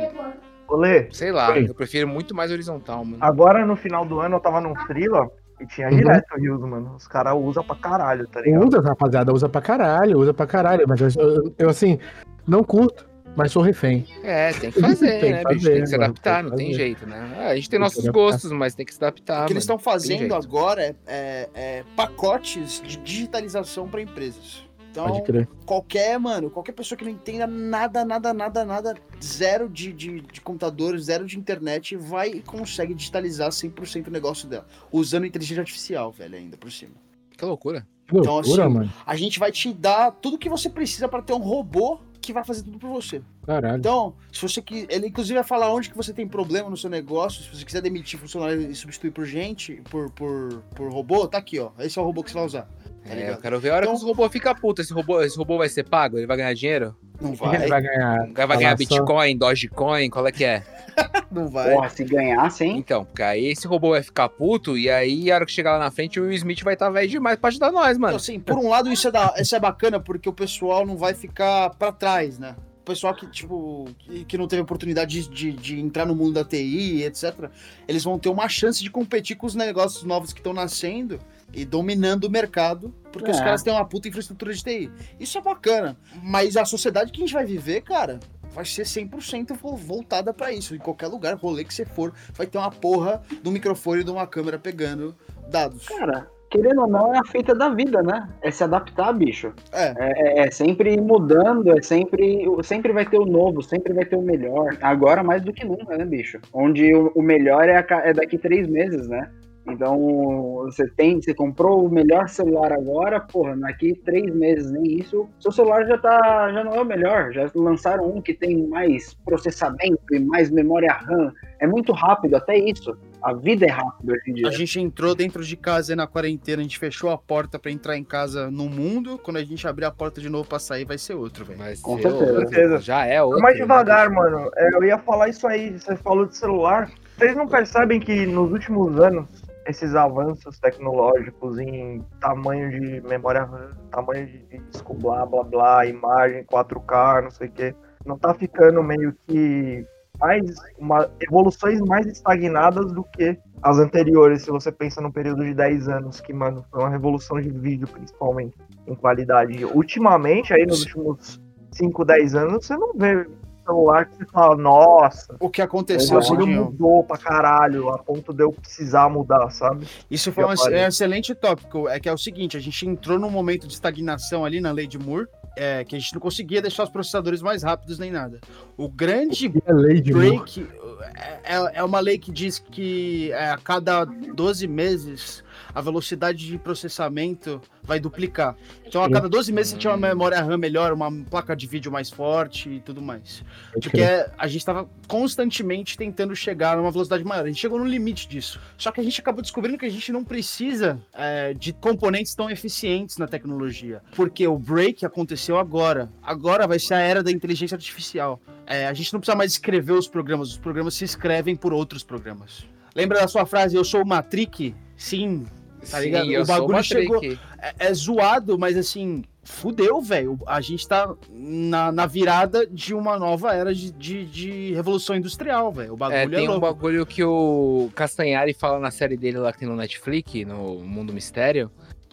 Olê, 0.68 1.08
sei 1.12 1.32
lá, 1.32 1.58
eu 1.58 1.74
prefiro 1.74 2.06
muito 2.06 2.34
mais 2.34 2.50
horizontal, 2.50 3.04
mano. 3.04 3.18
Agora 3.20 3.66
no 3.66 3.76
final 3.76 4.06
do 4.06 4.20
ano 4.20 4.36
eu 4.36 4.40
tava 4.40 4.60
num 4.60 4.74
freela 4.86 5.28
e 5.62 5.66
tinha 5.66 5.88
uhum. 5.88 5.96
direto 5.96 6.34
o 6.34 6.40
Rios, 6.40 6.60
mano. 6.60 6.94
Os 6.96 7.06
caras 7.06 7.34
usam 7.36 7.64
pra 7.64 7.76
caralho, 7.76 8.26
tá 8.26 8.40
ligado? 8.40 8.66
Usa, 8.66 8.80
rapaziada, 8.80 9.32
usa 9.32 9.48
pra 9.48 9.60
caralho, 9.60 10.18
usa 10.18 10.34
pra 10.34 10.46
caralho. 10.46 10.84
Mas 10.88 11.00
eu, 11.00 11.08
eu, 11.16 11.54
eu, 11.58 11.70
assim, 11.70 11.98
não 12.46 12.62
curto. 12.62 13.10
Mas 13.34 13.50
sou 13.50 13.62
refém. 13.62 14.06
É, 14.22 14.52
tem 14.52 14.70
que 14.70 14.78
fazer, 14.78 15.06
tem 15.20 15.32
né, 15.32 15.42
que 15.42 15.54
bicho? 15.54 15.66
tem 15.66 15.80
que 15.80 15.86
se 15.86 15.94
adaptar, 15.94 16.42
tem 16.42 16.50
não 16.50 16.56
tem 16.56 16.74
jeito, 16.74 17.06
né? 17.06 17.34
Ah, 17.38 17.46
a 17.48 17.54
gente 17.54 17.70
tem, 17.70 17.78
tem 17.78 17.80
nossos 17.80 18.06
gostos, 18.08 18.52
mas 18.52 18.74
tem 18.74 18.84
que 18.84 18.92
se 18.92 19.02
adaptar. 19.02 19.44
O 19.44 19.46
que 19.46 19.54
eles 19.54 19.62
estão 19.62 19.78
fazendo 19.78 20.34
agora 20.34 20.82
é, 20.82 20.94
é, 21.06 21.48
é, 21.54 21.84
pacotes 21.96 22.82
de 22.82 22.98
digitalização 22.98 23.88
para 23.88 24.02
empresas. 24.02 24.64
Então, 24.92 25.22
qualquer, 25.64 26.18
mano, 26.18 26.50
qualquer 26.50 26.72
pessoa 26.72 26.98
que 26.98 27.04
não 27.04 27.10
entenda 27.10 27.46
nada, 27.46 28.04
nada, 28.04 28.34
nada, 28.34 28.64
nada, 28.64 28.94
zero 29.22 29.66
de, 29.66 29.90
de, 29.90 30.20
de 30.20 30.40
computador, 30.42 30.98
zero 30.98 31.24
de 31.24 31.38
internet, 31.38 31.96
vai 31.96 32.28
e 32.28 32.42
consegue 32.42 32.92
digitalizar 32.92 33.48
100% 33.48 34.08
o 34.08 34.10
negócio 34.10 34.46
dela. 34.46 34.66
Usando 34.92 35.24
inteligência 35.24 35.62
artificial, 35.62 36.12
velho, 36.12 36.36
ainda 36.36 36.58
por 36.58 36.70
cima. 36.70 36.92
Que 37.36 37.44
loucura. 37.44 37.86
Então, 38.06 38.34
loucura, 38.34 38.64
assim, 38.64 38.74
mano. 38.74 38.92
a 39.06 39.16
gente 39.16 39.38
vai 39.38 39.50
te 39.50 39.72
dar 39.72 40.12
tudo 40.12 40.36
que 40.36 40.50
você 40.50 40.68
precisa 40.68 41.08
para 41.08 41.22
ter 41.22 41.32
um 41.32 41.38
robô 41.38 41.98
que 42.20 42.32
vai 42.32 42.44
fazer 42.44 42.62
tudo 42.62 42.78
por 42.78 42.90
você. 42.90 43.22
Caralho. 43.44 43.78
Então, 43.78 44.14
se 44.30 44.40
você 44.42 44.60
que 44.60 44.86
ele 44.90 45.08
inclusive 45.08 45.34
vai 45.34 45.44
falar 45.44 45.72
onde 45.72 45.90
que 45.90 45.96
você 45.96 46.12
tem 46.12 46.28
problema 46.28 46.70
no 46.70 46.76
seu 46.76 46.90
negócio, 46.90 47.42
se 47.42 47.56
você 47.56 47.64
quiser 47.64 47.80
demitir 47.80 48.20
funcionário 48.20 48.70
e 48.70 48.74
substituir 48.74 49.10
por 49.10 49.24
gente, 49.24 49.82
por, 49.90 50.10
por, 50.10 50.62
por 50.76 50.92
robô, 50.92 51.26
tá 51.26 51.38
aqui, 51.38 51.58
ó. 51.58 51.70
Esse 51.78 51.98
é 51.98 52.02
o 52.02 52.04
robô 52.04 52.22
que 52.22 52.30
você 52.30 52.36
vai 52.36 52.46
usar. 52.46 52.68
Tá 53.06 53.14
é, 53.14 53.30
eu 53.30 53.36
quero 53.38 53.58
ver 53.58 53.70
a 53.70 53.74
hora 53.74 53.84
então, 53.84 53.94
que 53.94 53.98
esse 53.98 54.06
robô 54.06 54.28
fica 54.28 54.54
puto. 54.54 54.80
Esse 54.80 54.92
robô, 54.92 55.22
esse 55.22 55.36
robô 55.36 55.58
vai 55.58 55.68
ser 55.68 55.84
pago? 55.84 56.18
Ele 56.18 56.26
vai 56.26 56.36
ganhar 56.36 56.54
dinheiro? 56.54 56.96
Não 57.20 57.34
vai. 57.34 57.56
Ele 57.56 57.68
vai 57.68 57.82
ganhar. 57.82 58.28
Vai 58.32 58.58
ganhar 58.58 58.76
Bitcoin, 58.76 59.36
Dogecoin, 59.36 60.10
qual 60.10 60.26
é 60.26 60.32
que 60.32 60.44
é? 60.44 60.62
Não 61.30 61.48
vai. 61.48 61.72
Porra, 61.72 61.88
se 61.88 62.04
ganhar, 62.04 62.50
sim. 62.50 62.76
Então, 62.76 63.04
porque 63.04 63.22
aí 63.22 63.46
esse 63.46 63.66
robô 63.66 63.90
vai 63.90 64.02
ficar 64.02 64.28
puto 64.28 64.76
e 64.76 64.90
aí 64.90 65.30
a 65.30 65.36
hora 65.36 65.46
que 65.46 65.52
chegar 65.52 65.72
lá 65.72 65.78
na 65.78 65.90
frente 65.90 66.20
o 66.20 66.24
Will 66.24 66.32
Smith 66.32 66.62
vai 66.62 66.74
estar 66.74 66.86
tá 66.86 66.92
velho 66.92 67.08
demais 67.08 67.38
pra 67.38 67.48
ajudar 67.48 67.72
nós, 67.72 67.96
mano. 67.96 68.12
Então, 68.12 68.16
assim, 68.16 68.38
por 68.38 68.58
um 68.58 68.68
lado 68.68 68.92
isso 68.92 69.08
é, 69.08 69.10
da, 69.10 69.34
isso 69.38 69.56
é 69.56 69.60
bacana 69.60 69.98
porque 69.98 70.28
o 70.28 70.32
pessoal 70.32 70.84
não 70.84 70.96
vai 70.96 71.14
ficar 71.14 71.70
pra 71.70 71.90
trás, 71.90 72.38
né? 72.38 72.54
Pessoal 72.84 73.14
que, 73.14 73.26
tipo, 73.26 73.86
que, 73.98 74.24
que 74.24 74.38
não 74.38 74.46
teve 74.46 74.62
oportunidade 74.62 75.20
de, 75.20 75.28
de, 75.28 75.52
de, 75.52 75.80
entrar 75.80 76.06
no 76.06 76.14
mundo 76.14 76.32
da 76.32 76.44
TI, 76.44 77.02
etc., 77.04 77.50
eles 77.86 78.04
vão 78.04 78.18
ter 78.18 78.28
uma 78.28 78.48
chance 78.48 78.82
de 78.82 78.90
competir 78.90 79.36
com 79.36 79.46
os 79.46 79.54
negócios 79.54 80.02
novos 80.04 80.32
que 80.32 80.40
estão 80.40 80.52
nascendo 80.52 81.18
e 81.52 81.64
dominando 81.64 82.24
o 82.24 82.30
mercado, 82.30 82.94
porque 83.12 83.30
é. 83.30 83.34
os 83.34 83.38
caras 83.38 83.62
têm 83.62 83.72
uma 83.72 83.84
puta 83.84 84.08
infraestrutura 84.08 84.52
de 84.52 84.62
TI. 84.62 84.90
Isso 85.20 85.38
é 85.38 85.40
bacana. 85.40 85.96
Mas 86.22 86.56
a 86.56 86.64
sociedade 86.64 87.12
que 87.12 87.22
a 87.22 87.24
gente 87.24 87.34
vai 87.34 87.44
viver, 87.44 87.82
cara, 87.82 88.18
vai 88.52 88.64
ser 88.64 88.82
100% 88.82 89.56
voltada 89.76 90.32
para 90.32 90.52
isso. 90.52 90.74
Em 90.74 90.78
qualquer 90.78 91.08
lugar, 91.08 91.34
rolê 91.36 91.64
que 91.64 91.74
você 91.74 91.84
for, 91.84 92.12
vai 92.34 92.46
ter 92.46 92.58
uma 92.58 92.70
porra 92.70 93.22
do 93.42 93.50
microfone 93.50 94.02
e 94.02 94.04
de 94.04 94.10
uma 94.10 94.26
câmera 94.26 94.58
pegando 94.58 95.16
dados. 95.48 95.86
Cara, 95.86 96.30
querendo 96.52 96.82
ou 96.82 96.86
não, 96.86 97.14
é 97.14 97.18
a 97.18 97.24
feita 97.24 97.54
da 97.54 97.70
vida, 97.70 98.02
né? 98.02 98.28
É 98.42 98.50
se 98.50 98.62
adaptar, 98.62 99.12
bicho. 99.14 99.52
É. 99.72 99.94
É, 99.98 100.42
é, 100.42 100.46
é 100.46 100.50
sempre 100.50 101.00
mudando, 101.00 101.76
é 101.76 101.80
sempre. 101.80 102.46
Sempre 102.62 102.92
vai 102.92 103.06
ter 103.06 103.18
o 103.18 103.24
novo, 103.24 103.62
sempre 103.62 103.94
vai 103.94 104.04
ter 104.04 104.16
o 104.16 104.22
melhor. 104.22 104.76
Agora 104.82 105.22
mais 105.22 105.42
do 105.42 105.52
que 105.52 105.64
nunca, 105.64 105.96
né, 105.96 106.04
bicho? 106.04 106.38
Onde 106.52 106.94
o, 106.94 107.10
o 107.14 107.22
melhor 107.22 107.66
é, 107.68 107.78
a, 107.78 107.86
é 108.04 108.12
daqui 108.12 108.36
três 108.36 108.68
meses, 108.68 109.08
né? 109.08 109.30
Então, 109.66 110.62
você 110.64 110.88
tem, 110.88 111.20
você 111.20 111.32
comprou 111.32 111.86
o 111.86 111.90
melhor 111.90 112.28
celular 112.28 112.72
agora, 112.72 113.20
porra, 113.20 113.56
daqui 113.56 113.94
três 113.94 114.34
meses 114.34 114.70
nem 114.72 114.98
isso, 114.98 115.28
seu 115.38 115.52
celular 115.52 115.86
já 115.86 115.96
tá, 115.98 116.52
já 116.52 116.64
não 116.64 116.74
é 116.74 116.80
o 116.80 116.84
melhor, 116.84 117.32
já 117.32 117.48
lançaram 117.54 118.08
um 118.08 118.20
que 118.20 118.34
tem 118.34 118.66
mais 118.66 119.14
processamento 119.24 120.02
e 120.12 120.18
mais 120.18 120.50
memória 120.50 120.92
RAM, 120.92 121.32
é 121.60 121.66
muito 121.66 121.92
rápido, 121.92 122.34
até 122.34 122.58
isso. 122.58 122.96
A 123.22 123.32
vida 123.32 123.64
é 123.64 123.70
rápida 123.70 124.14
hoje 124.14 124.30
em 124.30 124.34
dia. 124.34 124.48
A 124.48 124.50
gente 124.50 124.80
entrou 124.80 125.14
dentro 125.14 125.44
de 125.44 125.56
casa 125.56 125.94
na 125.94 126.08
quarentena, 126.08 126.58
a 126.58 126.64
gente 126.64 126.76
fechou 126.76 127.08
a 127.10 127.16
porta 127.16 127.56
para 127.56 127.70
entrar 127.70 127.96
em 127.96 128.02
casa 128.02 128.50
no 128.50 128.68
mundo. 128.68 129.16
Quando 129.16 129.36
a 129.36 129.44
gente 129.44 129.64
abrir 129.68 129.84
a 129.84 129.90
porta 129.92 130.20
de 130.20 130.28
novo 130.28 130.48
para 130.48 130.58
sair, 130.58 130.84
vai 130.84 130.98
ser 130.98 131.14
outro, 131.14 131.44
velho. 131.44 131.60
Com 131.82 132.02
certeza. 132.02 132.40
certeza. 132.40 132.78
Já 132.80 133.06
é 133.06 133.22
outro. 133.22 133.40
Mais 133.40 133.56
devagar, 133.56 134.10
né? 134.10 134.16
mano. 134.16 134.50
É, 134.56 134.74
eu 134.74 134.82
ia 134.82 134.98
falar 134.98 135.28
isso 135.28 135.46
aí, 135.46 135.70
você 135.70 135.94
falou 135.94 136.26
de 136.26 136.36
celular. 136.36 136.90
Vocês 137.16 137.36
não 137.36 137.46
percebem 137.46 138.00
que 138.00 138.26
nos 138.26 138.50
últimos 138.50 138.98
anos 138.98 139.28
esses 139.66 139.94
avanços 139.94 140.58
tecnológicos 140.58 141.58
em 141.58 142.00
tamanho 142.20 142.70
de 142.70 143.00
memória 143.02 143.44
RAM, 143.44 143.70
tamanho 143.90 144.26
de 144.26 144.38
disco, 144.70 144.94
blá 144.94 145.24
blá 145.26 145.42
blá, 145.44 145.86
imagem 145.86 146.44
4K, 146.44 147.22
não 147.22 147.30
sei 147.30 147.48
o 147.48 147.52
que, 147.52 147.74
não 148.04 148.18
tá 148.18 148.34
ficando 148.34 148.82
meio 148.82 149.14
que 149.26 149.86
mais 150.20 150.54
uma, 150.78 151.10
evoluções 151.20 151.80
mais 151.80 152.06
estagnadas 152.06 152.92
do 152.92 153.02
que 153.04 153.38
as 153.62 153.78
anteriores, 153.78 154.42
se 154.42 154.50
você 154.50 154.72
pensa 154.72 155.00
num 155.00 155.10
período 155.10 155.44
de 155.44 155.54
10 155.54 155.88
anos, 155.88 156.20
que, 156.20 156.32
mano, 156.32 156.64
foi 156.70 156.80
uma 156.80 156.90
revolução 156.90 157.40
de 157.40 157.48
vídeo, 157.50 157.86
principalmente, 157.86 158.56
em 158.86 158.94
qualidade. 158.94 159.64
Ultimamente, 159.64 160.52
aí 160.52 160.66
nos 160.66 160.84
últimos 160.84 161.40
5, 161.70 162.04
10 162.04 162.34
anos, 162.34 162.66
você 162.66 162.76
não 162.76 162.92
vê 162.94 163.26
celular 163.64 164.06
que 164.06 164.16
você 164.16 164.26
fala, 164.26 164.56
nossa. 164.56 165.36
O 165.40 165.48
que 165.48 165.62
aconteceu, 165.62 166.18
o 166.18 166.46
mudou 166.46 167.04
pra 167.04 167.16
caralho, 167.16 167.88
a 167.90 167.98
ponto 167.98 168.32
de 168.32 168.42
eu 168.42 168.52
precisar 168.52 169.08
mudar, 169.08 169.50
sabe? 169.50 169.86
Isso 170.10 170.32
foi 170.32 170.44
um, 170.44 170.52
é 170.52 170.84
um 170.84 170.88
excelente 170.88 171.34
tópico. 171.34 171.88
É 171.88 171.98
que 171.98 172.08
é 172.08 172.12
o 172.12 172.18
seguinte, 172.18 172.56
a 172.56 172.60
gente 172.60 172.86
entrou 172.86 173.18
num 173.18 173.30
momento 173.30 173.66
de 173.66 173.72
estagnação 173.72 174.44
ali 174.44 174.60
na 174.60 174.70
lei 174.70 174.86
de 174.86 174.98
Moore, 174.98 175.26
é, 175.56 175.84
que 175.84 175.96
a 175.96 175.98
gente 175.98 176.14
não 176.14 176.20
conseguia 176.20 176.62
deixar 176.62 176.84
os 176.84 176.90
processadores 176.90 177.42
mais 177.42 177.62
rápidos 177.62 177.98
nem 177.98 178.10
nada. 178.10 178.40
O 178.76 178.88
grande 178.88 179.52
é 179.66 179.72
lei 179.72 180.00
de 180.00 180.12
break 180.12 180.66
é, 181.14 181.56
é, 181.56 181.70
é 181.74 181.84
uma 181.84 182.00
lei 182.00 182.18
que 182.18 182.30
diz 182.30 182.58
que 182.58 183.32
é, 183.32 183.50
a 183.50 183.58
cada 183.58 184.04
12 184.04 184.66
meses 184.66 185.44
a 185.74 185.80
velocidade 185.80 186.46
de 186.46 186.58
processamento 186.58 187.60
vai 187.82 187.98
duplicar. 187.98 188.56
Então, 188.86 189.02
a 189.02 189.10
cada 189.10 189.28
12 189.28 189.52
meses 189.52 189.72
você 189.72 189.78
tinha 189.78 189.92
uma 189.92 190.08
memória 190.08 190.40
RAM 190.40 190.58
melhor, 190.58 190.92
uma 190.92 191.10
placa 191.30 191.56
de 191.56 191.66
vídeo 191.66 191.90
mais 191.90 192.10
forte 192.10 192.68
e 192.68 192.80
tudo 192.80 193.00
mais. 193.00 193.42
Porque 193.72 194.02
a 194.36 194.46
gente 194.46 194.58
estava 194.58 194.88
constantemente 195.08 195.96
tentando 195.96 196.34
chegar 196.36 196.76
numa 196.76 196.90
velocidade 196.90 197.24
maior. 197.24 197.44
A 197.44 197.48
gente 197.48 197.60
chegou 197.60 197.78
no 197.78 197.84
limite 197.84 198.28
disso. 198.28 198.60
Só 198.76 198.92
que 198.92 199.00
a 199.00 199.04
gente 199.04 199.20
acabou 199.20 199.42
descobrindo 199.42 199.78
que 199.78 199.86
a 199.86 199.90
gente 199.90 200.12
não 200.12 200.22
precisa 200.22 201.00
é, 201.12 201.54
de 201.54 201.72
componentes 201.72 202.34
tão 202.34 202.50
eficientes 202.50 203.16
na 203.16 203.26
tecnologia. 203.26 204.02
Porque 204.14 204.46
o 204.46 204.58
break 204.58 205.04
aconteceu 205.04 205.58
agora. 205.58 206.10
Agora 206.22 206.66
vai 206.66 206.78
ser 206.78 206.94
a 206.94 207.00
era 207.00 207.22
da 207.22 207.30
inteligência 207.30 207.74
artificial. 207.74 208.40
É, 208.66 208.86
a 208.86 208.94
gente 208.94 209.12
não 209.12 209.20
precisa 209.20 209.36
mais 209.36 209.52
escrever 209.52 209.92
os 209.92 210.08
programas, 210.08 210.50
os 210.50 210.58
programas 210.58 210.94
se 210.94 211.04
escrevem 211.04 211.56
por 211.56 211.72
outros 211.72 212.02
programas. 212.02 212.66
Lembra 212.94 213.20
da 213.20 213.28
sua 213.28 213.46
frase, 213.46 213.74
eu 213.74 213.84
sou 213.84 214.02
o 214.02 214.06
Matrix? 214.06 214.74
Sim, 214.96 215.46
Tá 215.90 215.98
Sim, 215.98 216.04
ligado? 216.04 216.42
o 216.42 216.46
bagulho 216.46 216.84
chegou. 216.84 217.22
É, 217.58 217.74
é, 217.78 217.94
zoado, 217.94 218.58
mas 218.58 218.76
assim, 218.76 219.24
fudeu, 219.42 220.00
velho. 220.00 220.38
A 220.46 220.60
gente 220.60 220.86
tá 220.86 221.14
na, 221.28 221.90
na 221.90 222.06
virada 222.06 222.66
de 222.66 222.94
uma 222.94 223.18
nova 223.18 223.54
era 223.54 223.74
de, 223.74 223.90
de, 223.90 224.24
de 224.24 224.74
revolução 224.74 225.16
industrial, 225.16 225.72
velho. 225.72 225.94
O 225.94 225.96
bagulho 225.96 226.18
é, 226.18 226.24
é 226.24 226.28
tem 226.28 226.46
é 226.46 226.50
um 226.50 226.60
bagulho 226.60 227.04
que 227.04 227.24
o 227.24 227.90
Castanhari 227.94 228.54
fala 228.54 228.78
na 228.78 228.90
série 228.90 229.16
dele 229.16 229.38
lá 229.38 229.52
que 229.52 229.58
tem 229.58 229.68
no 229.68 229.76
Netflix, 229.76 230.46
no 230.46 230.78
Mundo 230.78 231.12
Mistério. 231.12 231.70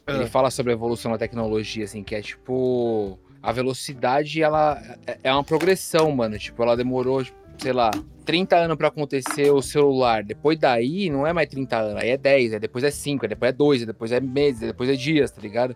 É. 0.08 0.16
Ele 0.16 0.26
fala 0.26 0.50
sobre 0.50 0.72
a 0.72 0.76
evolução 0.76 1.12
da 1.12 1.18
tecnologia, 1.18 1.84
assim, 1.86 2.04
que 2.04 2.16
é 2.16 2.22
tipo. 2.22 3.20
A 3.42 3.54
velocidade, 3.54 4.44
ela 4.44 4.82
é, 5.08 5.18
é 5.24 5.32
uma 5.32 5.46
progressão, 5.46 6.12
mano. 6.12 6.38
Tipo, 6.38 6.62
ela 6.62 6.76
demorou, 6.76 7.24
sei 7.60 7.74
lá, 7.74 7.92
30 8.26 8.56
anos 8.56 8.78
para 8.78 8.88
acontecer 8.88 9.52
o 9.52 9.62
celular. 9.62 10.24
Depois 10.24 10.58
daí, 10.58 11.10
não 11.10 11.26
é 11.26 11.34
mais 11.34 11.50
30 11.50 11.78
anos, 11.78 12.02
aí 12.02 12.10
é 12.10 12.18
10, 12.18 12.54
aí 12.54 12.60
depois 12.60 12.84
é 12.84 12.92
5, 12.92 13.26
aí 13.26 13.30
depois 13.30 13.50
é 13.50 13.54
2, 13.54 13.82
aí 13.82 13.88
depois 13.88 14.12
é 14.12 14.20
meses, 14.20 14.62
aí 14.62 14.68
depois 14.70 14.90
é 14.90 14.94
dias, 14.94 15.32
tá 15.32 15.42
ligado? 15.42 15.76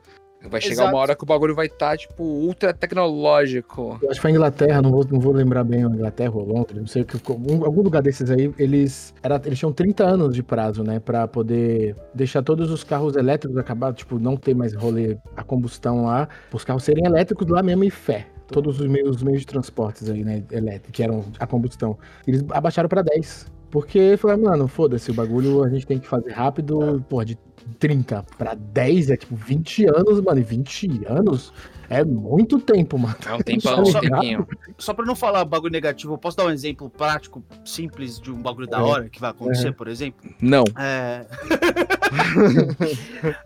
Vai 0.50 0.60
chegar 0.60 0.74
Exato. 0.74 0.90
uma 0.90 1.00
hora 1.00 1.16
que 1.16 1.24
o 1.24 1.26
bagulho 1.26 1.56
vai 1.56 1.68
estar, 1.68 1.92
tá, 1.92 1.98
tipo, 1.98 2.22
ultra 2.22 2.74
tecnológico. 2.74 3.98
Eu 4.02 4.10
acho 4.10 4.20
que 4.20 4.22
foi 4.22 4.32
a 4.32 4.34
Inglaterra, 4.34 4.82
não 4.82 4.92
vou, 4.92 5.08
não 5.10 5.20
vou 5.20 5.32
lembrar 5.32 5.64
bem, 5.64 5.86
a 5.86 5.88
Inglaterra 5.88 6.34
ou 6.36 6.46
Londres, 6.46 6.80
não 6.80 6.88
sei 6.88 7.04
o 7.04 7.06
que. 7.06 7.18
Um, 7.32 7.64
algum 7.64 7.82
lugar 7.82 8.02
desses 8.02 8.30
aí, 8.30 8.54
eles, 8.60 9.14
era, 9.24 9.42
eles 9.46 9.58
tinham 9.58 9.72
30 9.72 10.04
anos 10.04 10.36
de 10.36 10.44
prazo, 10.44 10.84
né? 10.84 11.00
Pra 11.00 11.28
poder 11.30 11.96
deixar 12.14 12.44
todos 12.44 12.70
os 12.72 12.84
carros 12.84 13.16
elétricos 13.16 13.58
acabados, 13.58 14.00
tipo, 14.00 14.20
não 14.20 14.36
ter 14.36 14.54
mais 14.54 14.74
rolê 14.74 15.18
a 15.36 15.44
combustão 15.44 16.06
lá, 16.06 16.28
os 16.52 16.66
carros 16.66 16.84
serem 16.84 17.06
elétricos 17.06 17.48
lá 17.48 17.64
mesmo 17.64 17.86
e 17.86 17.90
fé 17.90 18.28
todos 18.48 18.80
os 18.80 18.88
meios, 18.88 19.18
os 19.18 19.24
meios 19.24 19.42
de 19.42 19.48
transportes 19.48 20.10
aí, 20.10 20.24
né, 20.24 20.44
elétricos, 20.52 20.92
que 20.92 21.04
eram 21.04 21.26
a 21.40 21.48
combustão. 21.48 21.98
Eles 22.28 22.44
abaixaram 22.50 22.90
para 22.90 23.02
10. 23.02 23.52
Porque 23.70 24.16
falaram, 24.18 24.44
mano, 24.44 24.68
foda-se, 24.68 25.10
o 25.10 25.14
bagulho 25.16 25.64
a 25.64 25.70
gente 25.70 25.88
tem 25.88 25.98
que 25.98 26.08
fazer 26.08 26.32
rápido, 26.32 27.04
pô, 27.10 27.24
de 27.24 27.36
30 27.80 28.24
para 28.38 28.54
10 28.54 29.10
é 29.10 29.18
tipo 29.18 29.36
20 29.36 29.86
anos, 29.88 30.22
mano, 30.22 30.40
e 30.40 30.44
20 30.44 31.06
anos 31.08 31.52
é 31.94 32.04
muito 32.04 32.60
tempo, 32.60 32.98
mano. 32.98 33.16
É 33.26 33.34
um 33.34 33.40
tempão, 33.44 33.86
só, 33.86 34.00
um 34.00 34.02
tempinho. 34.02 34.48
Só 34.78 34.94
pra 34.94 35.06
não 35.06 35.16
falar 35.16 35.46
bagulho 35.46 35.72
negativo, 35.72 36.14
eu 36.14 36.18
posso 36.18 36.36
dar 36.36 36.46
um 36.46 36.50
exemplo 36.50 36.90
prático, 36.90 37.44
simples, 37.64 38.20
de 38.20 38.32
um 38.32 38.42
bagulho 38.42 38.68
da 38.68 38.84
hora 38.84 39.10
que 39.10 39.20
vai 39.20 39.30
acontecer, 39.30 39.72
por 39.74 39.88
exemplo? 39.88 40.30
Não. 40.42 40.64
É... 40.78 41.26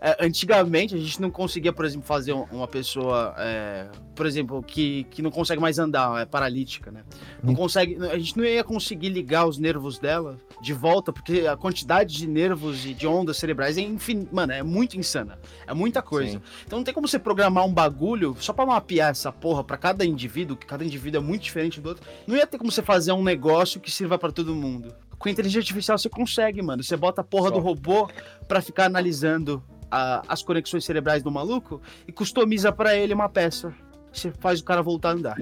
é... 0.00 0.24
Antigamente, 0.24 0.94
a 0.94 0.98
gente 0.98 1.20
não 1.20 1.30
conseguia, 1.30 1.72
por 1.72 1.84
exemplo, 1.84 2.06
fazer 2.06 2.32
uma 2.32 2.66
pessoa, 2.66 3.34
é... 3.38 3.86
por 4.14 4.26
exemplo, 4.26 4.62
que, 4.62 5.04
que 5.10 5.20
não 5.20 5.30
consegue 5.30 5.60
mais 5.60 5.78
andar, 5.78 6.20
é 6.20 6.24
paralítica, 6.24 6.90
né? 6.90 7.02
Não 7.42 7.52
hum. 7.52 7.56
consegue... 7.56 7.96
A 8.06 8.18
gente 8.18 8.36
não 8.36 8.44
ia 8.44 8.64
conseguir 8.64 9.10
ligar 9.10 9.46
os 9.46 9.58
nervos 9.58 9.98
dela 9.98 10.38
de 10.60 10.72
volta, 10.72 11.12
porque 11.12 11.46
a 11.46 11.56
quantidade 11.56 12.16
de 12.16 12.26
nervos 12.26 12.86
e 12.86 12.94
de 12.94 13.06
ondas 13.06 13.36
cerebrais 13.36 13.76
é 13.76 13.82
infin... 13.82 14.26
Mano, 14.32 14.52
é 14.52 14.62
muito 14.62 14.98
insana. 14.98 15.38
É 15.66 15.74
muita 15.74 16.02
coisa. 16.02 16.32
Sim. 16.32 16.40
Então 16.66 16.78
não 16.78 16.84
tem 16.84 16.94
como 16.94 17.06
você 17.06 17.18
programar 17.18 17.64
um 17.64 17.72
bagulho 17.72 18.34
só 18.40 18.52
pra 18.52 18.66
mapear 18.66 19.10
essa 19.10 19.32
porra 19.32 19.62
pra 19.64 19.76
cada 19.76 20.04
indivíduo, 20.04 20.56
que 20.56 20.66
cada 20.66 20.84
indivíduo 20.84 21.20
é 21.20 21.24
muito 21.24 21.42
diferente 21.42 21.80
do 21.80 21.90
outro, 21.90 22.06
não 22.26 22.36
ia 22.36 22.46
ter 22.46 22.58
como 22.58 22.70
você 22.70 22.82
fazer 22.82 23.12
um 23.12 23.22
negócio 23.22 23.80
que 23.80 23.90
sirva 23.90 24.18
para 24.18 24.32
todo 24.32 24.54
mundo. 24.54 24.94
Com 25.18 25.28
inteligência 25.28 25.60
artificial 25.60 25.98
você 25.98 26.08
consegue, 26.08 26.62
mano. 26.62 26.82
Você 26.82 26.96
bota 26.96 27.22
a 27.22 27.24
porra 27.24 27.48
só. 27.48 27.54
do 27.54 27.60
robô 27.60 28.08
pra 28.46 28.62
ficar 28.62 28.84
analisando 28.84 29.62
a, 29.90 30.22
as 30.28 30.42
conexões 30.42 30.84
cerebrais 30.84 31.22
do 31.22 31.30
maluco 31.30 31.80
e 32.06 32.12
customiza 32.12 32.70
para 32.70 32.94
ele 32.96 33.14
uma 33.14 33.28
peça 33.28 33.74
você 34.12 34.32
faz 34.32 34.60
o 34.60 34.64
cara 34.64 34.82
voltar 34.82 35.10
a 35.10 35.12
andar. 35.12 35.36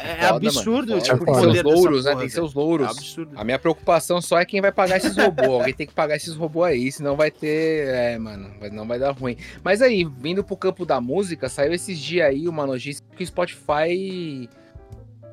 É, 0.00 0.24
é 0.24 0.28
Foda, 0.28 0.48
absurdo, 0.48 0.90
mano. 0.90 1.02
tipo, 1.02 1.24
Tem 1.24 1.34
seus 1.34 1.62
louros, 1.62 2.04
né? 2.04 2.16
Tem 2.16 2.28
seus 2.28 2.54
louros. 2.54 2.86
É 2.86 2.90
absurdo. 2.90 3.32
A 3.36 3.44
minha 3.44 3.58
preocupação 3.58 4.20
só 4.20 4.38
é 4.38 4.44
quem 4.44 4.60
vai 4.60 4.72
pagar 4.72 4.96
esses 4.96 5.16
robôs. 5.16 5.48
Alguém 5.48 5.74
tem 5.74 5.86
que 5.86 5.92
pagar 5.92 6.16
esses 6.16 6.34
robôs 6.34 6.72
aí, 6.72 6.90
senão 6.90 7.16
vai 7.16 7.30
ter. 7.30 7.88
É, 7.88 8.18
mano, 8.18 8.50
não 8.72 8.86
vai 8.86 8.98
dar 8.98 9.12
ruim. 9.12 9.36
Mas 9.62 9.82
aí, 9.82 10.04
vindo 10.04 10.42
pro 10.42 10.56
campo 10.56 10.86
da 10.86 11.00
música, 11.00 11.48
saiu 11.48 11.72
esses 11.72 11.98
dias 11.98 12.26
aí 12.28 12.48
uma 12.48 12.66
notícia 12.66 13.04
que 13.16 13.22
o 13.22 13.26
Spotify 13.26 14.48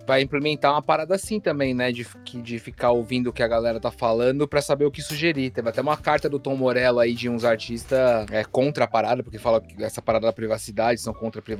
vai 0.10 0.24
implementar 0.24 0.72
uma 0.72 0.82
parada 0.82 1.14
assim 1.14 1.40
também, 1.40 1.72
né? 1.72 1.92
De, 1.92 2.04
de 2.42 2.58
ficar 2.58 2.90
ouvindo 2.90 3.28
o 3.28 3.34
que 3.34 3.44
a 3.44 3.48
galera 3.48 3.80
tá 3.80 3.92
falando 3.92 4.48
para 4.48 4.60
saber 4.60 4.86
o 4.86 4.90
que 4.90 5.04
sugerir. 5.04 5.52
Teve 5.52 5.70
até 5.70 5.82
uma 5.82 5.96
carta 5.96 6.28
do 6.28 6.40
Tom 6.40 6.56
Morello 6.56 6.98
aí 6.98 7.14
de 7.14 7.30
uns 7.30 7.46
artistas 7.46 8.26
é, 8.32 8.44
contra 8.44 8.86
a 8.86 8.88
parada, 8.88 9.22
porque 9.22 9.38
fala 9.38 9.62
que 9.62 9.84
essa 9.84 10.02
parada 10.02 10.26
da 10.26 10.34
privacidade 10.34 11.00
são 11.00 11.14
contra 11.14 11.40
a 11.40 11.44
privacidade. 11.44 11.60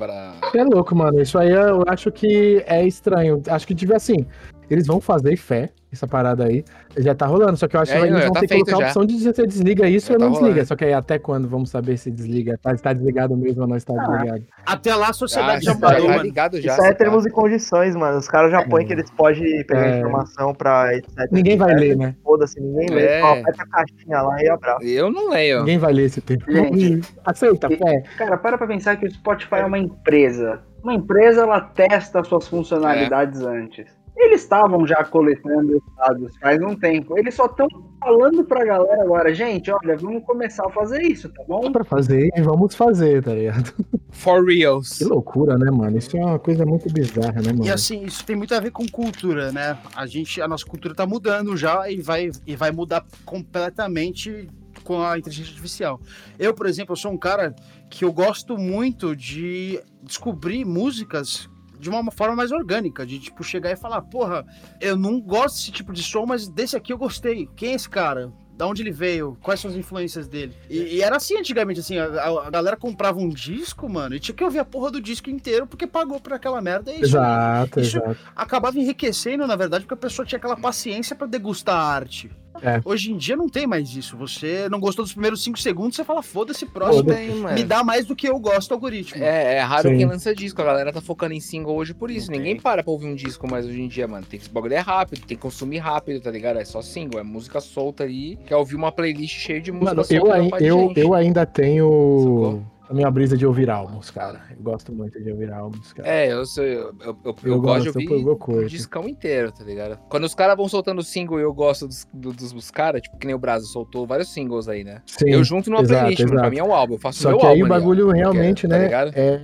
É 0.52 0.64
louco, 0.64 0.96
mano. 0.96 1.22
Isso 1.22 1.38
aí 1.38 1.52
eu 1.52 1.84
acho 1.86 2.10
que 2.10 2.60
é 2.66 2.84
estranho. 2.84 3.40
Acho 3.46 3.64
que 3.68 3.74
tiver 3.74 3.94
assim. 3.94 4.26
Eles 4.70 4.86
vão 4.86 5.00
fazer 5.00 5.36
fé, 5.36 5.70
essa 5.92 6.06
parada 6.06 6.44
aí. 6.44 6.64
Já 6.96 7.14
tá 7.14 7.26
rolando, 7.26 7.56
só 7.56 7.66
que 7.66 7.76
eu 7.76 7.80
acho 7.80 7.92
é, 7.92 8.00
que 8.00 8.06
eles 8.06 8.24
vão 8.24 8.32
tá 8.32 8.40
ter 8.40 8.46
que 8.46 8.54
colocar 8.54 8.78
já. 8.78 8.84
a 8.84 8.86
opção 8.86 9.04
de 9.04 9.18
você 9.18 9.46
desliga 9.46 9.88
isso 9.88 10.12
ou 10.12 10.18
tá 10.18 10.24
não 10.24 10.32
rolando. 10.32 10.48
desliga. 10.48 10.66
Só 10.66 10.76
que 10.76 10.84
aí 10.84 10.92
até 10.92 11.18
quando 11.18 11.48
vamos 11.48 11.70
saber 11.70 11.96
se 11.96 12.10
desliga? 12.10 12.58
Tá, 12.62 12.72
está 12.72 12.92
desligado 12.92 13.36
mesmo 13.36 13.62
ou 13.62 13.68
não 13.68 13.76
está 13.76 13.92
ah, 13.92 14.06
desligado? 14.06 14.44
Até 14.64 14.94
lá 14.94 15.08
a 15.08 15.12
sociedade 15.12 15.68
ah, 15.68 15.72
já 15.72 15.74
mudou, 15.74 16.06
tá 16.06 16.22
ligado 16.22 16.60
já. 16.60 16.72
Isso 16.72 16.84
é 16.84 16.94
termos 16.94 17.26
e 17.26 17.30
condições, 17.30 17.96
mano. 17.96 18.18
Os 18.18 18.28
caras 18.28 18.52
já 18.52 18.66
põem 18.66 18.86
que 18.86 18.92
eles 18.92 19.10
podem 19.10 19.64
pegar 19.64 19.88
é. 19.88 19.98
informação 19.98 20.54
pra 20.54 20.94
etc. 20.94 21.28
Ninguém 21.32 21.56
vai 21.56 21.74
ler, 21.74 21.96
né? 21.96 22.14
Foda-se, 22.22 22.60
ninguém 22.60 22.86
é. 22.90 22.94
lê. 22.94 23.20
Só 23.20 23.32
aperta 23.32 23.62
a 23.62 23.66
caixinha 23.66 24.22
lá 24.22 24.42
e 24.42 24.48
abraça. 24.48 24.84
Eu 24.84 25.10
não 25.10 25.30
leio. 25.30 25.60
Ninguém 25.60 25.78
vai 25.78 25.92
ler 25.92 26.04
esse 26.04 26.20
tempo. 26.20 26.44
Gente, 26.50 27.00
Aceita, 27.24 27.68
fé. 27.68 28.02
Cara, 28.16 28.36
para 28.36 28.56
pra 28.56 28.66
pensar 28.66 28.96
que 28.96 29.06
o 29.06 29.10
Spotify 29.10 29.56
é 29.56 29.64
uma 29.64 29.78
empresa. 29.78 30.60
Uma 30.82 30.94
empresa, 30.94 31.42
ela 31.42 31.60
testa 31.60 32.24
suas 32.24 32.48
funcionalidades 32.48 33.42
é. 33.42 33.46
antes. 33.46 33.99
Eles 34.16 34.42
estavam 34.42 34.86
já 34.86 35.02
coletando 35.04 35.82
dados 35.96 36.36
faz 36.38 36.60
um 36.62 36.76
tempo. 36.76 37.18
Eles 37.18 37.34
só 37.34 37.46
estão 37.46 37.66
falando 38.00 38.44
pra 38.44 38.64
galera 38.64 39.02
agora, 39.02 39.34
gente, 39.34 39.70
olha, 39.70 39.96
vamos 39.96 40.24
começar 40.24 40.66
a 40.66 40.70
fazer 40.70 41.02
isso, 41.02 41.28
tá 41.28 41.42
bom? 41.46 41.70
Pra 41.72 41.84
fazer 41.84 42.30
e 42.36 42.40
vamos 42.42 42.74
fazer, 42.74 43.22
tá 43.22 43.34
ligado? 43.34 43.72
For 44.10 44.44
reals. 44.44 44.98
Que 44.98 45.04
loucura, 45.04 45.56
né, 45.56 45.70
mano? 45.70 45.96
Isso 45.96 46.16
é 46.16 46.24
uma 46.24 46.38
coisa 46.38 46.66
muito 46.66 46.92
bizarra, 46.92 47.40
né, 47.40 47.52
mano? 47.52 47.64
E 47.64 47.70
assim, 47.70 48.04
isso 48.04 48.24
tem 48.24 48.36
muito 48.36 48.54
a 48.54 48.60
ver 48.60 48.70
com 48.70 48.86
cultura, 48.88 49.52
né? 49.52 49.78
A 49.94 50.06
gente, 50.06 50.40
a 50.40 50.48
nossa 50.48 50.64
cultura 50.64 50.94
tá 50.94 51.06
mudando 51.06 51.56
já 51.56 51.90
e 51.90 52.00
vai, 52.00 52.30
e 52.46 52.56
vai 52.56 52.70
mudar 52.70 53.04
completamente 53.24 54.48
com 54.84 55.02
a 55.02 55.18
inteligência 55.18 55.50
artificial. 55.50 56.00
Eu, 56.38 56.54
por 56.54 56.66
exemplo, 56.66 56.92
eu 56.92 56.96
sou 56.96 57.12
um 57.12 57.18
cara 57.18 57.54
que 57.88 58.04
eu 58.04 58.12
gosto 58.12 58.56
muito 58.56 59.14
de 59.14 59.80
descobrir 60.02 60.64
músicas 60.64 61.48
de 61.80 61.88
uma 61.88 62.10
forma 62.12 62.36
mais 62.36 62.52
orgânica, 62.52 63.06
de 63.06 63.18
tipo 63.18 63.42
chegar 63.42 63.72
e 63.72 63.76
falar, 63.76 64.02
porra, 64.02 64.44
eu 64.80 64.96
não 64.96 65.20
gosto 65.20 65.56
desse 65.56 65.72
tipo 65.72 65.92
de 65.92 66.02
som, 66.02 66.26
mas 66.26 66.46
desse 66.46 66.76
aqui 66.76 66.92
eu 66.92 66.98
gostei. 66.98 67.48
Quem 67.56 67.72
é 67.72 67.74
esse 67.74 67.88
cara? 67.88 68.30
Da 68.54 68.66
onde 68.66 68.82
ele 68.82 68.90
veio? 68.90 69.38
Quais 69.42 69.58
são 69.58 69.70
as 69.70 69.76
influências 69.76 70.28
dele? 70.28 70.54
E, 70.68 70.96
e 70.96 71.02
era 71.02 71.16
assim 71.16 71.38
antigamente, 71.38 71.80
assim, 71.80 71.96
a, 71.96 72.04
a, 72.04 72.50
galera 72.50 72.76
comprava 72.76 73.18
um 73.18 73.30
disco, 73.30 73.88
mano, 73.88 74.14
e 74.14 74.20
tinha 74.20 74.34
que 74.34 74.44
ouvir 74.44 74.58
a 74.58 74.64
porra 74.66 74.90
do 74.90 75.00
disco 75.00 75.30
inteiro 75.30 75.66
porque 75.66 75.86
pagou 75.86 76.20
por 76.20 76.34
aquela 76.34 76.60
merda. 76.60 76.92
Isso, 76.92 77.04
exato, 77.04 77.80
isso 77.80 77.96
exato. 77.96 78.18
acabava 78.36 78.78
enriquecendo, 78.78 79.46
na 79.46 79.56
verdade, 79.56 79.84
porque 79.84 79.94
a 79.94 80.08
pessoa 80.08 80.26
tinha 80.26 80.36
aquela 80.36 80.58
paciência 80.58 81.16
para 81.16 81.26
degustar 81.26 81.74
a 81.74 81.82
arte. 81.82 82.30
É. 82.62 82.80
Hoje 82.84 83.12
em 83.12 83.16
dia 83.16 83.36
não 83.36 83.48
tem 83.48 83.66
mais 83.66 83.94
isso. 83.94 84.16
Você 84.16 84.68
não 84.68 84.80
gostou 84.80 85.04
dos 85.04 85.12
primeiros 85.12 85.42
cinco 85.42 85.58
segundos, 85.58 85.96
você 85.96 86.04
fala, 86.04 86.22
foda-se, 86.22 86.66
próximo. 86.66 87.04
Foda 87.04 87.54
me 87.54 87.64
dá 87.64 87.82
mais 87.82 88.06
do 88.06 88.14
que 88.14 88.28
eu 88.28 88.38
gosto 88.38 88.72
algoritmo. 88.72 89.22
É, 89.22 89.54
é 89.56 89.60
raro 89.60 89.88
Sim. 89.88 89.96
quem 89.98 90.06
lança 90.06 90.34
disco. 90.34 90.60
A 90.60 90.64
galera 90.64 90.92
tá 90.92 91.00
focando 91.00 91.34
em 91.34 91.40
single 91.40 91.74
hoje 91.74 91.94
por 91.94 92.10
isso. 92.10 92.30
Não 92.30 92.36
Ninguém 92.36 92.54
tem. 92.54 92.62
para 92.62 92.82
pra 92.82 92.92
ouvir 92.92 93.06
um 93.06 93.14
disco 93.14 93.48
mais 93.48 93.66
hoje 93.66 93.80
em 93.80 93.88
dia, 93.88 94.06
mano. 94.06 94.26
Tem 94.28 94.38
que 94.38 94.44
esse 94.44 94.52
bagulho 94.52 94.74
é 94.74 94.78
rápido, 94.78 95.20
tem 95.20 95.36
que 95.36 95.42
consumir 95.42 95.78
rápido, 95.78 96.20
tá 96.20 96.30
ligado? 96.30 96.58
É 96.58 96.64
só 96.64 96.82
single, 96.82 97.20
é 97.20 97.22
música 97.22 97.60
solta 97.60 98.04
aí. 98.04 98.36
Quer 98.46 98.56
ouvir 98.56 98.76
uma 98.76 98.92
playlist 98.92 99.38
cheia 99.38 99.60
de 99.60 99.72
música 99.72 99.94
mano, 99.94 100.04
solta. 100.04 100.62
Eu, 100.62 100.90
eu, 100.90 100.92
eu 100.96 101.14
ainda 101.14 101.46
tenho. 101.46 101.88
Sacou? 101.88 102.79
A 102.90 102.94
minha 102.94 103.08
brisa 103.08 103.36
de 103.36 103.46
ouvir 103.46 103.70
álbuns, 103.70 104.10
cara. 104.10 104.40
Eu 104.50 104.60
gosto 104.60 104.92
muito 104.92 105.22
de 105.22 105.30
ouvir 105.30 105.52
álbuns, 105.52 105.92
cara. 105.92 106.08
É, 106.08 106.32
eu, 106.32 106.44
sou, 106.44 106.64
eu, 106.64 106.92
eu, 107.00 107.16
eu, 107.24 107.36
eu 107.44 107.60
gosto, 107.60 107.82
de 107.82 107.88
ouvir 107.88 108.26
o 108.26 108.66
discão 108.66 109.08
inteiro, 109.08 109.52
tá 109.52 109.62
ligado? 109.62 109.96
Quando 110.08 110.24
os 110.24 110.34
caras 110.34 110.56
vão 110.56 110.68
soltando 110.68 111.00
single 111.04 111.38
e 111.38 111.42
eu 111.42 111.54
gosto 111.54 111.86
dos, 111.86 112.04
dos, 112.12 112.52
dos 112.52 112.70
caras, 112.72 113.00
tipo, 113.02 113.16
que 113.16 113.26
nem 113.28 113.34
o 113.34 113.38
Brasil 113.38 113.68
soltou 113.68 114.08
vários 114.08 114.32
singles 114.32 114.66
aí, 114.66 114.82
né? 114.82 115.02
Sim, 115.06 115.30
eu 115.30 115.44
junto 115.44 115.70
numa 115.70 115.82
exato, 115.82 116.00
playlist, 116.00 116.20
exato. 116.20 116.40
pra 116.40 116.50
mim 116.50 116.58
é 116.58 116.64
um 116.64 116.74
álbum, 116.74 116.94
eu 116.94 116.98
faço 116.98 117.22
Só 117.22 117.28
meu 117.28 117.38
que 117.38 117.46
álbum. 117.46 117.56
aí 117.56 117.62
o 117.62 117.68
bagulho 117.68 118.10
realmente, 118.10 118.66
tá 118.66 118.76
né, 118.76 118.90
é 119.14 119.40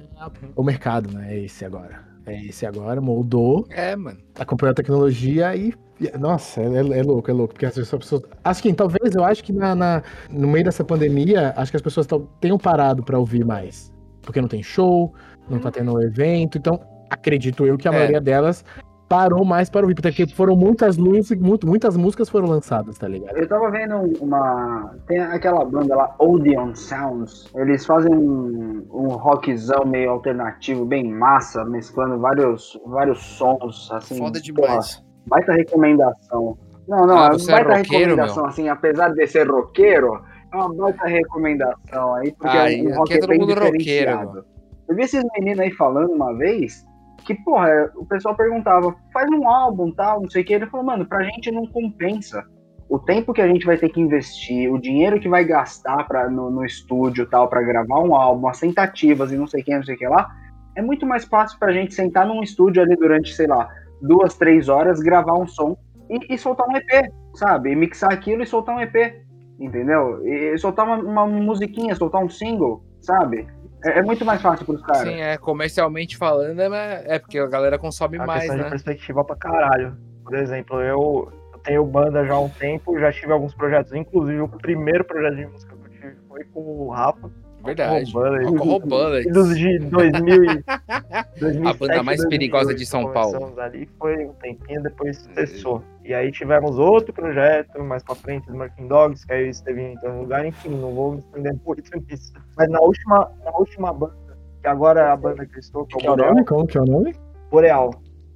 o 0.57 0.65
mercado, 0.65 1.13
né? 1.13 1.33
É 1.33 1.45
esse 1.45 1.65
agora. 1.65 2.05
É 2.27 2.45
esse 2.45 2.67
agora, 2.67 3.01
moldou. 3.01 3.67
É, 3.71 3.95
mano. 3.95 4.19
Acompanhou 4.39 4.73
a 4.73 4.75
tecnologia 4.75 5.55
e 5.55 5.73
nossa, 6.19 6.61
é, 6.61 6.67
é, 6.67 7.03
louco, 7.03 7.31
é 7.31 7.33
louco, 7.33 7.55
porque 7.55 7.65
as 7.65 7.75
pessoas. 7.75 8.23
Acho 8.45 8.63
que 8.63 8.75
talvez 8.75 9.15
eu 9.15 9.25
acho 9.25 9.43
que 9.43 9.53
na, 9.53 9.75
na, 9.75 10.03
no 10.31 10.47
meio 10.47 10.65
dessa 10.65 10.85
pandemia, 10.85 11.55
acho 11.57 11.73
que 11.73 11.77
as 11.77 11.83
pessoas 11.83 12.07
tenham 12.39 12.59
parado 12.59 13.03
para 13.03 13.19
ouvir 13.19 13.47
mais 13.47 13.91
porque 14.27 14.41
não 14.41 14.49
tem 14.49 14.63
show, 14.63 15.15
não 15.49 15.59
tá 15.59 15.71
tendo 15.71 16.03
evento. 16.03 16.59
Então, 16.59 16.79
acredito 17.09 17.65
eu 17.65 17.79
que 17.79 17.89
a 17.89 17.93
é. 17.93 17.95
maioria 17.95 18.21
delas 18.21 18.65
parou 19.09 19.45
mais 19.45 19.71
para 19.71 19.83
ouvir, 19.83 19.95
porque 19.95 20.27
foram 20.27 20.57
muitas 20.57 20.97
luzes, 20.97 21.39
muito, 21.39 21.67
muitas 21.67 21.97
músicas 21.97 22.29
foram 22.29 22.49
lançadas, 22.49 22.99
tá 22.99 23.07
ligado? 23.07 23.37
Eu 23.37 23.49
tava 23.49 23.71
vendo 23.71 23.97
uma. 24.21 24.95
Tem 25.07 25.21
aquela 25.21 25.65
banda 25.65 25.95
lá, 25.95 26.15
Odeon 26.19 26.75
Sounds. 26.75 27.49
Eles 27.55 27.87
fazem 27.87 28.15
um, 28.15 28.87
um 28.93 29.09
rockzão 29.09 29.85
meio 29.87 30.11
alternativo, 30.11 30.85
bem 30.85 31.11
massa, 31.11 31.65
mesclando 31.65 32.19
vários, 32.19 32.79
vários 32.87 33.23
sons, 33.23 33.91
assim. 33.93 34.19
Foda 34.19 34.41
demais. 34.41 34.97
Porra, 34.97 35.07
baita 35.27 35.53
recomendação. 35.53 36.59
Não, 36.89 37.07
não, 37.07 37.19
ah, 37.19 37.31
baita 37.31 37.73
é 37.73 37.79
roqueiro, 37.79 38.11
recomendação, 38.11 38.43
meu. 38.43 38.47
assim, 38.47 38.69
apesar 38.69 39.09
de 39.13 39.27
ser 39.27 39.49
roqueiro, 39.49 40.21
é 40.53 40.57
uma 40.57 40.73
baita 40.75 41.07
recomendação 41.07 42.15
aí, 42.15 42.33
porque 42.33 42.57
ah, 42.57 42.73
é 42.73 42.83
um 42.83 42.95
rock 42.95 43.15
é 43.15 43.27
bem 43.27 43.47
diferenciado. 43.47 44.27
Roqueiro, 44.27 44.47
eu 44.89 44.95
vi 44.95 45.03
esses 45.03 45.25
meninos 45.37 45.61
aí 45.61 45.73
falando 45.73 46.13
uma 46.13 46.33
vez 46.37 46.85
que, 47.25 47.35
porra, 47.35 47.91
o 47.97 48.05
pessoal 48.07 48.35
perguntava, 48.35 48.95
faz 49.13 49.29
um 49.31 49.49
álbum, 49.49 49.93
tal, 49.93 50.23
não 50.23 50.31
sei 50.31 50.43
o 50.43 50.45
que. 50.45 50.55
Ele 50.55 50.67
falou, 50.67 50.87
mano, 50.87 51.07
pra 51.07 51.25
gente 51.25 51.51
não 51.51 51.67
compensa. 51.67 52.45
O 52.89 52.99
tempo 52.99 53.33
que 53.33 53.43
a 53.43 53.49
gente 53.49 53.67
vai 53.67 53.77
ter 53.77 53.89
que 53.89 54.01
investir, 54.01 54.73
o 54.73 54.79
dinheiro 54.79 55.19
que 55.19 55.29
vai 55.29 55.45
gastar 55.45 56.07
pra, 56.07 56.31
no, 56.31 56.51
no 56.51 56.65
estúdio 56.65 57.29
tal, 57.29 57.49
para 57.49 57.63
gravar 57.63 58.01
um 58.01 58.15
álbum, 58.15 58.47
as 58.47 58.61
tentativas 58.61 59.33
e 59.33 59.37
não 59.37 59.47
sei 59.47 59.63
quem, 59.63 59.77
não 59.77 59.83
sei 59.83 59.97
o 59.97 59.99
que 59.99 60.07
lá, 60.07 60.29
é 60.77 60.83
muito 60.83 61.05
mais 61.05 61.25
fácil 61.25 61.59
pra 61.59 61.73
gente 61.73 61.95
sentar 61.95 62.27
num 62.27 62.43
estúdio 62.43 62.83
ali 62.83 62.95
durante, 62.95 63.35
sei 63.35 63.49
lá, 63.49 63.69
duas, 64.01 64.37
três 64.37 64.69
horas, 64.69 65.01
gravar 65.01 65.37
um 65.37 65.49
som 65.49 65.77
e, 66.09 66.35
e 66.35 66.39
soltar 66.39 66.69
um 66.69 66.77
EP, 66.77 67.11
sabe? 67.35 67.73
E 67.73 67.77
mixar 67.77 68.13
aquilo 68.13 68.43
e 68.43 68.47
soltar 68.47 68.77
um 68.77 68.81
EP 68.81 69.27
entendeu? 69.59 70.27
E 70.27 70.57
soltar 70.59 70.87
uma, 70.87 70.97
uma 70.97 71.27
musiquinha, 71.27 71.95
soltar 71.95 72.23
um 72.23 72.29
single, 72.29 72.85
sabe? 73.01 73.47
É, 73.87 73.99
é 73.99 74.03
muito 74.03 74.25
mais 74.25 74.41
fácil 74.43 74.67
pros 74.67 74.83
caras. 74.83 75.03
Sim, 75.03 75.21
é, 75.21 75.37
comercialmente 75.37 76.17
falando, 76.17 76.61
é, 76.61 77.05
é 77.07 77.19
porque 77.19 77.39
a 77.39 77.47
galera 77.47 77.79
consome 77.79 78.19
a 78.19 78.27
mais, 78.27 78.49
né? 78.49 78.65
de 78.65 78.71
perspectiva 78.71 79.25
pra 79.25 79.37
caralho. 79.37 79.97
Por 80.25 80.35
exemplo, 80.35 80.81
eu, 80.81 81.33
eu 81.53 81.59
tenho 81.61 81.85
banda 81.85 82.25
já 82.25 82.35
há 82.35 82.41
um 82.41 82.49
tempo, 82.49 82.99
já 82.99 83.13
tive 83.13 83.33
alguns 83.33 83.55
projetos, 83.55 83.93
inclusive 83.93 84.41
o 84.41 84.49
primeiro 84.49 85.05
projeto 85.05 85.37
de 85.37 85.47
música 85.47 85.77
que 85.77 85.85
eu 85.85 85.91
tive 85.91 86.17
foi 86.29 86.45
com 86.45 86.61
o 86.61 86.91
Rafa, 86.91 87.31
Verdade. 87.67 88.13
Roubando. 88.13 89.23
Dos 89.33 89.57
de 89.57 89.79
2000 89.79 90.45
e, 90.45 90.65
2007, 91.41 91.67
A 91.67 91.75
banda 91.75 92.03
mais 92.03 92.27
perigosa 92.27 92.75
de 92.75 92.87
São 92.87 93.13
Paulo. 93.13 93.59
ali, 93.61 93.89
foi 93.99 94.27
um 94.27 94.33
tempinho, 94.35 94.83
depois 94.83 95.29
cessou. 95.35 95.83
E 96.05 96.15
aí 96.15 96.31
tivemos 96.31 96.79
outro 96.79 97.13
projeto 97.13 97.83
mais 97.83 98.03
pra 98.03 98.15
frente, 98.15 98.49
Smoking 98.49 98.87
Dogs, 98.89 99.27
que 99.27 99.33
aí 99.33 99.49
esteve 99.49 99.83
em 99.83 99.95
todo 99.97 100.19
lugar, 100.21 100.47
enfim, 100.47 100.71
não 100.71 100.95
vou 100.95 101.13
me 101.13 101.19
estender 101.19 101.55
muito 101.65 101.91
nisso. 102.09 102.33
Mas 102.57 102.69
na 102.71 102.81
última, 102.81 103.31
na 103.45 103.51
última 103.53 103.93
banda, 103.93 104.15
que 104.63 104.69
agora 104.69 105.01
é 105.01 105.11
a 105.11 105.17
banda 105.17 105.45
que 105.45 105.57
eu 105.57 105.61
estou, 105.61 105.87
que, 105.87 105.99
que 105.99 106.07
é 106.07 106.11
o 106.11 106.17
nome? 106.17 106.45
Como 106.45 106.67
que 106.67 106.79
é 106.79 106.81
o 106.81 106.87
nome? 106.87 107.15
Boreal. 107.51 107.91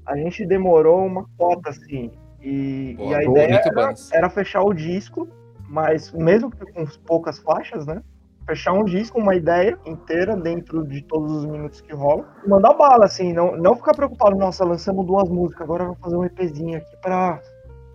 A 0.06 0.16
gente 0.16 0.44
demorou 0.44 1.06
uma 1.06 1.24
cota, 1.38 1.70
assim, 1.70 2.10
e, 2.42 2.94
Boa, 2.96 3.10
e 3.10 3.14
a 3.14 3.22
ideia 3.24 3.62
era, 3.64 3.94
era 4.12 4.30
fechar 4.30 4.62
o 4.62 4.72
disco, 4.72 5.28
mas 5.68 6.10
mesmo 6.12 6.50
com 6.50 6.84
poucas 7.06 7.38
faixas, 7.38 7.86
né? 7.86 8.02
Fechar 8.46 8.72
um 8.72 8.84
disco, 8.84 9.18
uma 9.18 9.34
ideia 9.34 9.78
inteira 9.86 10.36
dentro 10.36 10.84
de 10.86 11.02
todos 11.02 11.32
os 11.32 11.46
minutos 11.46 11.80
que 11.80 11.92
rola. 11.92 12.24
E 12.44 12.48
mandar 12.48 12.74
bala, 12.74 13.04
assim, 13.04 13.32
não, 13.32 13.56
não 13.56 13.76
ficar 13.76 13.94
preocupado, 13.94 14.36
nossa, 14.36 14.64
lançamos 14.64 15.06
duas 15.06 15.28
músicas, 15.28 15.62
agora 15.62 15.84
eu 15.84 15.88
vou 15.88 15.96
fazer 15.96 16.16
um 16.16 16.24
EPzinho 16.24 16.78
aqui 16.78 16.96
pra 17.00 17.40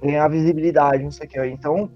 ganhar 0.01 0.28
visibilidade, 0.30 1.03
não 1.03 1.11
sei 1.11 1.28
o 1.28 1.30
que. 1.30 1.45
Então, 1.45 1.89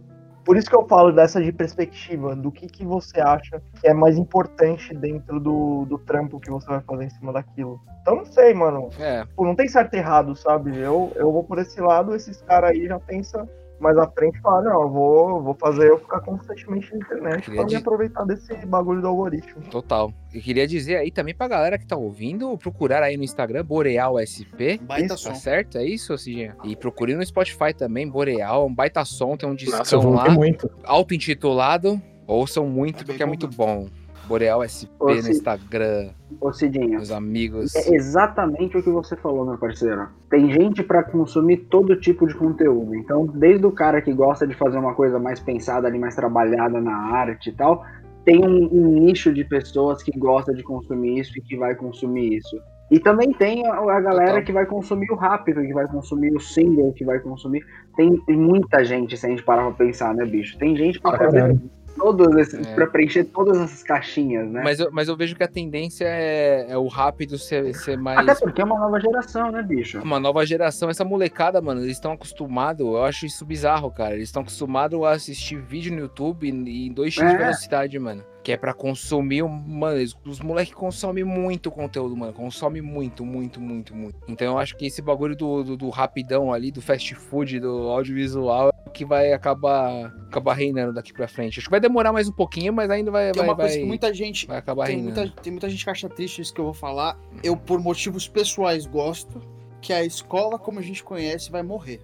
Por 0.49 0.57
isso 0.57 0.67
que 0.67 0.76
eu 0.76 0.88
falo 0.88 1.11
dessa 1.11 1.39
de 1.39 1.51
perspectiva, 1.51 2.36
do 2.36 2.51
que, 2.51 2.65
que 2.65 2.84
você 2.84 3.21
acha 3.21 3.61
que 3.80 3.88
é 3.88 3.93
mais 3.93 4.17
importante 4.17 4.95
dentro 4.95 5.39
do, 5.39 5.86
do 5.86 5.99
trampo 5.99 6.39
que 6.39 6.49
você 6.49 6.65
vai 6.65 6.82
fazer 6.82 7.03
em 7.05 7.09
cima 7.11 7.32
daquilo. 7.32 7.80
Então 8.01 8.15
não 8.15 8.26
sei, 8.26 8.53
mano. 8.55 8.89
É. 8.99 9.26
Pô, 9.36 9.45
não 9.45 9.53
tem 9.53 9.67
certo 9.67 9.93
e 9.93 9.97
errado, 9.97 10.36
sabe? 10.36 10.76
Eu, 10.76 11.11
eu 11.15 11.32
vou 11.32 11.43
por 11.43 11.59
esse 11.59 11.80
lado, 11.80 12.15
esses 12.15 12.41
caras 12.41 12.71
aí 12.71 12.88
já 12.88 12.99
pensam 12.99 13.47
mais 13.80 13.97
à 13.97 14.07
frente 14.07 14.39
fala, 14.41 14.61
não, 14.63 14.82
eu 14.82 14.89
vou, 14.89 15.41
vou 15.41 15.53
fazer 15.53 15.89
eu 15.89 15.97
ficar 15.97 16.19
constantemente 16.21 16.91
na 16.91 16.97
internet 16.97 17.51
pra 17.51 17.63
de... 17.63 17.75
me 17.75 17.82
aproveitar 17.82 18.25
desse 18.25 18.53
bagulho 18.65 19.01
do 19.01 19.07
algoritmo. 19.07 19.61
Total. 19.69 20.13
E 20.34 20.41
queria 20.41 20.67
dizer 20.67 20.97
aí 20.97 21.11
também 21.11 21.34
pra 21.34 21.47
galera 21.47 21.77
que 21.77 21.86
tá 21.86 21.95
ouvindo, 21.95 22.57
procurar 22.57 23.01
aí 23.03 23.17
no 23.17 23.23
Instagram, 23.23 23.63
Boreal 23.63 24.15
SP. 24.19 24.80
Baita 24.82 25.13
isso, 25.13 25.23
som. 25.23 25.30
Tá 25.30 25.36
certo? 25.36 25.77
É 25.77 25.86
isso, 25.86 26.17
Cidinha? 26.17 26.55
E 26.63 26.75
procure 26.75 27.15
no 27.15 27.25
Spotify 27.25 27.73
também, 27.75 28.07
Boreal, 28.07 28.67
um 28.67 28.73
baita 28.73 29.03
som, 29.05 29.36
tem 29.38 29.49
um 29.49 29.55
discão 29.55 30.09
lá. 30.11 30.30
Muito. 30.30 30.69
Auto-intitulado. 30.84 32.01
Ouçam 32.27 32.67
muito, 32.67 33.01
é 33.01 33.05
porque 33.05 33.23
é 33.23 33.25
muito 33.25 33.47
bom. 33.47 33.88
Boreal 34.30 34.61
SP 34.61 34.86
Ô, 34.99 35.07
no 35.07 35.17
Instagram. 35.17 36.11
Ô 36.39 36.53
Cidinho. 36.53 36.91
Meus 36.91 37.11
amigos. 37.11 37.75
É 37.75 37.95
exatamente 37.95 38.77
o 38.77 38.84
que 38.84 38.89
você 38.91 39.15
falou, 39.15 39.43
meu 39.43 39.57
parceiro. 39.57 40.07
Tem 40.30 40.51
gente 40.51 40.84
para 40.84 41.03
consumir 41.03 41.57
todo 41.69 41.99
tipo 41.99 42.27
de 42.27 42.36
conteúdo. 42.36 42.95
Então, 42.95 43.25
desde 43.25 43.65
o 43.65 43.71
cara 43.71 44.01
que 44.01 44.13
gosta 44.13 44.45
de 44.45 44.53
fazer 44.53 44.77
uma 44.77 44.93
coisa 44.93 45.19
mais 45.19 45.39
pensada 45.39 45.88
ali, 45.88 45.97
mais 45.97 46.15
trabalhada 46.15 46.80
na 46.80 46.95
arte 46.95 47.49
e 47.49 47.53
tal, 47.53 47.84
tem 48.23 48.45
um, 48.45 48.69
um 48.71 48.88
nicho 48.99 49.34
de 49.34 49.43
pessoas 49.43 50.03
que 50.03 50.17
gosta 50.17 50.53
de 50.53 50.61
consumir 50.61 51.19
isso 51.19 51.38
e 51.38 51.41
que 51.41 51.57
vai 51.57 51.73
consumir 51.73 52.38
isso. 52.38 52.55
E 52.91 52.99
também 52.99 53.32
tem 53.34 53.65
a, 53.67 53.73
a 53.73 54.01
galera 54.01 54.27
Total. 54.27 54.43
que 54.43 54.51
vai 54.51 54.65
consumir 54.65 55.11
o 55.11 55.15
rápido, 55.15 55.61
que 55.61 55.73
vai 55.73 55.88
consumir 55.88 56.36
o 56.36 56.39
single, 56.39 56.93
que 56.93 57.05
vai 57.05 57.19
consumir. 57.19 57.63
Tem 57.95 58.15
muita 58.30 58.84
gente, 58.84 59.15
se 59.17 59.25
a 59.25 59.30
gente 59.30 59.43
parar 59.43 59.63
pra 59.63 59.86
pensar, 59.86 60.13
né, 60.13 60.25
bicho? 60.25 60.57
Tem 60.57 60.75
gente 60.75 60.99
pra 60.99 61.17
fazer 61.17 61.59
todos 61.99 62.35
esses, 62.37 62.65
é. 62.65 62.73
para 62.73 62.87
preencher 62.87 63.25
todas 63.25 63.57
essas 63.57 63.83
caixinhas, 63.83 64.49
né? 64.49 64.61
Mas 64.63 64.79
eu, 64.79 64.89
mas 64.91 65.07
eu 65.07 65.15
vejo 65.15 65.35
que 65.35 65.43
a 65.43 65.47
tendência 65.47 66.05
é, 66.05 66.67
é 66.69 66.77
o 66.77 66.87
rápido 66.87 67.37
ser, 67.37 67.75
ser 67.75 67.97
mais. 67.97 68.19
Até 68.19 68.35
porque 68.35 68.61
é 68.61 68.65
uma 68.65 68.79
nova 68.79 68.99
geração, 68.99 69.51
né, 69.51 69.61
bicho? 69.61 70.01
Uma 70.01 70.19
nova 70.19 70.45
geração. 70.45 70.89
Essa 70.89 71.03
molecada, 71.03 71.61
mano, 71.61 71.81
eles 71.81 71.97
estão 71.97 72.13
acostumados. 72.13 72.85
Eu 72.85 73.03
acho 73.03 73.25
isso 73.25 73.45
bizarro, 73.45 73.91
cara. 73.91 74.15
Eles 74.15 74.29
estão 74.29 74.41
acostumados 74.41 75.01
a 75.03 75.11
assistir 75.11 75.57
vídeo 75.57 75.93
no 75.93 75.99
YouTube 75.99 76.49
em 76.49 76.93
2x 76.93 77.21
é. 77.21 77.37
velocidade, 77.37 77.99
mano. 77.99 78.23
Que 78.49 78.53
é 78.53 78.57
pra 78.57 78.73
consumir, 78.73 79.43
mano, 79.43 80.03
os 80.25 80.39
moleques 80.39 80.73
consomem 80.73 81.23
muito 81.23 81.69
conteúdo, 81.69 82.17
mano. 82.17 82.33
Consome 82.33 82.81
muito, 82.81 83.23
muito, 83.23 83.61
muito, 83.61 83.95
muito. 83.95 84.17
Então 84.27 84.53
eu 84.53 84.57
acho 84.57 84.75
que 84.75 84.87
esse 84.87 85.03
bagulho 85.03 85.35
do, 85.35 85.63
do, 85.63 85.77
do 85.77 85.89
rapidão 85.89 86.51
ali, 86.51 86.71
do 86.71 86.81
fast 86.81 87.13
food, 87.13 87.59
do 87.59 87.91
audiovisual, 87.91 88.69
é 88.87 88.89
que 88.89 89.05
vai 89.05 89.33
acabar, 89.33 90.07
acabar 90.25 90.55
reinando 90.55 90.91
daqui 90.91 91.13
pra 91.13 91.27
frente. 91.27 91.59
Acho 91.59 91.67
que 91.67 91.71
vai 91.71 91.79
demorar 91.79 92.11
mais 92.11 92.27
um 92.27 92.31
pouquinho, 92.31 92.73
mas 92.73 92.89
ainda 92.89 93.11
vai. 93.11 93.31
Tem 93.31 93.39
vai, 93.39 93.49
uma 93.49 93.55
coisa 93.55 93.69
vai, 93.69 93.81
que 93.81 93.87
muita 93.87 94.11
gente. 94.15 94.47
Vai 94.47 94.57
acabar 94.57 94.87
tem 94.87 94.95
reinando. 94.95 95.21
Muita, 95.21 95.41
tem 95.43 95.53
muita 95.53 95.69
gente 95.69 95.83
que 95.83 95.89
acha 95.91 96.09
triste 96.09 96.41
isso 96.41 96.51
que 96.51 96.59
eu 96.59 96.65
vou 96.65 96.73
falar. 96.73 97.19
Eu, 97.43 97.55
por 97.55 97.79
motivos 97.79 98.27
pessoais, 98.27 98.87
gosto 98.87 99.43
que 99.79 99.93
a 99.93 100.03
escola, 100.03 100.57
como 100.57 100.79
a 100.79 100.81
gente 100.81 101.03
conhece, 101.03 101.51
vai 101.51 101.61
morrer. 101.61 102.01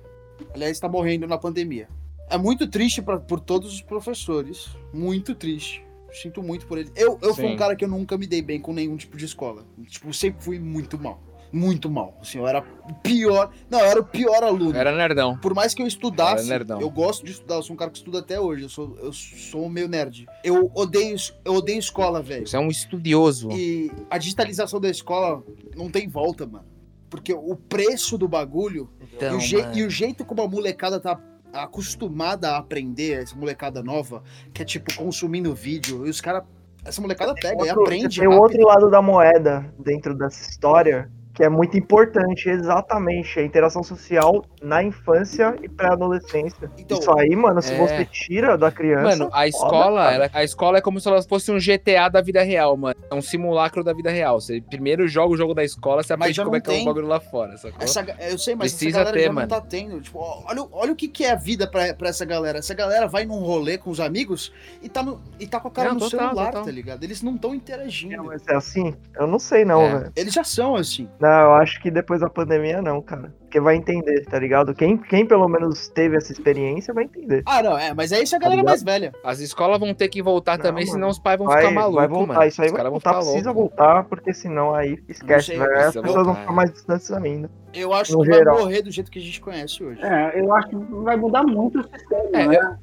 Aliás, 0.53 0.73
está 0.73 0.87
morrendo 0.87 1.25
na 1.25 1.39
pandemia. 1.39 1.89
É 2.29 2.37
muito 2.37 2.67
triste 2.67 3.01
pra, 3.01 3.17
por 3.17 3.39
todos 3.39 3.73
os 3.73 3.81
professores. 3.81 4.69
Muito 4.93 5.33
triste 5.33 5.84
sinto 6.15 6.41
muito 6.41 6.65
por 6.65 6.77
ele. 6.77 6.91
Eu, 6.95 7.19
eu 7.21 7.35
fui 7.35 7.45
um 7.45 7.55
cara 7.55 7.75
que 7.75 7.83
eu 7.83 7.89
nunca 7.89 8.17
me 8.17 8.27
dei 8.27 8.41
bem 8.41 8.59
com 8.59 8.73
nenhum 8.73 8.97
tipo 8.97 9.17
de 9.17 9.25
escola. 9.25 9.65
Tipo, 9.87 10.13
sempre 10.13 10.43
fui 10.43 10.59
muito 10.59 10.97
mal. 10.97 11.21
Muito 11.51 11.89
mal. 11.89 12.17
Assim, 12.21 12.39
eu 12.39 12.47
era 12.47 12.59
o 12.89 12.93
pior. 12.95 13.51
Não, 13.69 13.79
eu 13.79 13.85
era 13.85 13.99
o 13.99 14.03
pior 14.03 14.43
aluno. 14.43 14.75
Era 14.75 14.93
nerdão. 14.93 15.37
Por 15.37 15.53
mais 15.53 15.73
que 15.73 15.81
eu 15.81 15.87
estudasse, 15.87 16.49
eu 16.81 16.89
gosto 16.89 17.25
de 17.25 17.31
estudar, 17.31 17.55
eu 17.55 17.63
sou 17.63 17.73
um 17.73 17.77
cara 17.77 17.89
que 17.91 17.97
estuda 17.97 18.19
até 18.19 18.39
hoje. 18.39 18.63
Eu 18.63 18.69
sou, 18.69 18.97
eu 19.01 19.13
sou 19.13 19.69
meio 19.69 19.87
nerd. 19.87 20.25
Eu 20.43 20.69
odeio, 20.73 21.15
eu 21.45 21.53
odeio 21.53 21.79
escola, 21.79 22.21
velho. 22.21 22.45
Você 22.45 22.57
é 22.57 22.59
um 22.59 22.67
estudioso. 22.67 23.49
E 23.51 23.91
a 24.09 24.17
digitalização 24.17 24.81
da 24.81 24.89
escola 24.89 25.43
não 25.75 25.89
tem 25.89 26.07
volta, 26.07 26.45
mano. 26.45 26.65
Porque 27.09 27.33
o 27.33 27.55
preço 27.55 28.17
do 28.17 28.27
bagulho 28.27 28.89
então, 29.13 29.39
e, 29.39 29.55
o 29.55 29.77
e 29.77 29.83
o 29.83 29.89
jeito 29.89 30.25
como 30.25 30.41
a 30.41 30.47
molecada 30.47 30.99
tá 30.99 31.17
acostumada 31.63 32.51
a 32.51 32.57
aprender, 32.57 33.23
essa 33.23 33.35
molecada 33.35 33.81
nova, 33.81 34.23
que 34.53 34.61
é 34.61 34.65
tipo 34.65 34.93
consumindo 34.95 35.53
vídeo, 35.53 36.05
e 36.05 36.09
os 36.09 36.21
caras. 36.21 36.43
Essa 36.83 37.01
molecada 37.01 37.33
pega 37.33 37.57
outro, 37.57 37.67
e 37.67 37.69
aprende. 37.69 38.19
Tem 38.19 38.27
o 38.27 38.39
outro 38.39 38.63
lado 38.63 38.91
da 38.91 39.01
moeda 39.01 39.73
dentro 39.79 40.15
dessa 40.15 40.49
história, 40.49 41.09
que 41.35 41.43
é 41.43 41.49
muito 41.49 41.77
importante, 41.77 42.49
exatamente, 42.49 43.37
a 43.37 43.43
interação 43.43 43.83
social 43.83 44.45
na 44.63 44.81
infância 44.81 45.53
e 45.61 45.67
pré-adolescência. 45.67 46.71
Então, 46.77 46.97
Isso 46.97 47.11
aí, 47.11 47.35
mano, 47.35 47.61
se 47.61 47.73
é... 47.73 47.77
você 47.77 48.05
tira 48.05 48.57
da 48.57 48.71
criança. 48.71 49.17
Mano, 49.17 49.29
a 49.33 49.45
escola, 49.45 50.13
ela, 50.13 50.29
a 50.31 50.43
escola 50.45 50.77
é 50.77 50.81
como 50.81 50.99
se 50.99 51.07
ela 51.09 51.21
fosse 51.21 51.51
um 51.51 51.57
GTA 51.57 52.07
da 52.09 52.21
vida 52.21 52.41
real, 52.41 52.77
mano. 52.77 52.95
É 53.11 53.13
um 53.13 53.21
simulacro 53.21 53.83
da 53.83 53.91
vida 53.91 54.09
real. 54.09 54.39
Você 54.39 54.61
primeiro 54.61 55.05
joga 55.09 55.33
o 55.33 55.37
jogo 55.37 55.53
da 55.53 55.63
escola, 55.63 56.01
você 56.01 56.13
aprende 56.13 56.41
como 56.41 56.55
é 56.55 56.61
que 56.61 56.71
é 56.71 56.81
o 56.81 56.85
bagulho 56.85 57.07
lá 57.07 57.19
fora, 57.19 57.57
sacou? 57.57 57.81
Essa, 57.81 58.01
eu 58.29 58.37
sei, 58.37 58.55
mas 58.55 58.73
Precisa 58.73 59.01
essa 59.01 59.11
ter, 59.11 59.25
já 59.25 59.33
mano. 59.33 59.41
não 59.41 59.47
tá 59.47 59.61
tendo. 59.61 59.99
Tipo, 59.99 60.19
olha, 60.19 60.65
olha 60.71 60.93
o 60.93 60.95
que, 60.95 61.09
que 61.09 61.25
é 61.25 61.31
a 61.31 61.35
vida 61.35 61.67
pra, 61.67 61.93
pra 61.93 62.09
essa 62.09 62.23
galera. 62.23 62.59
Essa 62.59 62.73
galera 62.73 63.07
vai 63.07 63.25
num 63.25 63.39
rolê 63.39 63.77
com 63.77 63.89
os 63.89 63.99
amigos 63.99 64.53
e 64.81 64.87
tá, 64.87 65.03
no, 65.03 65.21
e 65.37 65.45
tá 65.45 65.59
com 65.59 65.67
a 65.67 65.71
cara 65.71 65.89
não, 65.89 65.95
no 65.95 66.09
total, 66.09 66.29
celular, 66.29 66.45
total. 66.45 66.63
tá 66.63 66.71
ligado? 66.71 67.03
Eles 67.03 67.21
não 67.21 67.35
estão 67.35 67.53
interagindo. 67.53 68.15
Não, 68.15 68.25
mas 68.25 68.47
é 68.47 68.55
assim? 68.55 68.95
Eu 69.19 69.27
não 69.27 69.37
sei, 69.37 69.65
não, 69.65 69.81
é. 69.81 69.97
velho. 69.97 70.11
Eles 70.15 70.33
já 70.33 70.43
são 70.45 70.75
assim. 70.77 71.09
Não, 71.25 71.41
eu 71.45 71.53
acho 71.53 71.81
que 71.81 71.89
depois 71.89 72.21
da 72.21 72.29
pandemia 72.29 72.83
não, 72.83 73.01
cara. 73.01 73.33
Porque 73.39 73.59
vai 73.59 73.75
entender, 73.75 74.23
tá 74.25 74.37
ligado? 74.37 74.75
Quem, 74.75 74.95
quem 74.95 75.25
pelo 75.25 75.47
menos 75.47 75.87
teve 75.87 76.15
essa 76.15 76.31
experiência 76.31 76.93
vai 76.93 77.05
entender. 77.05 77.41
Ah, 77.47 77.63
não, 77.63 77.75
é, 77.75 77.95
mas 77.95 78.11
é 78.11 78.21
isso 78.21 78.35
a 78.35 78.39
galera 78.39 78.63
tá 78.63 78.69
mais 78.69 78.83
velha. 78.83 79.11
As 79.23 79.39
escolas 79.39 79.79
vão 79.79 79.91
ter 79.91 80.07
que 80.07 80.21
voltar 80.21 80.59
não, 80.59 80.65
também, 80.65 80.85
mano. 80.85 80.93
senão 80.93 81.07
os 81.09 81.17
pais 81.17 81.39
vão 81.39 81.47
vai, 81.47 81.63
ficar 81.63 81.73
malucos, 81.73 81.95
Vai 81.95 82.07
voltar, 82.07 82.33
mano. 82.33 82.47
isso 82.47 82.61
aí 82.61 82.69
vai 82.69 82.89
voltar, 82.89 83.13
precisa 83.15 83.51
louco. 83.51 83.75
voltar, 83.75 84.03
porque 84.03 84.33
senão 84.35 84.75
aí 84.75 84.99
esquece, 85.09 85.47
sei, 85.47 85.59
As 85.59 85.93
pessoas 85.95 86.05
voltar, 86.05 86.23
vão 86.23 86.35
ficar 86.35 86.51
mais 86.51 86.71
distantes 86.71 87.11
ainda. 87.11 87.49
Eu 87.73 87.91
acho 87.91 88.15
que 88.15 88.25
geral. 88.25 88.55
vai 88.55 88.63
morrer 88.63 88.81
do 88.83 88.91
jeito 88.91 89.09
que 89.09 89.17
a 89.17 89.21
gente 89.21 89.41
conhece 89.41 89.83
hoje. 89.83 89.99
É, 90.03 90.39
eu 90.39 90.53
acho 90.53 90.69
que 90.69 90.75
vai 90.75 91.15
mudar 91.15 91.43
muito 91.43 91.79
o 91.79 91.83
sistema, 91.83 92.29
é, 92.33 92.47
né? 92.47 92.77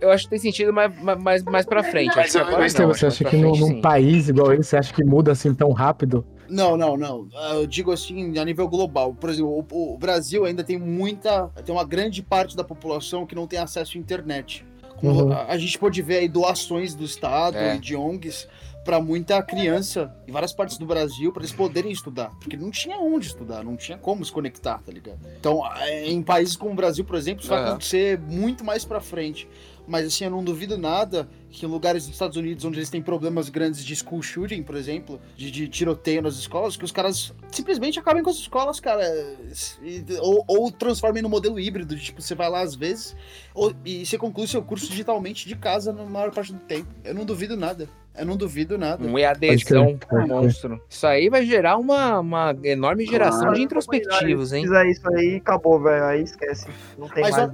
eu 0.00 0.10
acho 0.10 0.24
que 0.24 0.30
tem 0.30 0.38
sentido 0.38 0.72
mais, 0.72 0.92
mais, 1.00 1.42
mais 1.44 1.64
pra 1.64 1.82
frente. 1.82 2.14
Mas, 2.16 2.34
mas, 2.34 2.74
não, 2.74 2.88
você 2.88 3.06
acha 3.06 3.24
que 3.24 3.36
num, 3.36 3.56
num 3.56 3.80
país 3.80 4.28
igual 4.28 4.52
esse, 4.52 4.64
você 4.64 4.76
acha 4.76 4.92
que 4.92 5.04
muda 5.04 5.32
assim 5.32 5.54
tão 5.54 5.70
rápido? 5.70 6.24
Não, 6.48 6.76
não, 6.76 6.96
não. 6.96 7.28
Eu 7.52 7.66
digo 7.66 7.92
assim, 7.92 8.38
a 8.38 8.44
nível 8.44 8.68
global. 8.68 9.14
Por 9.14 9.30
exemplo, 9.30 9.66
o, 9.70 9.94
o 9.94 9.98
Brasil 9.98 10.44
ainda 10.44 10.62
tem 10.64 10.78
muita. 10.78 11.48
Tem 11.64 11.74
uma 11.74 11.84
grande 11.84 12.22
parte 12.22 12.56
da 12.56 12.64
população 12.64 13.26
que 13.26 13.34
não 13.34 13.46
tem 13.46 13.58
acesso 13.58 13.96
à 13.96 14.00
internet. 14.00 14.64
Uhum. 15.02 15.32
A, 15.32 15.46
a, 15.46 15.58
gente 15.58 15.78
pode 15.78 16.00
ver 16.00 16.18
aí 16.18 16.28
doações 16.28 16.94
do 16.94 17.04
Estado 17.04 17.56
é. 17.56 17.76
e 17.76 17.78
de 17.78 17.94
ONGs 17.94 18.48
para 18.86 19.00
muita 19.00 19.42
criança 19.42 20.14
em 20.28 20.32
várias 20.32 20.52
partes 20.52 20.78
do 20.78 20.86
Brasil 20.86 21.32
para 21.32 21.42
eles 21.42 21.52
poderem 21.52 21.90
estudar, 21.90 22.30
porque 22.38 22.56
não 22.56 22.70
tinha 22.70 22.96
onde 22.98 23.26
estudar, 23.26 23.64
não 23.64 23.76
tinha 23.76 23.98
como 23.98 24.24
se 24.24 24.30
conectar, 24.30 24.78
tá 24.78 24.92
ligado? 24.92 25.18
Então, 25.38 25.60
é, 25.78 26.06
em 26.08 26.22
países 26.22 26.54
como 26.54 26.70
o 26.70 26.74
Brasil, 26.74 27.04
por 27.04 27.16
exemplo, 27.16 27.40
isso 27.40 27.50
vai 27.50 27.64
acontecer 27.64 28.18
muito 28.20 28.64
mais 28.64 28.84
para 28.84 29.00
frente. 29.00 29.48
Mas 29.86 30.06
assim, 30.06 30.24
eu 30.24 30.30
não 30.30 30.42
duvido 30.42 30.76
nada 30.76 31.28
que 31.50 31.64
em 31.64 31.68
lugares 31.68 32.04
dos 32.04 32.12
Estados 32.12 32.36
Unidos 32.36 32.64
onde 32.64 32.78
eles 32.78 32.90
têm 32.90 33.00
problemas 33.00 33.48
grandes 33.48 33.84
de 33.84 33.96
school 33.96 34.22
shooting, 34.22 34.62
por 34.62 34.76
exemplo, 34.76 35.18
de, 35.36 35.50
de 35.50 35.68
tiroteio 35.68 36.20
nas 36.20 36.34
escolas, 36.34 36.76
que 36.76 36.84
os 36.84 36.92
caras 36.92 37.32
simplesmente 37.50 37.98
acabem 37.98 38.22
com 38.22 38.28
as 38.28 38.36
escolas, 38.36 38.78
cara. 38.78 39.02
E, 39.82 40.04
ou, 40.20 40.44
ou 40.46 40.70
transformem 40.70 41.22
no 41.22 41.28
modelo 41.28 41.58
híbrido, 41.58 41.94
de, 41.94 42.02
tipo, 42.02 42.20
você 42.20 42.34
vai 42.34 42.50
lá 42.50 42.60
às 42.60 42.74
vezes 42.74 43.16
ou, 43.54 43.72
e 43.84 44.04
você 44.04 44.18
conclui 44.18 44.46
seu 44.46 44.62
curso 44.62 44.88
digitalmente 44.88 45.48
de 45.48 45.56
casa 45.56 45.92
na 45.92 46.04
maior 46.04 46.30
parte 46.30 46.52
do 46.52 46.58
tempo. 46.58 46.88
Eu 47.04 47.14
não 47.14 47.24
duvido 47.24 47.56
nada. 47.56 47.88
Eu 48.18 48.24
não 48.24 48.36
duvido 48.36 48.78
nada. 48.78 49.06
Um 49.06 49.18
EADzão 49.18 49.98
monstro. 50.26 50.80
Isso 50.88 51.06
aí 51.06 51.28
vai 51.28 51.44
gerar 51.44 51.76
uma, 51.76 52.20
uma 52.20 52.56
enorme 52.62 53.04
geração 53.04 53.52
de 53.52 53.62
introspectivos, 53.62 54.52
hein? 54.52 54.62
Se 54.62 54.68
fizer 54.68 54.86
isso 54.86 55.08
aí, 55.14 55.36
acabou, 55.36 55.80
velho. 55.82 56.04
Aí 56.04 56.22
esquece. 56.22 56.66
Não 56.98 57.08
tem 57.08 57.22
Mas 57.22 57.36
mais. 57.36 57.52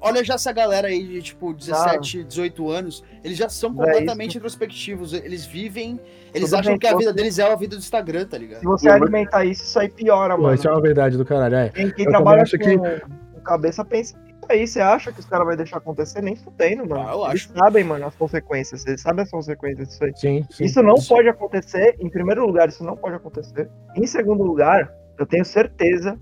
Olha 0.00 0.24
já 0.24 0.34
essa 0.34 0.52
galera 0.52 0.88
aí 0.88 1.06
de 1.06 1.22
tipo 1.22 1.52
17, 1.52 2.20
ah. 2.20 2.24
18 2.24 2.70
anos, 2.70 3.04
eles 3.22 3.36
já 3.36 3.48
são 3.48 3.74
completamente 3.74 4.36
é 4.36 4.38
introspectivos. 4.38 5.12
Eles 5.12 5.44
vivem, 5.44 6.00
eles 6.34 6.50
Tudo 6.50 6.60
acham 6.60 6.78
que 6.78 6.86
a 6.86 6.96
vida 6.96 7.12
deles 7.12 7.38
é 7.38 7.50
a 7.50 7.54
vida 7.54 7.76
do 7.76 7.80
Instagram, 7.80 8.26
tá 8.26 8.38
ligado? 8.38 8.60
Se 8.60 8.66
você 8.66 8.88
alimentar 8.88 9.44
isso, 9.44 9.64
isso 9.64 9.78
aí 9.78 9.88
piora, 9.88 10.36
mano. 10.36 10.54
Isso 10.54 10.68
é 10.68 10.70
uma 10.70 10.80
verdade 10.80 11.16
do 11.16 11.24
caralho. 11.24 11.56
É. 11.56 11.68
Quem, 11.70 11.90
quem 11.90 12.06
trabalha 12.06 12.44
com, 12.44 12.58
que... 12.58 12.78
com 12.78 13.40
cabeça 13.40 13.84
pensa 13.84 14.16
aí, 14.48 14.66
você 14.66 14.80
acha 14.80 15.12
que 15.12 15.20
os 15.20 15.26
caras 15.26 15.46
vão 15.46 15.56
deixar 15.56 15.78
acontecer? 15.78 16.22
Nem 16.22 16.36
fudendo, 16.36 16.88
mano. 16.88 17.08
Ah, 17.08 17.12
eu 17.12 17.30
eles 17.30 17.48
acho. 17.48 17.58
sabem, 17.58 17.84
mano, 17.84 18.06
as 18.06 18.14
consequências. 18.14 18.86
Eles 18.86 19.00
sabem 19.00 19.22
as 19.24 19.30
consequências 19.30 19.88
disso 19.88 20.04
aí. 20.04 20.12
Sim, 20.16 20.46
sim, 20.50 20.64
isso 20.64 20.82
não 20.82 20.96
sim. 20.96 21.08
pode 21.08 21.28
acontecer. 21.28 21.96
Em 22.00 22.08
primeiro 22.08 22.46
lugar, 22.46 22.68
isso 22.68 22.84
não 22.84 22.96
pode 22.96 23.16
acontecer. 23.16 23.68
Em 23.94 24.06
segundo 24.06 24.42
lugar, 24.42 24.92
eu 25.18 25.26
tenho 25.26 25.44
certeza 25.44 26.18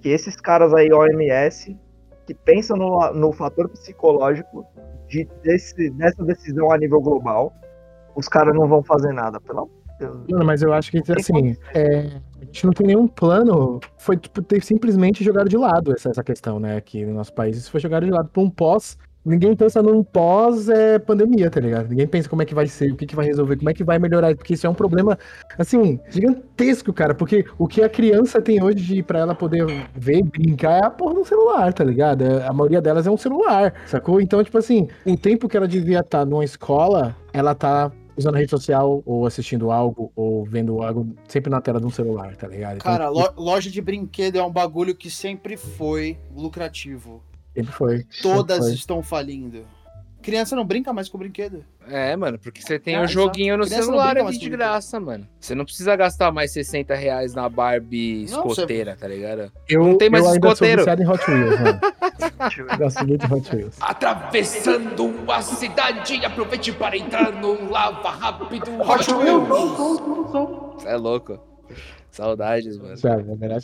que 0.00 0.08
esses 0.08 0.36
caras 0.36 0.72
aí, 0.74 0.92
OMS, 0.92 1.76
que 2.28 2.34
pensam 2.34 2.76
no, 2.76 3.10
no 3.14 3.32
fator 3.32 3.70
psicológico 3.70 4.66
de, 5.08 5.26
desse, 5.42 5.88
dessa 5.92 6.22
decisão 6.22 6.70
a 6.70 6.76
nível 6.76 7.00
global, 7.00 7.54
os 8.14 8.28
caras 8.28 8.54
não 8.54 8.68
vão 8.68 8.82
fazer 8.82 9.14
nada, 9.14 9.40
pelo 9.40 9.60
amor 9.60 9.70
de 9.70 9.98
Deus. 9.98 10.26
Mano, 10.28 10.44
mas 10.44 10.62
eu 10.62 10.70
acho 10.74 10.90
que, 10.90 10.98
assim, 11.10 11.56
é, 11.74 12.20
a 12.38 12.44
gente 12.44 12.66
não 12.66 12.72
tem 12.74 12.88
nenhum 12.88 13.08
plano. 13.08 13.80
Foi 13.96 14.18
tipo, 14.18 14.42
ter 14.42 14.62
simplesmente 14.62 15.24
jogado 15.24 15.48
de 15.48 15.56
lado 15.56 15.94
essa, 15.94 16.10
essa 16.10 16.22
questão, 16.22 16.60
né? 16.60 16.76
Aqui 16.76 17.02
no 17.06 17.14
nosso 17.14 17.32
país. 17.32 17.56
Isso 17.56 17.70
foi 17.70 17.80
jogado 17.80 18.04
de 18.04 18.12
lado 18.12 18.28
por 18.28 18.42
um 18.42 18.50
pós 18.50 18.98
ninguém 19.24 19.54
pensa 19.54 19.82
num 19.82 20.02
pós-pandemia, 20.02 21.46
é, 21.46 21.50
tá 21.50 21.60
ligado? 21.60 21.88
Ninguém 21.88 22.06
pensa 22.06 22.28
como 22.28 22.42
é 22.42 22.44
que 22.44 22.54
vai 22.54 22.66
ser, 22.66 22.92
o 22.92 22.96
que, 22.96 23.06
que 23.06 23.16
vai 23.16 23.26
resolver, 23.26 23.56
como 23.56 23.70
é 23.70 23.74
que 23.74 23.84
vai 23.84 23.98
melhorar, 23.98 24.34
porque 24.34 24.54
isso 24.54 24.66
é 24.66 24.70
um 24.70 24.74
problema, 24.74 25.18
assim, 25.58 26.00
gigantesco, 26.08 26.92
cara, 26.92 27.14
porque 27.14 27.44
o 27.58 27.66
que 27.66 27.82
a 27.82 27.88
criança 27.88 28.40
tem 28.40 28.62
hoje 28.62 28.84
de, 28.84 29.02
pra 29.02 29.20
ela 29.20 29.34
poder 29.34 29.66
ver 29.94 30.18
e 30.18 30.22
brincar 30.22 30.82
é 30.82 30.86
a 30.86 30.90
porra 30.90 31.14
do 31.14 31.24
celular, 31.24 31.72
tá 31.72 31.84
ligado? 31.84 32.24
É, 32.24 32.46
a 32.46 32.52
maioria 32.52 32.80
delas 32.80 33.06
é 33.06 33.10
um 33.10 33.16
celular, 33.16 33.74
sacou? 33.86 34.20
Então, 34.20 34.42
tipo 34.42 34.58
assim, 34.58 34.88
o 35.04 35.16
tempo 35.16 35.48
que 35.48 35.56
ela 35.56 35.68
devia 35.68 36.00
estar 36.00 36.20
tá 36.20 36.24
numa 36.24 36.44
escola, 36.44 37.16
ela 37.32 37.54
tá 37.54 37.92
usando 38.18 38.34
a 38.34 38.38
rede 38.38 38.50
social, 38.50 39.00
ou 39.06 39.26
assistindo 39.26 39.70
algo, 39.70 40.10
ou 40.16 40.44
vendo 40.44 40.82
algo, 40.82 41.14
sempre 41.28 41.50
na 41.50 41.60
tela 41.60 41.80
de 41.80 41.86
um 41.86 41.90
celular, 41.90 42.34
tá 42.34 42.48
ligado? 42.48 42.76
Então, 42.76 42.92
Cara, 42.92 43.12
tipo... 43.12 43.40
loja 43.40 43.70
de 43.70 43.80
brinquedo 43.80 44.36
é 44.36 44.42
um 44.42 44.50
bagulho 44.50 44.94
que 44.94 45.08
sempre 45.08 45.56
foi 45.56 46.18
lucrativo. 46.34 47.22
Sempre 47.58 47.72
foi. 47.72 48.06
Todas 48.22 48.56
sempre 48.56 48.70
foi. 48.70 48.78
estão 48.78 49.02
falindo. 49.02 49.64
Criança 50.22 50.54
não 50.54 50.64
brinca 50.64 50.92
mais 50.92 51.08
com 51.08 51.16
brinquedo. 51.16 51.64
É, 51.88 52.14
mano, 52.14 52.38
porque 52.38 52.60
você 52.60 52.78
tem 52.78 52.98
o 52.98 53.02
um 53.02 53.06
joguinho 53.08 53.56
no 53.56 53.64
celular 53.64 54.18
ali 54.18 54.36
de 54.36 54.48
graça, 54.50 55.00
mano. 55.00 55.26
Você 55.40 55.54
não 55.54 55.64
precisa 55.64 55.96
gastar 55.96 56.30
mais 56.30 56.52
60 56.52 56.94
reais 56.94 57.34
na 57.34 57.48
Barbie 57.48 58.24
escoteira, 58.24 58.92
você... 58.92 59.00
tá 59.00 59.08
ligado? 59.08 59.52
Eu, 59.68 59.84
não 59.84 59.96
tem 59.96 60.10
mais 60.10 60.24
eu 60.24 60.32
escoteiro. 60.32 60.82
Eu 60.82 60.88
ainda 60.88 61.06
sou 61.06 61.14
em 61.14 61.18
Hot 61.18 61.30
Wheels, 61.30 61.60
mano. 61.60 61.80
eu 62.72 62.78
gosto 62.78 63.06
muito 63.06 63.26
de 63.26 63.34
Hot 63.34 63.56
Wheels. 63.56 63.76
Atravessando 63.80 65.32
a 65.32 65.42
cidade, 65.42 66.24
aproveite 66.24 66.72
para 66.72 66.96
entrar 66.96 67.32
no 67.32 67.70
lava 67.70 68.10
rápido 68.10 68.70
Hot, 68.82 69.10
Hot 69.10 69.14
Wheels. 69.14 69.48
Você 70.74 70.88
é 70.88 70.96
louco. 70.96 71.40
Saudades, 72.10 72.76
mano. 72.76 72.96
Chave, 72.98 73.32
a 73.32 73.36
melhor 73.36 73.60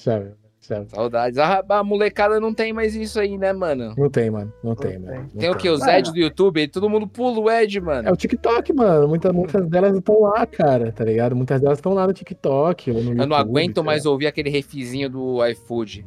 chave. 0.65 0.89
Saudades. 0.89 1.39
A, 1.39 1.65
a, 1.69 1.85
molecada 1.85 2.41
não 2.41 2.53
tem 2.53 2.73
mais 2.73 2.95
isso 2.95 3.21
aí, 3.21 3.37
né, 3.39 3.53
mano? 3.53 3.95
Não 3.97 4.11
tem, 4.11 4.31
mano. 4.31 4.53
Não, 4.63 4.71
não 4.71 4.77
tem, 4.77 4.99
mano. 4.99 5.15
Não 5.15 5.29
tem, 5.29 5.39
tem 5.41 5.51
o 5.51 5.57
que? 5.57 5.69
Os 5.69 5.87
Ed 5.87 6.11
do 6.11 6.19
YouTube? 6.19 6.67
Todo 6.69 6.89
mundo 6.89 7.07
pula 7.07 7.39
o 7.39 7.51
Ed, 7.51 7.81
mano. 7.81 8.09
É 8.09 8.13
o 8.13 8.17
TikTok, 8.17 8.73
mano. 8.73 9.09
Muitas, 9.09 9.33
muitas 9.33 9.69
delas 9.69 9.97
estão 9.97 10.21
lá, 10.21 10.47
cara, 10.47 10.93
tá 10.93 11.05
ligado? 11.05 11.37
Muitas 11.37 11.61
delas 11.61 11.79
estão 11.79 11.95
lá 11.95 12.07
no 12.07 12.13
TikTok. 12.13 12.91
No 12.91 12.99
Eu 12.99 13.05
YouTube, 13.05 13.27
não 13.27 13.37
aguento 13.37 13.77
tá 13.77 13.83
mais 13.83 14.07
ouvir 14.07 14.27
aquele 14.27 14.51
refizinho 14.51 15.09
do 15.09 15.45
iFood. 15.47 16.07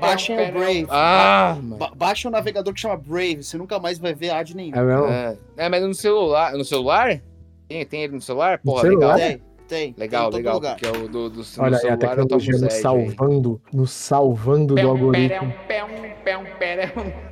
Baixem 0.00 0.34
o 0.34 0.52
Brave. 0.52 0.86
Ah, 0.88 1.58
ba 1.60 1.92
baixa 1.94 2.28
o 2.28 2.30
navegador 2.30 2.72
que 2.72 2.80
chama 2.80 2.96
Brave. 2.96 3.42
Você 3.42 3.58
nunca 3.58 3.78
mais 3.78 3.98
vai 3.98 4.14
ver 4.14 4.30
ad 4.30 4.54
nenhum. 4.56 4.74
É, 4.74 4.82
mesmo? 4.82 5.06
é, 5.06 5.36
é 5.56 5.68
mas 5.68 5.82
no 5.82 5.94
celular. 5.94 6.52
No 6.52 6.64
celular? 6.64 7.20
Tem, 7.68 7.84
tem 7.86 8.02
ele 8.04 8.14
no 8.14 8.20
celular? 8.20 8.58
Porra, 8.58 8.84
no 8.84 8.88
legal. 8.88 9.16
Tem. 9.16 9.42
Tem. 9.70 9.94
Legal, 9.96 10.30
tem 10.30 10.38
legal, 10.38 10.54
lugar. 10.54 10.74
porque 10.74 10.84
é 10.84 10.90
o 10.90 11.08
do, 11.08 11.30
do, 11.30 11.44
Olha, 11.58 11.76
celular, 11.78 11.94
a 11.94 11.96
tecnologia 11.96 12.58
nos 12.58 12.72
salvando, 12.74 13.62
nos 13.72 13.92
salvando 13.92 14.74
do 14.74 14.88
algoritmo. 14.88 15.54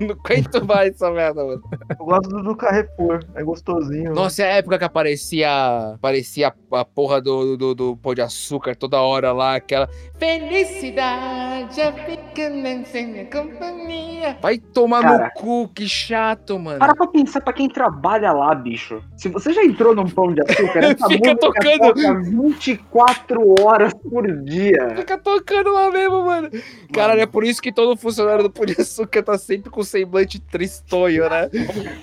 Não 0.00 0.10
aguento 0.12 0.64
mais 0.64 0.94
essa 0.94 1.10
merda, 1.10 1.44
mano. 1.44 1.62
Eu 1.98 2.06
gosto 2.06 2.28
do 2.28 2.56
Carrefour, 2.56 3.24
é 3.34 3.42
gostosinho. 3.42 4.14
Nossa, 4.14 4.44
é 4.44 4.52
a 4.52 4.56
época 4.56 4.78
que 4.78 4.84
aparecia, 4.84 5.94
aparecia 5.94 6.54
a 6.72 6.84
porra 6.84 7.20
do, 7.20 7.56
do, 7.56 7.74
do 7.74 7.96
pão 7.96 8.14
de 8.14 8.22
açúcar 8.22 8.76
toda 8.76 9.00
hora 9.00 9.32
lá, 9.32 9.56
aquela 9.56 9.88
felicidade 10.16 11.80
é 11.80 11.90
pequena 11.92 12.84
sem 12.84 13.26
companhia. 13.26 14.38
Vai 14.40 14.58
tomar 14.58 15.02
Cara, 15.02 15.24
no 15.24 15.40
cu, 15.40 15.68
que 15.68 15.88
chato, 15.88 16.58
mano. 16.58 16.78
Para 16.78 16.94
pra 16.94 17.06
pensar 17.08 17.40
pra 17.40 17.52
quem 17.52 17.68
trabalha 17.68 18.32
lá, 18.32 18.54
bicho. 18.54 19.02
Se 19.16 19.28
você 19.28 19.52
já 19.52 19.64
entrou 19.64 19.94
num 19.94 20.08
pão 20.08 20.32
de 20.32 20.40
açúcar, 20.40 20.78
essa 20.84 21.08
Fica 21.08 21.36
tocando. 21.36 22.27
Toca 22.28 22.42
24 22.42 23.54
horas 23.60 23.92
por 23.94 24.26
dia. 24.44 24.96
Fica 24.96 25.18
tocando 25.18 25.72
lá 25.72 25.90
mesmo, 25.90 26.24
mano. 26.24 26.50
Caralho, 26.92 27.20
é 27.20 27.26
por 27.26 27.44
isso 27.44 27.60
que 27.60 27.72
todo 27.72 27.96
funcionário 27.96 28.42
do 28.42 28.50
Pão 28.50 28.66
de 28.66 28.80
Açúcar 28.80 29.22
tá 29.22 29.38
sempre 29.38 29.70
com 29.70 29.82
semblante 29.82 30.38
tristonho, 30.38 31.28
né? 31.28 31.48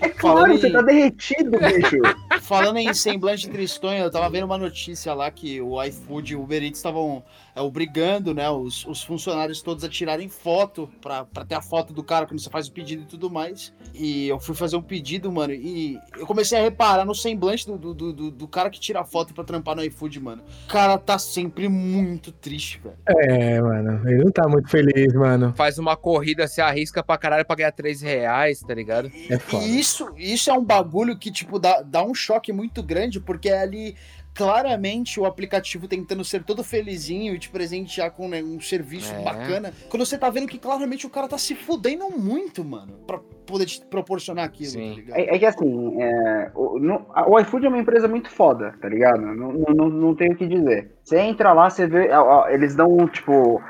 É 0.02 0.10
claro, 0.10 0.54
em... 0.54 0.58
você 0.58 0.70
tá 0.70 0.82
derretido, 0.82 1.52
bicho. 1.52 1.98
Falando 2.42 2.78
em 2.78 2.94
semblante 2.94 3.50
tristonho, 3.50 4.04
eu 4.04 4.12
tava 4.12 4.30
vendo 4.30 4.46
uma 4.46 4.58
notícia 4.58 5.14
lá 5.14 5.30
que 5.32 5.60
o 5.62 5.82
iFood 5.84 6.34
e 6.34 6.36
o 6.36 6.44
Uber 6.44 6.64
Eats 6.64 6.78
estavam 6.78 7.24
é, 7.56 7.62
obrigando 7.62 8.34
né, 8.34 8.50
os, 8.50 8.86
os, 8.86 9.02
funcionários 9.02 9.62
todos 9.62 9.84
a 9.86 9.90
tirarem 9.90 10.28
foto 10.28 10.90
pra, 11.02 11.24
pra 11.24 11.46
ter 11.46 11.56
a 11.56 11.62
foto 11.62 11.94
do 11.94 12.04
cara 12.04 12.26
quando 12.26 12.40
você 12.40 12.50
faz 12.50 12.68
o 12.68 12.72
pedido 12.72 13.04
e 13.04 13.06
tudo 13.06 13.30
mais. 13.32 13.74
E 13.94 14.28
eu 14.28 14.40
fui 14.40 14.54
fazer 14.54 14.76
um 14.76 14.82
pedido, 14.82 15.32
mano, 15.32 15.54
e 15.54 15.98
eu 16.18 16.28
comecei 16.28 16.60
a 16.60 16.62
reparar 16.62 17.06
no 17.06 17.16
semblante 17.16 17.66
do, 17.66 17.78
do, 17.78 18.14
do, 18.14 18.32
do 18.32 18.48
cara 18.48 18.70
que 18.70 18.80
tira 18.80 19.00
a 19.00 19.06
foto 19.06 19.34
pra 19.34 19.44
trampar 19.44 19.74
no 19.74 19.84
iFood, 19.86 20.15
mano. 20.20 20.44
O 20.66 20.72
cara 20.72 20.98
tá 20.98 21.18
sempre 21.18 21.68
muito 21.68 22.32
triste, 22.32 22.82
velho. 22.84 22.96
É, 23.08 23.62
mano, 23.62 24.10
ele 24.10 24.24
não 24.24 24.32
tá 24.32 24.48
muito 24.48 24.70
feliz, 24.70 25.14
mano. 25.14 25.54
Faz 25.56 25.78
uma 25.78 25.96
corrida, 25.96 26.48
se 26.48 26.62
arrisca 26.62 27.04
pra 27.04 27.18
caralho 27.18 27.46
pra 27.46 27.56
ganhar 27.56 27.72
3 27.72 28.02
reais, 28.02 28.60
tá 28.60 28.74
ligado? 28.74 29.12
É 29.30 29.38
foda. 29.38 29.64
E 29.64 29.80
isso, 29.80 30.14
isso 30.18 30.50
é 30.50 30.54
um 30.54 30.64
bagulho 30.64 31.18
que, 31.18 31.32
tipo, 31.32 31.60
dá, 31.60 31.82
dá 31.82 32.04
um 32.04 32.14
choque 32.14 32.52
muito 32.52 32.82
grande, 32.82 33.20
porque 33.20 33.50
é 33.50 33.60
ali 33.60 33.96
claramente 34.36 35.18
o 35.18 35.26
aplicativo 35.26 35.88
tentando 35.88 36.24
ser 36.24 36.44
todo 36.44 36.62
felizinho 36.62 37.34
e 37.34 37.40
te 37.40 37.50
presentear 37.50 38.12
com 38.12 38.28
né, 38.28 38.44
um 38.44 38.60
serviço 38.60 39.14
é. 39.14 39.24
bacana. 39.24 39.74
Quando 39.90 40.06
você 40.06 40.18
tá 40.18 40.30
vendo 40.30 40.48
que 40.48 40.60
claramente 40.60 41.08
o 41.08 41.10
cara 41.10 41.28
tá 41.28 41.38
se 41.38 41.56
fudendo 41.56 42.10
muito, 42.12 42.64
mano, 42.64 42.94
pra 43.08 43.20
poder 43.46 43.66
te 43.66 43.80
proporcionar 43.86 44.46
aquilo, 44.46 44.72
Sim. 44.72 44.90
tá 44.90 44.96
ligado? 44.96 45.18
É, 45.18 45.36
é 45.36 45.40
que 45.40 45.46
assim, 45.46 46.02
é, 46.04 46.52
o, 46.54 46.78
no, 46.78 47.06
o 47.28 47.40
iFood 47.40 47.66
é 47.66 47.70
uma 47.70 47.80
empresa 47.80 48.10
muito 48.10 48.30
foda, 48.30 48.76
tá 48.82 48.90
ligado? 48.90 49.22
Não, 49.22 49.54
não, 49.54 49.90
não 49.90 50.16
tenho 50.16 50.34
o 50.34 50.36
que 50.36 50.46
dizer. 50.46 50.92
Você 51.02 51.18
entra 51.18 51.54
lá, 51.54 51.70
você 51.70 51.88
vê, 51.88 52.10
ó, 52.12 52.50
eles 52.50 52.76
dão, 52.76 53.08
tipo, 53.08 53.62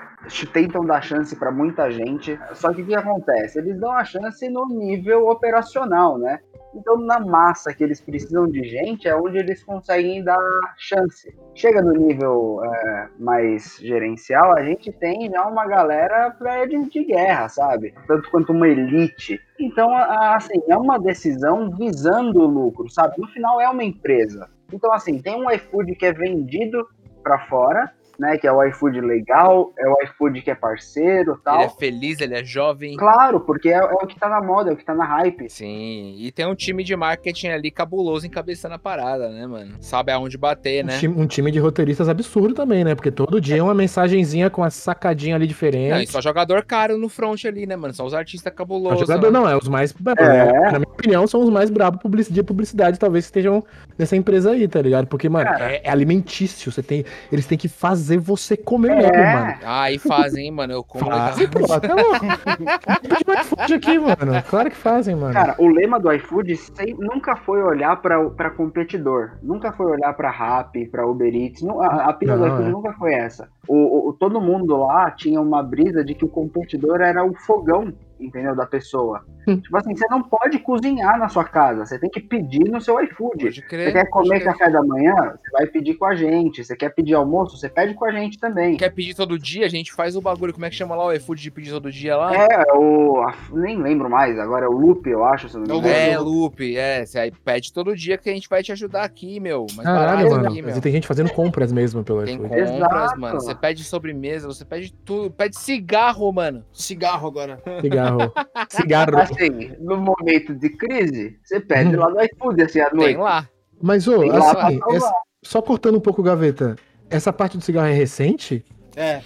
tentam 0.52 0.86
dar 0.86 1.02
chance 1.02 1.36
para 1.36 1.52
muita 1.52 1.90
gente. 1.92 2.40
Só 2.54 2.74
que 2.74 2.82
o 2.82 2.86
que 2.86 2.96
acontece? 2.96 3.60
Eles 3.60 3.80
dão 3.80 3.92
a 3.92 4.04
chance 4.04 4.48
no 4.50 4.66
nível 4.68 5.28
operacional, 5.28 6.18
né? 6.18 6.40
Então, 6.76 6.98
na 6.98 7.20
massa 7.20 7.74
que 7.74 7.84
eles 7.84 8.02
precisam 8.02 8.48
de 8.48 8.64
gente, 8.64 9.08
é 9.08 9.16
onde 9.16 9.38
eles 9.38 9.64
conseguem 9.64 10.22
dar 10.24 10.38
chance. 10.78 11.34
Chega 11.54 11.82
no 11.82 11.94
nível 11.94 12.60
é, 12.66 13.08
mais 13.18 13.78
gerencial, 13.80 14.52
a 14.54 14.62
gente 14.62 14.92
tem 14.92 15.30
já 15.32 15.48
uma 15.48 15.66
galera 15.66 16.36
de, 16.68 16.90
de 16.90 17.06
guerra, 17.06 17.48
sabe? 17.48 17.94
Tanto 18.06 18.30
quanto 18.30 18.52
uma 18.52 18.68
elite. 18.68 19.40
Então, 19.58 19.90
assim, 19.96 20.62
é 20.68 20.76
uma 20.76 21.00
decisão 21.00 21.72
visando 21.72 22.42
o 22.42 22.46
lucro, 22.46 22.90
sabe? 22.90 23.16
No 23.18 23.28
final, 23.28 23.62
é 23.62 23.70
uma 23.70 23.84
empresa. 23.84 24.50
Então, 24.74 24.92
assim, 24.92 25.22
tem 25.22 25.36
um 25.36 25.50
iFood 25.50 25.96
que 25.96 26.06
é 26.06 26.12
vendido 26.12 26.86
para 27.24 27.40
fora, 27.48 27.92
né? 28.20 28.38
Que 28.38 28.48
é 28.48 28.52
o 28.52 28.64
iFood 28.64 29.02
legal, 29.02 29.74
é 29.78 29.88
o 29.88 29.96
iFood 30.04 30.42
que 30.42 30.52
é 30.52 30.56
parceiro 30.56 31.40
tal. 31.44 31.56
Ele 31.56 31.66
é 31.66 31.70
feliz, 31.70 32.22
ele 32.22 32.36
é 32.36 32.44
jovem. 32.44 32.96
Claro, 32.98 33.40
porque 33.40 33.70
é, 33.70 33.78
é, 33.78 33.84
o 33.84 34.08
que 34.08 34.20
tá 34.20 34.30
na 34.30 34.42
moda, 34.42 34.72
é 34.72 34.74
o 34.74 34.78
que 34.78 34.86
tá 34.86 34.94
na 34.94 35.06
hype. 35.06 35.50
Sim, 35.50 36.16
e 36.18 36.32
tem 36.32 36.46
um 36.46 36.56
time 36.56 36.84
de 36.84 36.96
marketing 36.96 37.48
ali 37.48 37.72
cabuloso 37.72 38.26
encabeçando 38.26 38.76
a 38.76 38.80
parada, 38.80 39.30
né, 39.30 39.46
mano? 39.46 39.76
Sabe 39.80 40.12
aonde 40.12 40.38
bater, 40.38 40.84
né? 40.84 40.96
Um 40.96 41.00
time, 41.00 41.22
um 41.22 41.28
time 41.28 41.52
de 41.52 41.60
roteiristas 41.60 42.10
absurdo 42.10 42.54
também, 42.54 42.84
né? 42.84 42.96
Porque 42.96 43.12
todo 43.12 43.42
dia 43.42 43.58
é 43.58 43.64
uma 43.64 43.74
mensagenzinha 43.74 44.50
com 44.50 44.62
uma 44.62 44.70
sacadinha 44.70 45.36
ali 45.36 45.48
diferente. 45.48 45.92
Não, 45.92 46.02
e 46.02 46.08
só 46.08 46.22
jogador 46.22 46.64
caro 46.64 46.98
no 46.98 47.10
front 47.10 47.46
ali, 47.46 47.66
né, 47.66 47.76
mano? 47.76 47.94
São 47.94 48.06
os 48.06 48.14
artistas 48.14 48.54
cabulosos. 48.54 49.00
Não, 49.00 49.08
jogador 49.08 49.32
né? 49.32 49.40
não, 49.40 49.50
é 49.50 49.58
os 49.58 49.68
mais. 49.68 49.94
É. 50.18 50.72
Na 50.72 50.80
minha 50.80 50.92
opinião, 50.92 51.28
são 51.28 51.42
os 51.42 51.50
mais 51.50 51.70
brabos 51.70 52.00
de 52.30 52.44
publicidade, 52.44 53.00
talvez 53.00 53.26
estejam 53.26 53.64
nessa 53.98 54.16
empresa 54.16 54.52
aí, 54.52 54.68
tá 54.68 54.82
ligado? 54.82 55.08
Porque, 55.08 55.28
mano, 55.28 55.50
é, 55.50 55.82
é 55.84 55.90
alimentício. 55.90 56.72
Você 56.72 56.82
tem, 56.82 57.06
eles 57.32 57.46
têm 57.46 57.58
que 57.58 57.68
fazer 57.68 58.05
você 58.18 58.56
comer 58.56 58.92
é. 58.92 58.96
mesmo, 58.96 59.18
mano. 59.18 59.56
Ah, 59.64 59.92
e 59.92 59.98
fazem, 59.98 60.46
hein, 60.46 60.52
mano. 60.52 60.74
Eu 60.74 60.84
como 60.84 61.06
fazem, 61.06 61.48
pô, 61.48 61.72
até 61.72 61.88
iFood 63.42 63.74
aqui, 63.74 64.00
mano. 64.00 64.44
Claro 64.50 64.70
que 64.70 64.76
fazem, 64.76 65.16
mano. 65.16 65.34
Cara, 65.34 65.56
o 65.58 65.68
lema 65.68 66.00
do 66.00 66.12
iFood 66.14 66.54
nunca 67.00 67.36
foi 67.36 67.62
olhar 67.62 68.02
pra, 68.02 68.30
pra 68.30 68.50
competidor. 68.50 69.32
Nunca 69.42 69.72
foi 69.72 69.88
olhar 69.88 70.14
pra 70.14 70.30
Rappi, 70.30 70.86
pra 70.88 71.08
Uber 71.08 71.34
Eats. 71.34 71.64
A, 71.64 72.10
a 72.10 72.14
pira 72.14 72.38
do 72.38 72.48
iFood 72.48 72.70
é. 72.70 72.72
nunca 72.72 72.94
foi 72.94 73.14
essa. 73.14 73.50
O, 73.68 74.10
o, 74.10 74.14
todo 74.14 74.42
mundo 74.42 74.78
lá 74.78 75.10
tinha 75.12 75.42
uma 75.42 75.64
brisa 75.64 76.04
de 76.04 76.14
que 76.14 76.26
o 76.26 76.30
competidor 76.30 77.02
era 77.02 77.26
o 77.26 77.34
fogão 77.34 77.94
entendeu? 78.20 78.56
Da 78.56 78.66
pessoa. 78.66 79.24
Hum. 79.48 79.58
Tipo 79.58 79.78
assim, 79.78 79.96
você 79.96 80.08
não 80.10 80.24
pode 80.24 80.60
cozinhar 80.60 81.20
na 81.20 81.30
sua 81.30 81.44
casa, 81.44 81.86
você 81.86 82.00
tem 82.00 82.10
que 82.10 82.20
pedir 82.20 82.70
no 82.70 82.82
seu 82.82 83.00
iFood. 83.04 83.52
Você 83.52 83.62
quer 83.62 84.10
comer 84.10 84.44
café 84.44 84.70
da 84.70 84.84
manhã, 84.84 85.14
você 85.14 85.52
vai 85.52 85.68
pedir 85.68 85.96
com 85.96 86.06
a 86.06 86.16
gente. 86.16 86.64
Você 86.64 86.76
quer 86.76 86.90
pedir 86.90 87.14
almoço, 87.14 87.58
você 87.58 87.70
pede 87.70 87.94
com 87.94 88.06
a 88.06 88.12
gente 88.12 88.40
também. 88.40 88.78
Quer 88.78 88.90
pedir 88.90 89.16
todo 89.16 89.38
dia, 89.38 89.66
a 89.66 89.70
gente 89.70 89.94
faz 89.94 90.16
o 90.16 90.22
bagulho. 90.22 90.54
Como 90.54 90.66
é 90.66 90.70
que 90.70 90.76
chama 90.76 90.96
lá 90.96 91.06
o 91.06 91.14
iFood 91.14 91.42
de 91.42 91.52
pedir 91.52 91.72
todo 91.72 91.92
dia 91.92 92.18
lá? 92.18 92.34
É, 92.34 92.74
o. 92.74 93.26
Nem 93.54 93.78
lembro 93.82 94.10
mais, 94.10 94.40
agora 94.40 94.66
é 94.66 94.70
o 94.70 94.74
Loop, 94.74 95.08
eu 95.08 95.24
acho. 95.24 95.50
Se 95.50 95.58
não 95.58 95.82
é, 95.84 96.18
Loop, 96.18 96.76
é. 96.76 97.06
Você 97.06 97.32
pede 97.44 97.72
todo 97.72 97.96
dia 97.96 98.18
que 98.18 98.30
a 98.30 98.34
gente 98.34 98.50
vai 98.50 98.64
te 98.64 98.72
ajudar 98.72 99.04
aqui, 99.04 99.40
meu. 99.40 99.68
Mas 99.76 99.86
Caralho, 99.86 100.30
mano. 100.30 100.48
Aqui, 100.48 100.62
meu. 100.62 100.82
Tem 100.82 100.92
gente 100.92 101.08
fazendo 101.08 101.32
compras 101.32 101.72
mesmo 101.72 102.04
pelo 102.04 102.24
tem 102.24 102.36
iFood. 102.36 102.50
Tem 102.50 102.70
compras, 102.70 103.04
Exato. 103.04 103.20
mano. 103.20 103.42
Você 103.42 103.56
pede 103.56 103.84
sobremesa, 103.84 104.48
você 104.48 104.66
pede 104.66 104.94
tudo. 104.94 105.32
Pede 105.32 105.58
cigarro, 105.58 106.32
mano. 106.32 106.64
Cigarro 106.74 107.28
agora. 107.28 107.62
Cigarro. 107.82 108.15
Cigarro. 108.70 109.18
Assim, 109.18 109.72
no 109.80 109.98
momento 109.98 110.54
de 110.54 110.70
crise, 110.70 111.38
você 111.44 111.60
pede 111.60 111.96
hum. 111.96 112.00
lá 112.00 112.10
no 112.10 112.22
iFood, 112.22 112.64
assim, 112.64 112.80
à 112.80 112.94
noite. 112.94 113.14
Tem 113.14 113.18
lá. 113.18 113.48
Mas, 113.82 114.08
ô, 114.08 114.22
assim, 114.22 114.80
essa, 114.92 115.14
só 115.44 115.62
cortando 115.62 115.98
um 115.98 116.02
pouco, 116.02 116.24
Gaveta, 116.24 116.76
essa 117.10 117.32
parte 117.32 117.58
do 117.58 117.64
cigarro 117.64 117.88
é 117.88 117.94
recente? 117.94 118.66
É. 118.96 119.22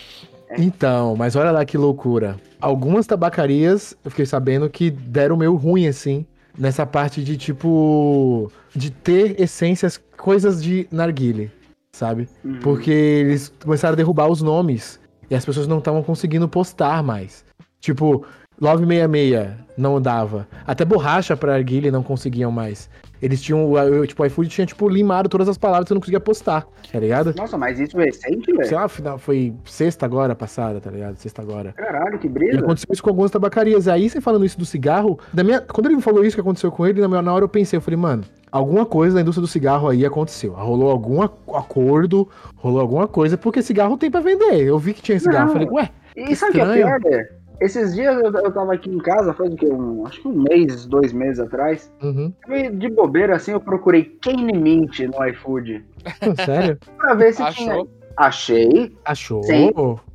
Então, 0.58 1.16
mas 1.16 1.36
olha 1.36 1.52
lá 1.52 1.64
que 1.64 1.78
loucura. 1.78 2.38
Algumas 2.60 3.06
tabacarias, 3.06 3.96
eu 4.04 4.12
fiquei 4.12 4.26
sabendo 4.26 4.70
que 4.70 4.90
deram 4.90 5.38
meio 5.38 5.56
ruim, 5.56 5.88
assim, 5.88 6.26
nessa 6.58 6.86
parte 6.86 7.24
de 7.24 7.38
tipo. 7.38 8.52
de 8.76 8.92
ter 8.92 9.40
essências, 9.40 9.98
coisas 10.18 10.62
de 10.62 10.88
narguile, 10.92 11.52
sabe? 11.92 12.28
Uhum. 12.44 12.60
Porque 12.60 12.92
eles 12.92 13.54
começaram 13.64 13.94
a 13.94 13.96
derrubar 13.96 14.28
os 14.28 14.42
nomes 14.42 15.00
e 15.30 15.36
as 15.36 15.46
pessoas 15.46 15.68
não 15.68 15.78
estavam 15.78 16.02
conseguindo 16.02 16.50
postar 16.50 17.04
mais. 17.04 17.46
Tipo, 17.80 18.26
Love 18.62 18.86
66 18.86 19.70
não 19.80 20.02
dava. 20.02 20.46
Até 20.68 20.84
borracha 20.84 21.38
pra 21.38 21.54
narguile 21.54 21.90
não 21.90 22.04
conseguiam 22.04 22.52
mais. 22.52 22.90
Eles 23.22 23.42
tinham. 23.42 23.76
Eu, 23.78 24.06
tipo, 24.06 24.22
o 24.24 24.26
iFood 24.26 24.50
tinha, 24.50 24.66
tipo, 24.66 24.88
limado 24.88 25.28
todas 25.28 25.48
as 25.50 25.58
palavras 25.58 25.88
que 25.88 25.94
eu 25.94 25.96
não 25.96 26.02
conseguia 26.02 26.20
postar, 26.20 26.66
tá 26.92 27.00
ligado? 27.00 27.34
Nossa, 27.36 27.58
mas 27.58 27.80
isso 27.80 28.00
é 28.00 28.06
recente, 28.06 28.52
velho? 28.52 28.68
Sei 28.68 28.78
lá, 28.78 28.88
foi 29.18 29.54
sexta 29.66 30.06
agora 30.06 30.36
passada, 30.36 30.80
tá 30.80 30.90
ligado? 30.90 31.18
Sexta 31.18 31.42
agora. 31.42 31.74
Caralho, 31.74 32.18
que 32.18 32.30
brisa. 32.30 32.56
E 32.56 32.60
aconteceu 32.60 32.88
isso 32.92 33.04
com 33.04 33.10
algumas 33.10 33.32
tabacarias. 33.32 33.88
Aí, 33.88 34.10
você 34.10 34.22
falando 34.22 34.46
isso 34.46 34.58
do 34.58 34.66
cigarro, 34.66 35.20
da 35.34 35.44
minha, 35.44 35.60
quando 35.62 35.88
ele 35.88 35.96
me 35.96 36.02
falou 36.02 36.24
isso 36.24 36.36
que 36.36 36.42
aconteceu 36.42 36.72
com 36.72 36.86
ele, 36.86 37.02
na, 37.02 37.08
minha, 37.08 37.22
na 37.22 37.34
hora 37.34 37.44
eu 37.44 37.50
pensei, 37.50 37.78
eu 37.78 37.82
falei, 37.82 37.98
mano, 37.98 38.24
alguma 38.50 38.86
coisa 38.86 39.16
na 39.16 39.22
indústria 39.22 39.42
do 39.42 39.48
cigarro 39.48 39.90
aí 39.90 40.06
aconteceu. 40.06 40.54
Rolou 40.54 40.90
algum 40.90 41.22
acordo, 41.22 42.28
rolou 42.56 42.80
alguma 42.80 43.08
coisa, 43.08 43.38
porque 43.38 43.62
cigarro 43.62 43.98
tem 43.98 44.10
pra 44.10 44.22
vender. 44.22 44.62
Eu 44.62 44.80
vi 44.80 44.94
que 44.94 45.02
tinha 45.02 45.20
cigarro, 45.20 45.48
não. 45.48 45.54
falei, 45.54 45.70
ué. 45.70 45.90
E 46.16 46.36
sabe 46.36 46.52
o 46.52 46.56
que 46.56 46.62
é 46.62 46.74
pior, 46.74 47.00
velho? 47.02 47.39
Esses 47.62 47.94
dias 47.94 48.16
eu, 48.16 48.32
eu 48.32 48.52
tava 48.52 48.74
aqui 48.74 48.90
em 48.90 49.00
casa, 49.00 49.34
faz 49.34 49.54
o 49.54 49.56
quê? 49.56 49.68
Um, 49.68 50.06
acho 50.06 50.22
que 50.22 50.28
um 50.28 50.42
mês, 50.42 50.86
dois 50.86 51.12
meses 51.12 51.40
atrás. 51.40 51.92
Uhum. 52.02 52.34
de 52.78 52.90
bobeira, 52.90 53.36
assim, 53.36 53.52
eu 53.52 53.60
procurei 53.60 54.06
Kane 54.22 54.54
Mint 54.54 55.00
no 55.00 55.26
iFood. 55.28 55.86
Sério? 56.46 56.78
pra 56.98 57.14
ver 57.14 57.34
se 57.34 57.42
Achou? 57.42 57.66
tinha. 57.66 57.88
Achei. 58.18 58.98
Achou? 59.06 59.42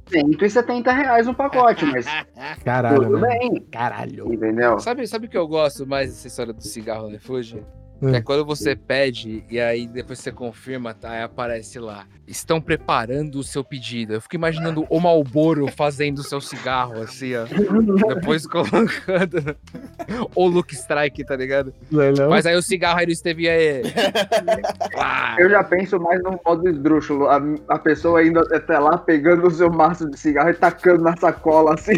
170 0.07 0.93
reais 0.93 1.27
um 1.27 1.35
pacote, 1.35 1.85
mas. 1.87 2.07
Caralho. 2.65 3.05
Tudo 3.05 3.19
né? 3.19 3.39
bem. 3.39 3.67
Caralho. 3.71 4.33
Entendeu? 4.33 4.79
Sabe, 4.79 5.07
sabe 5.07 5.27
o 5.27 5.31
que 5.31 5.37
eu 5.37 5.49
gosto 5.49 5.87
mais 5.87 6.11
dessa 6.11 6.29
história 6.29 6.53
do 6.53 6.63
cigarro 6.63 7.09
no 7.09 7.17
iFood? 7.17 7.65
É. 8.13 8.17
é 8.17 8.21
quando 8.21 8.45
você 8.45 8.75
pede 8.75 9.45
e 9.51 9.61
aí 9.61 9.87
depois 9.87 10.19
você 10.19 10.33
confirma, 10.33 10.95
tá? 10.95 11.11
Aí 11.11 11.23
aparece 11.23 11.79
lá. 11.79 12.07
Estão 12.27 12.61
preparando 12.61 13.39
o 13.39 13.45
seu 13.45 13.63
pedido. 13.63 14.15
Eu 14.15 14.21
fico 14.21 14.35
imaginando 14.35 14.87
o 14.89 15.01
Malboro 15.01 15.69
fazendo 15.69 16.19
o 16.19 16.23
seu 16.23 16.41
cigarro, 16.41 17.03
assim, 17.03 17.33
ó. 17.35 17.45
depois 18.15 18.47
colocando. 18.47 19.57
o 20.35 20.47
Look 20.47 20.73
Strike, 20.73 21.25
tá 21.25 21.37
ligado? 21.37 21.75
Não 21.91 22.03
é 22.03 22.13
não? 22.13 22.31
Mas 22.31 22.47
aí 22.47 22.57
o 22.57 22.63
cigarro 22.63 22.99
aí 22.99 23.07
não 23.07 23.13
esteve 23.13 23.49
aí. 23.49 23.83
Eu 25.39 25.51
já 25.51 25.63
penso 25.63 26.01
mais 26.01 26.23
no 26.23 26.41
modo 26.45 26.69
esdrúxulo. 26.69 27.29
A, 27.29 27.43
a 27.69 27.79
pessoa 27.79 28.25
indo 28.25 28.41
até 28.41 28.79
lá, 28.79 28.97
pegando 28.97 29.47
o 29.47 29.51
seu 29.51 29.71
maço 29.71 30.09
de 30.09 30.19
cigarro 30.19 30.51
e 30.51 30.55
tacando 30.55 31.03
na 31.03 31.17
sacola, 31.17 31.75
assim, 31.75 31.95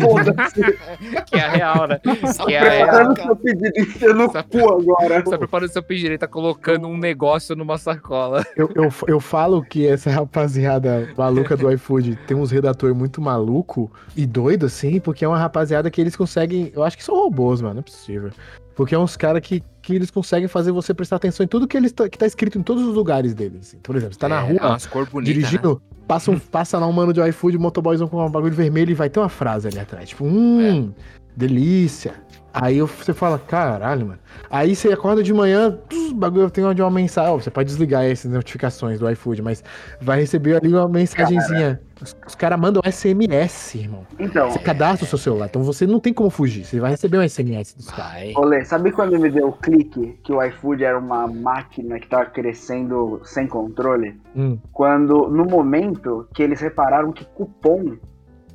foda-se. 0.00 0.78
que 1.26 1.36
é 1.36 1.40
a 1.40 1.50
real, 1.50 1.88
né? 1.88 2.00
Que 2.46 2.54
é 2.54 2.60
preparando 2.60 3.12
o 3.12 3.22
seu 3.22 3.36
pedido, 3.36 3.72
enfiando 3.76 4.14
no 4.14 4.44
cu 4.44 4.72
agora 4.72 5.22
tá 5.22 5.43
preparando 5.46 5.70
seu 5.70 5.82
pedido, 5.82 6.08
ele 6.08 6.18
tá 6.18 6.26
colocando 6.26 6.88
um 6.88 6.96
negócio 6.96 7.54
numa 7.54 7.78
sacola. 7.78 8.44
Eu, 8.56 8.70
eu, 8.74 8.92
eu 9.08 9.20
falo 9.20 9.62
que 9.62 9.86
essa 9.86 10.10
rapaziada 10.10 11.12
maluca 11.16 11.56
do 11.56 11.70
iFood 11.72 12.16
tem 12.26 12.36
uns 12.36 12.50
redatores 12.50 12.96
muito 12.96 13.20
maluco 13.20 13.90
e 14.16 14.24
doido, 14.24 14.66
assim, 14.66 15.00
porque 15.00 15.24
é 15.24 15.28
uma 15.28 15.38
rapaziada 15.38 15.90
que 15.90 16.00
eles 16.00 16.14
conseguem. 16.14 16.70
Eu 16.72 16.84
acho 16.84 16.96
que 16.96 17.02
são 17.02 17.14
robôs, 17.16 17.60
mano, 17.60 17.74
não 17.74 17.80
é 17.80 17.82
possível. 17.82 18.30
Porque 18.74 18.94
é 18.94 18.98
uns 18.98 19.16
caras 19.16 19.40
que, 19.40 19.62
que 19.82 19.94
eles 19.94 20.10
conseguem 20.10 20.48
fazer 20.48 20.72
você 20.72 20.92
prestar 20.92 21.16
atenção 21.16 21.44
em 21.44 21.48
tudo 21.48 21.66
que, 21.66 21.76
eles 21.76 21.92
tá, 21.92 22.08
que 22.08 22.18
tá 22.18 22.26
escrito 22.26 22.58
em 22.58 22.62
todos 22.62 22.84
os 22.84 22.94
lugares 22.94 23.34
deles. 23.34 23.68
Assim. 23.68 23.78
Por 23.78 23.96
exemplo, 23.96 24.14
você 24.14 24.20
tá 24.20 24.26
é, 24.26 24.30
na 24.30 24.40
rua 24.40 24.78
bonita, 25.10 25.32
dirigindo, 25.32 25.74
né? 25.74 25.98
passa, 26.06 26.30
um, 26.30 26.38
passa 26.38 26.78
lá 26.78 26.86
um 26.86 26.92
mano 26.92 27.12
de 27.12 27.20
iFood, 27.28 27.58
motoboyzão 27.58 28.08
com 28.08 28.24
um 28.24 28.30
bagulho 28.30 28.54
vermelho 28.54 28.90
e 28.90 28.94
vai 28.94 29.08
ter 29.08 29.20
uma 29.20 29.28
frase 29.28 29.68
ali 29.68 29.78
atrás. 29.78 30.08
Tipo, 30.08 30.24
hum, 30.24 30.92
é. 30.92 31.02
delícia. 31.36 32.14
Aí 32.54 32.80
você 32.80 33.12
fala, 33.12 33.36
caralho, 33.36 34.06
mano. 34.06 34.18
Aí 34.48 34.76
você 34.76 34.92
acorda 34.92 35.24
de 35.24 35.34
manhã, 35.34 35.76
o 35.92 36.14
bagulho 36.14 36.48
tem 36.48 36.64
onde 36.64 36.80
uma 36.80 36.90
mensagem. 36.90 37.34
Você 37.40 37.50
pode 37.50 37.68
desligar 37.68 38.04
essas 38.04 38.30
notificações 38.30 39.00
do 39.00 39.10
iFood, 39.10 39.42
mas 39.42 39.64
vai 40.00 40.20
receber 40.20 40.56
ali 40.56 40.72
uma 40.72 40.88
mensagenzinha. 40.88 41.80
Os, 42.00 42.16
os 42.24 42.34
caras 42.36 42.60
mandam 42.60 42.80
SMS, 42.88 43.74
irmão. 43.74 44.06
Então. 44.20 44.50
Você 44.50 44.60
cadastra 44.60 45.04
o 45.04 45.08
seu 45.08 45.18
celular, 45.18 45.46
então 45.46 45.64
você 45.64 45.84
não 45.84 45.98
tem 45.98 46.12
como 46.12 46.30
fugir. 46.30 46.64
Você 46.64 46.78
vai 46.78 46.92
receber 46.92 47.18
um 47.18 47.28
SMS 47.28 47.74
dos 47.74 47.90
caras. 47.90 48.32
Olê, 48.36 48.64
sabe 48.64 48.92
quando 48.92 49.18
me 49.18 49.30
deu 49.30 49.48
o 49.48 49.52
clique 49.52 50.16
que 50.22 50.32
o 50.32 50.40
iFood 50.40 50.84
era 50.84 50.96
uma 50.98 51.26
máquina 51.26 51.98
que 51.98 52.06
tava 52.06 52.26
crescendo 52.26 53.20
sem 53.24 53.48
controle? 53.48 54.20
Hum. 54.36 54.58
Quando, 54.72 55.28
no 55.28 55.44
momento 55.44 56.28
que 56.32 56.42
eles 56.42 56.60
repararam 56.60 57.10
que 57.10 57.24
cupom 57.24 57.96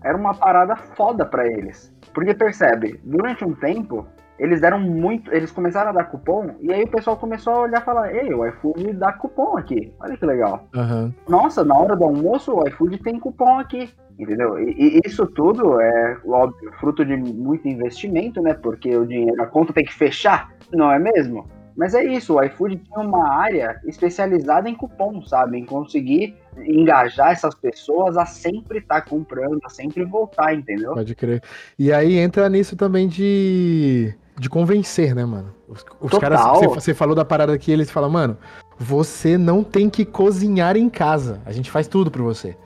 era 0.04 0.18
uma 0.18 0.34
parada 0.34 0.76
foda 0.76 1.26
para 1.26 1.46
eles. 1.46 1.94
Porque 2.14 2.34
percebe, 2.34 3.00
durante 3.04 3.46
um 3.46 3.54
tempo, 3.54 4.06
eles 4.40 4.62
deram 4.62 4.80
muito. 4.80 5.32
Eles 5.34 5.52
começaram 5.52 5.90
a 5.90 5.94
dar 5.94 6.06
cupom, 6.06 6.56
e 6.62 6.72
aí 6.74 6.84
o 6.84 6.92
pessoal 6.92 7.18
começou 7.18 7.54
a 7.54 7.62
olhar 7.62 7.82
e 7.82 7.86
falar: 7.86 8.14
Ei, 8.14 8.34
o 8.34 8.48
iFood 8.48 8.94
dá 8.94 9.12
cupom 9.14 9.58
aqui. 9.58 9.94
Olha 10.00 10.18
que 10.18 10.26
legal. 10.26 10.68
Uhum. 10.76 11.14
Nossa, 11.28 11.64
na 11.64 11.78
hora 11.78 11.96
do 11.96 12.06
almoço, 12.06 12.54
o 12.54 12.68
iFood 12.68 12.98
tem 13.00 13.20
cupom 13.20 13.60
aqui. 13.60 13.90
Entendeu? 14.18 14.60
E, 14.60 14.72
e, 14.78 15.02
isso 15.06 15.26
tudo 15.28 15.80
é, 15.80 16.18
óbvio, 16.26 16.74
fruto 16.80 17.06
de 17.06 17.16
muito 17.16 17.68
investimento, 17.68 18.42
né? 18.42 18.54
Porque 18.54 18.96
o 18.96 19.06
dinheiro, 19.06 19.42
a 19.42 19.48
conta 19.48 19.72
tem 19.72 19.86
que 19.86 19.94
fechar, 19.94 20.50
não 20.74 20.92
é 20.92 21.00
mesmo? 21.00 21.48
Mas 21.80 21.94
é 21.94 22.04
isso, 22.04 22.36
o 22.36 22.44
iFood 22.44 22.76
tem 22.76 23.06
uma 23.06 23.30
área 23.30 23.80
especializada 23.86 24.70
em 24.70 24.76
cupom, 24.76 25.26
sabe? 25.26 25.58
Em 25.58 25.66
conseguir 25.66 26.36
engajar 26.58 27.32
essas 27.32 27.56
pessoas 27.56 28.18
a 28.18 28.26
sempre 28.26 28.80
estar 28.80 29.00
tá 29.00 29.10
comprando, 29.10 29.62
a 29.64 29.70
sempre 29.70 30.04
voltar, 30.04 30.54
entendeu? 30.54 30.94
Pode 30.94 31.16
crer. 31.16 31.42
E 31.80 31.94
aí 31.94 32.18
entra 32.18 32.50
nisso 32.50 32.76
também 32.76 33.08
de, 33.08 34.14
de 34.38 34.50
convencer, 34.50 35.16
né, 35.16 35.24
mano? 35.24 35.56
Os, 35.70 35.86
os 36.02 36.20
caras, 36.20 36.42
você, 36.42 36.68
você 36.68 36.94
falou 36.94 37.16
da 37.16 37.24
parada 37.24 37.58
que 37.58 37.72
eles 37.72 37.90
falam, 37.90 38.10
mano, 38.10 38.38
você 38.78 39.38
não 39.38 39.64
tem 39.64 39.90
que 39.90 40.04
cozinhar 40.04 40.76
em 40.76 40.90
casa, 40.90 41.40
a 41.46 41.54
gente 41.54 41.72
faz 41.72 41.88
tudo 41.88 42.12
pra 42.12 42.22
você. 42.22 42.58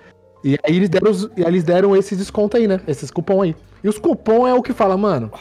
E 0.44 0.58
aí 0.64 0.76
eles 0.76 0.90
deram, 0.90 1.12
eles 1.38 1.64
deram 1.64 1.96
esses 1.96 2.18
desconto 2.18 2.58
aí, 2.58 2.68
né? 2.68 2.82
Esses 2.88 3.12
cupom 3.12 3.44
aí. 3.44 3.56
E 3.84 3.88
os 3.88 4.00
cupom 4.00 4.48
é 4.48 4.56
o 4.56 4.64
que 4.64 4.74
fala, 4.74 4.98
mano, 4.98 5.32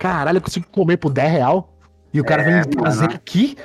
caralho, 0.00 0.38
eu 0.38 0.42
consigo 0.42 0.66
comer 0.72 0.96
por 0.96 1.12
10 1.12 1.30
real? 1.30 1.69
E 2.12 2.20
o 2.20 2.24
cara 2.24 2.42
é, 2.42 2.62
vem 2.62 2.70
trazer 2.70 3.06
aqui. 3.06 3.56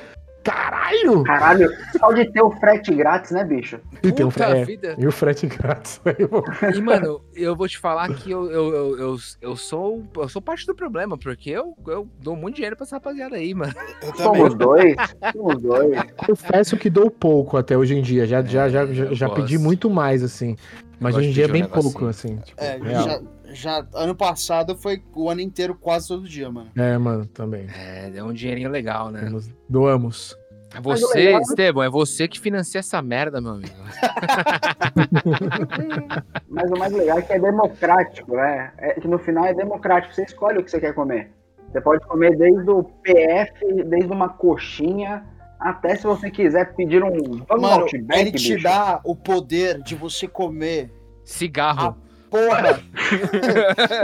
Caralho! 0.43 1.23
Caralho, 1.23 1.71
só 1.97 2.11
de 2.13 2.31
ter 2.31 2.43
o 2.43 2.51
frete 2.51 2.93
grátis, 2.93 3.31
né, 3.31 3.43
bicho? 3.43 3.79
E, 4.03 4.11
tem 4.11 4.23
o 4.23 4.29
frete, 4.29 4.79
é, 4.83 4.95
e 4.95 5.07
o 5.07 5.11
frete 5.11 5.47
grátis. 5.47 5.99
e, 6.75 6.81
mano, 6.81 7.19
eu 7.33 7.55
vou 7.55 7.67
te 7.67 7.79
falar 7.79 8.13
que 8.13 8.29
eu, 8.29 8.51
eu, 8.51 8.75
eu, 8.75 8.99
eu, 8.99 9.17
eu, 9.41 9.55
sou, 9.55 10.03
eu 10.15 10.29
sou 10.29 10.39
parte 10.39 10.67
do 10.67 10.75
problema, 10.75 11.17
porque 11.17 11.49
eu, 11.49 11.75
eu 11.87 12.07
dou 12.19 12.35
muito 12.35 12.57
dinheiro 12.57 12.75
pra 12.75 12.85
essa 12.85 12.97
rapaziada 12.97 13.37
aí, 13.37 13.55
mano. 13.55 13.73
Somos 14.17 14.53
dois. 14.53 14.95
Somos 15.33 15.61
dois. 15.63 15.99
Confesso 16.27 16.77
que 16.77 16.91
dou 16.91 17.09
pouco 17.09 17.57
até 17.57 17.75
hoje 17.75 17.95
em 17.95 18.03
dia. 18.03 18.27
Já, 18.27 18.39
é, 18.41 18.45
já, 18.45 18.69
já, 18.69 18.85
já, 18.85 19.13
já 19.13 19.29
pedi 19.29 19.57
muito 19.57 19.89
mais, 19.89 20.21
assim. 20.21 20.55
Mas 20.99 21.15
hoje 21.15 21.29
em 21.29 21.31
dia 21.31 21.45
é 21.45 21.47
bem 21.47 21.65
pouco, 21.65 22.05
assim. 22.05 22.37
Tipo, 22.37 22.61
é, 22.61 22.79
já, 22.79 23.21
já 23.55 23.85
ano 23.93 24.15
passado 24.15 24.77
foi 24.77 25.01
o 25.15 25.29
ano 25.29 25.41
inteiro 25.41 25.75
quase 25.75 26.07
todo 26.07 26.27
dia, 26.27 26.51
mano. 26.51 26.69
É, 26.75 26.97
mano, 26.97 27.25
também. 27.25 27.67
É, 27.73 28.11
é 28.15 28.23
um 28.23 28.33
dinheirinho 28.33 28.69
legal, 28.69 29.09
né? 29.09 29.31
Doamos. 29.67 30.37
É 30.75 30.81
você, 30.81 31.31
Esteban, 31.37 31.85
é 31.85 31.89
você 31.89 32.27
que 32.27 32.37
financia 32.37 32.79
essa 32.79 33.01
merda, 33.01 33.39
meu 33.39 33.51
amigo. 33.51 33.71
Mas 36.49 36.69
o 36.69 36.77
mais 36.77 36.91
legal 36.91 37.19
é 37.19 37.21
que 37.21 37.31
é 37.31 37.39
democrático, 37.39 38.35
né? 38.35 38.73
É 38.77 38.99
que 38.99 39.07
no 39.07 39.17
final 39.17 39.45
é 39.45 39.53
democrático. 39.53 40.13
Você 40.13 40.23
escolhe 40.23 40.59
o 40.59 40.63
que 40.63 40.69
você 40.69 40.81
quer 40.81 40.93
comer. 40.93 41.31
Você 41.71 41.79
pode 41.79 42.05
comer 42.05 42.35
desde 42.37 42.69
o 42.69 42.83
PF, 42.83 43.83
desde 43.85 44.11
uma 44.11 44.27
coxinha, 44.27 45.23
até 45.59 45.95
se 45.95 46.03
você 46.03 46.29
quiser 46.29 46.75
pedir 46.75 47.03
um. 47.03 47.43
Vamos 47.47 47.61
Mano, 47.61 47.83
Outback, 47.83 48.19
ele 48.19 48.31
te 48.31 48.55
bicho. 48.55 48.63
dá 48.63 48.99
o 49.03 49.15
poder 49.15 49.81
de 49.81 49.95
você 49.95 50.27
comer 50.27 50.91
cigarro 51.23 51.95
porra! 52.35 52.79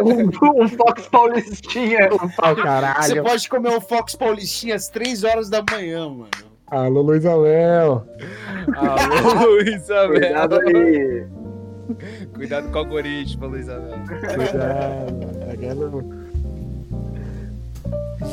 um, 0.03 0.63
um, 0.63 0.67
Fox 0.69 1.07
Paulistinha. 1.07 2.09
Um 2.13 2.29
pau, 2.29 2.55
caralho. 2.55 3.15
Você 3.15 3.21
pode 3.21 3.49
comer 3.49 3.69
um 3.69 3.81
Fox 3.81 4.15
Paulistinha 4.15 4.75
às 4.75 4.87
3 4.89 5.23
horas 5.23 5.49
da 5.49 5.63
manhã, 5.69 6.09
mano. 6.09 6.29
Alô, 6.67 7.01
Luiz 7.01 7.25
Amel. 7.25 8.07
Alô, 8.75 9.45
Luiz 9.59 9.89
Amel. 9.89 10.19
Cuidado 10.19 10.59
aí. 10.59 11.27
Cuidado 12.33 12.69
com 12.69 12.75
o 12.75 12.79
algoritmo, 12.79 13.47
Luiz 13.47 13.67
Amel. 13.67 13.99
Cuidado. 14.35 15.21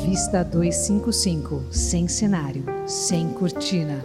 Vista 0.05 0.43
255, 0.43 1.65
sem 1.71 2.07
cenário, 2.07 2.63
sem 2.87 3.29
cortina 3.33 4.01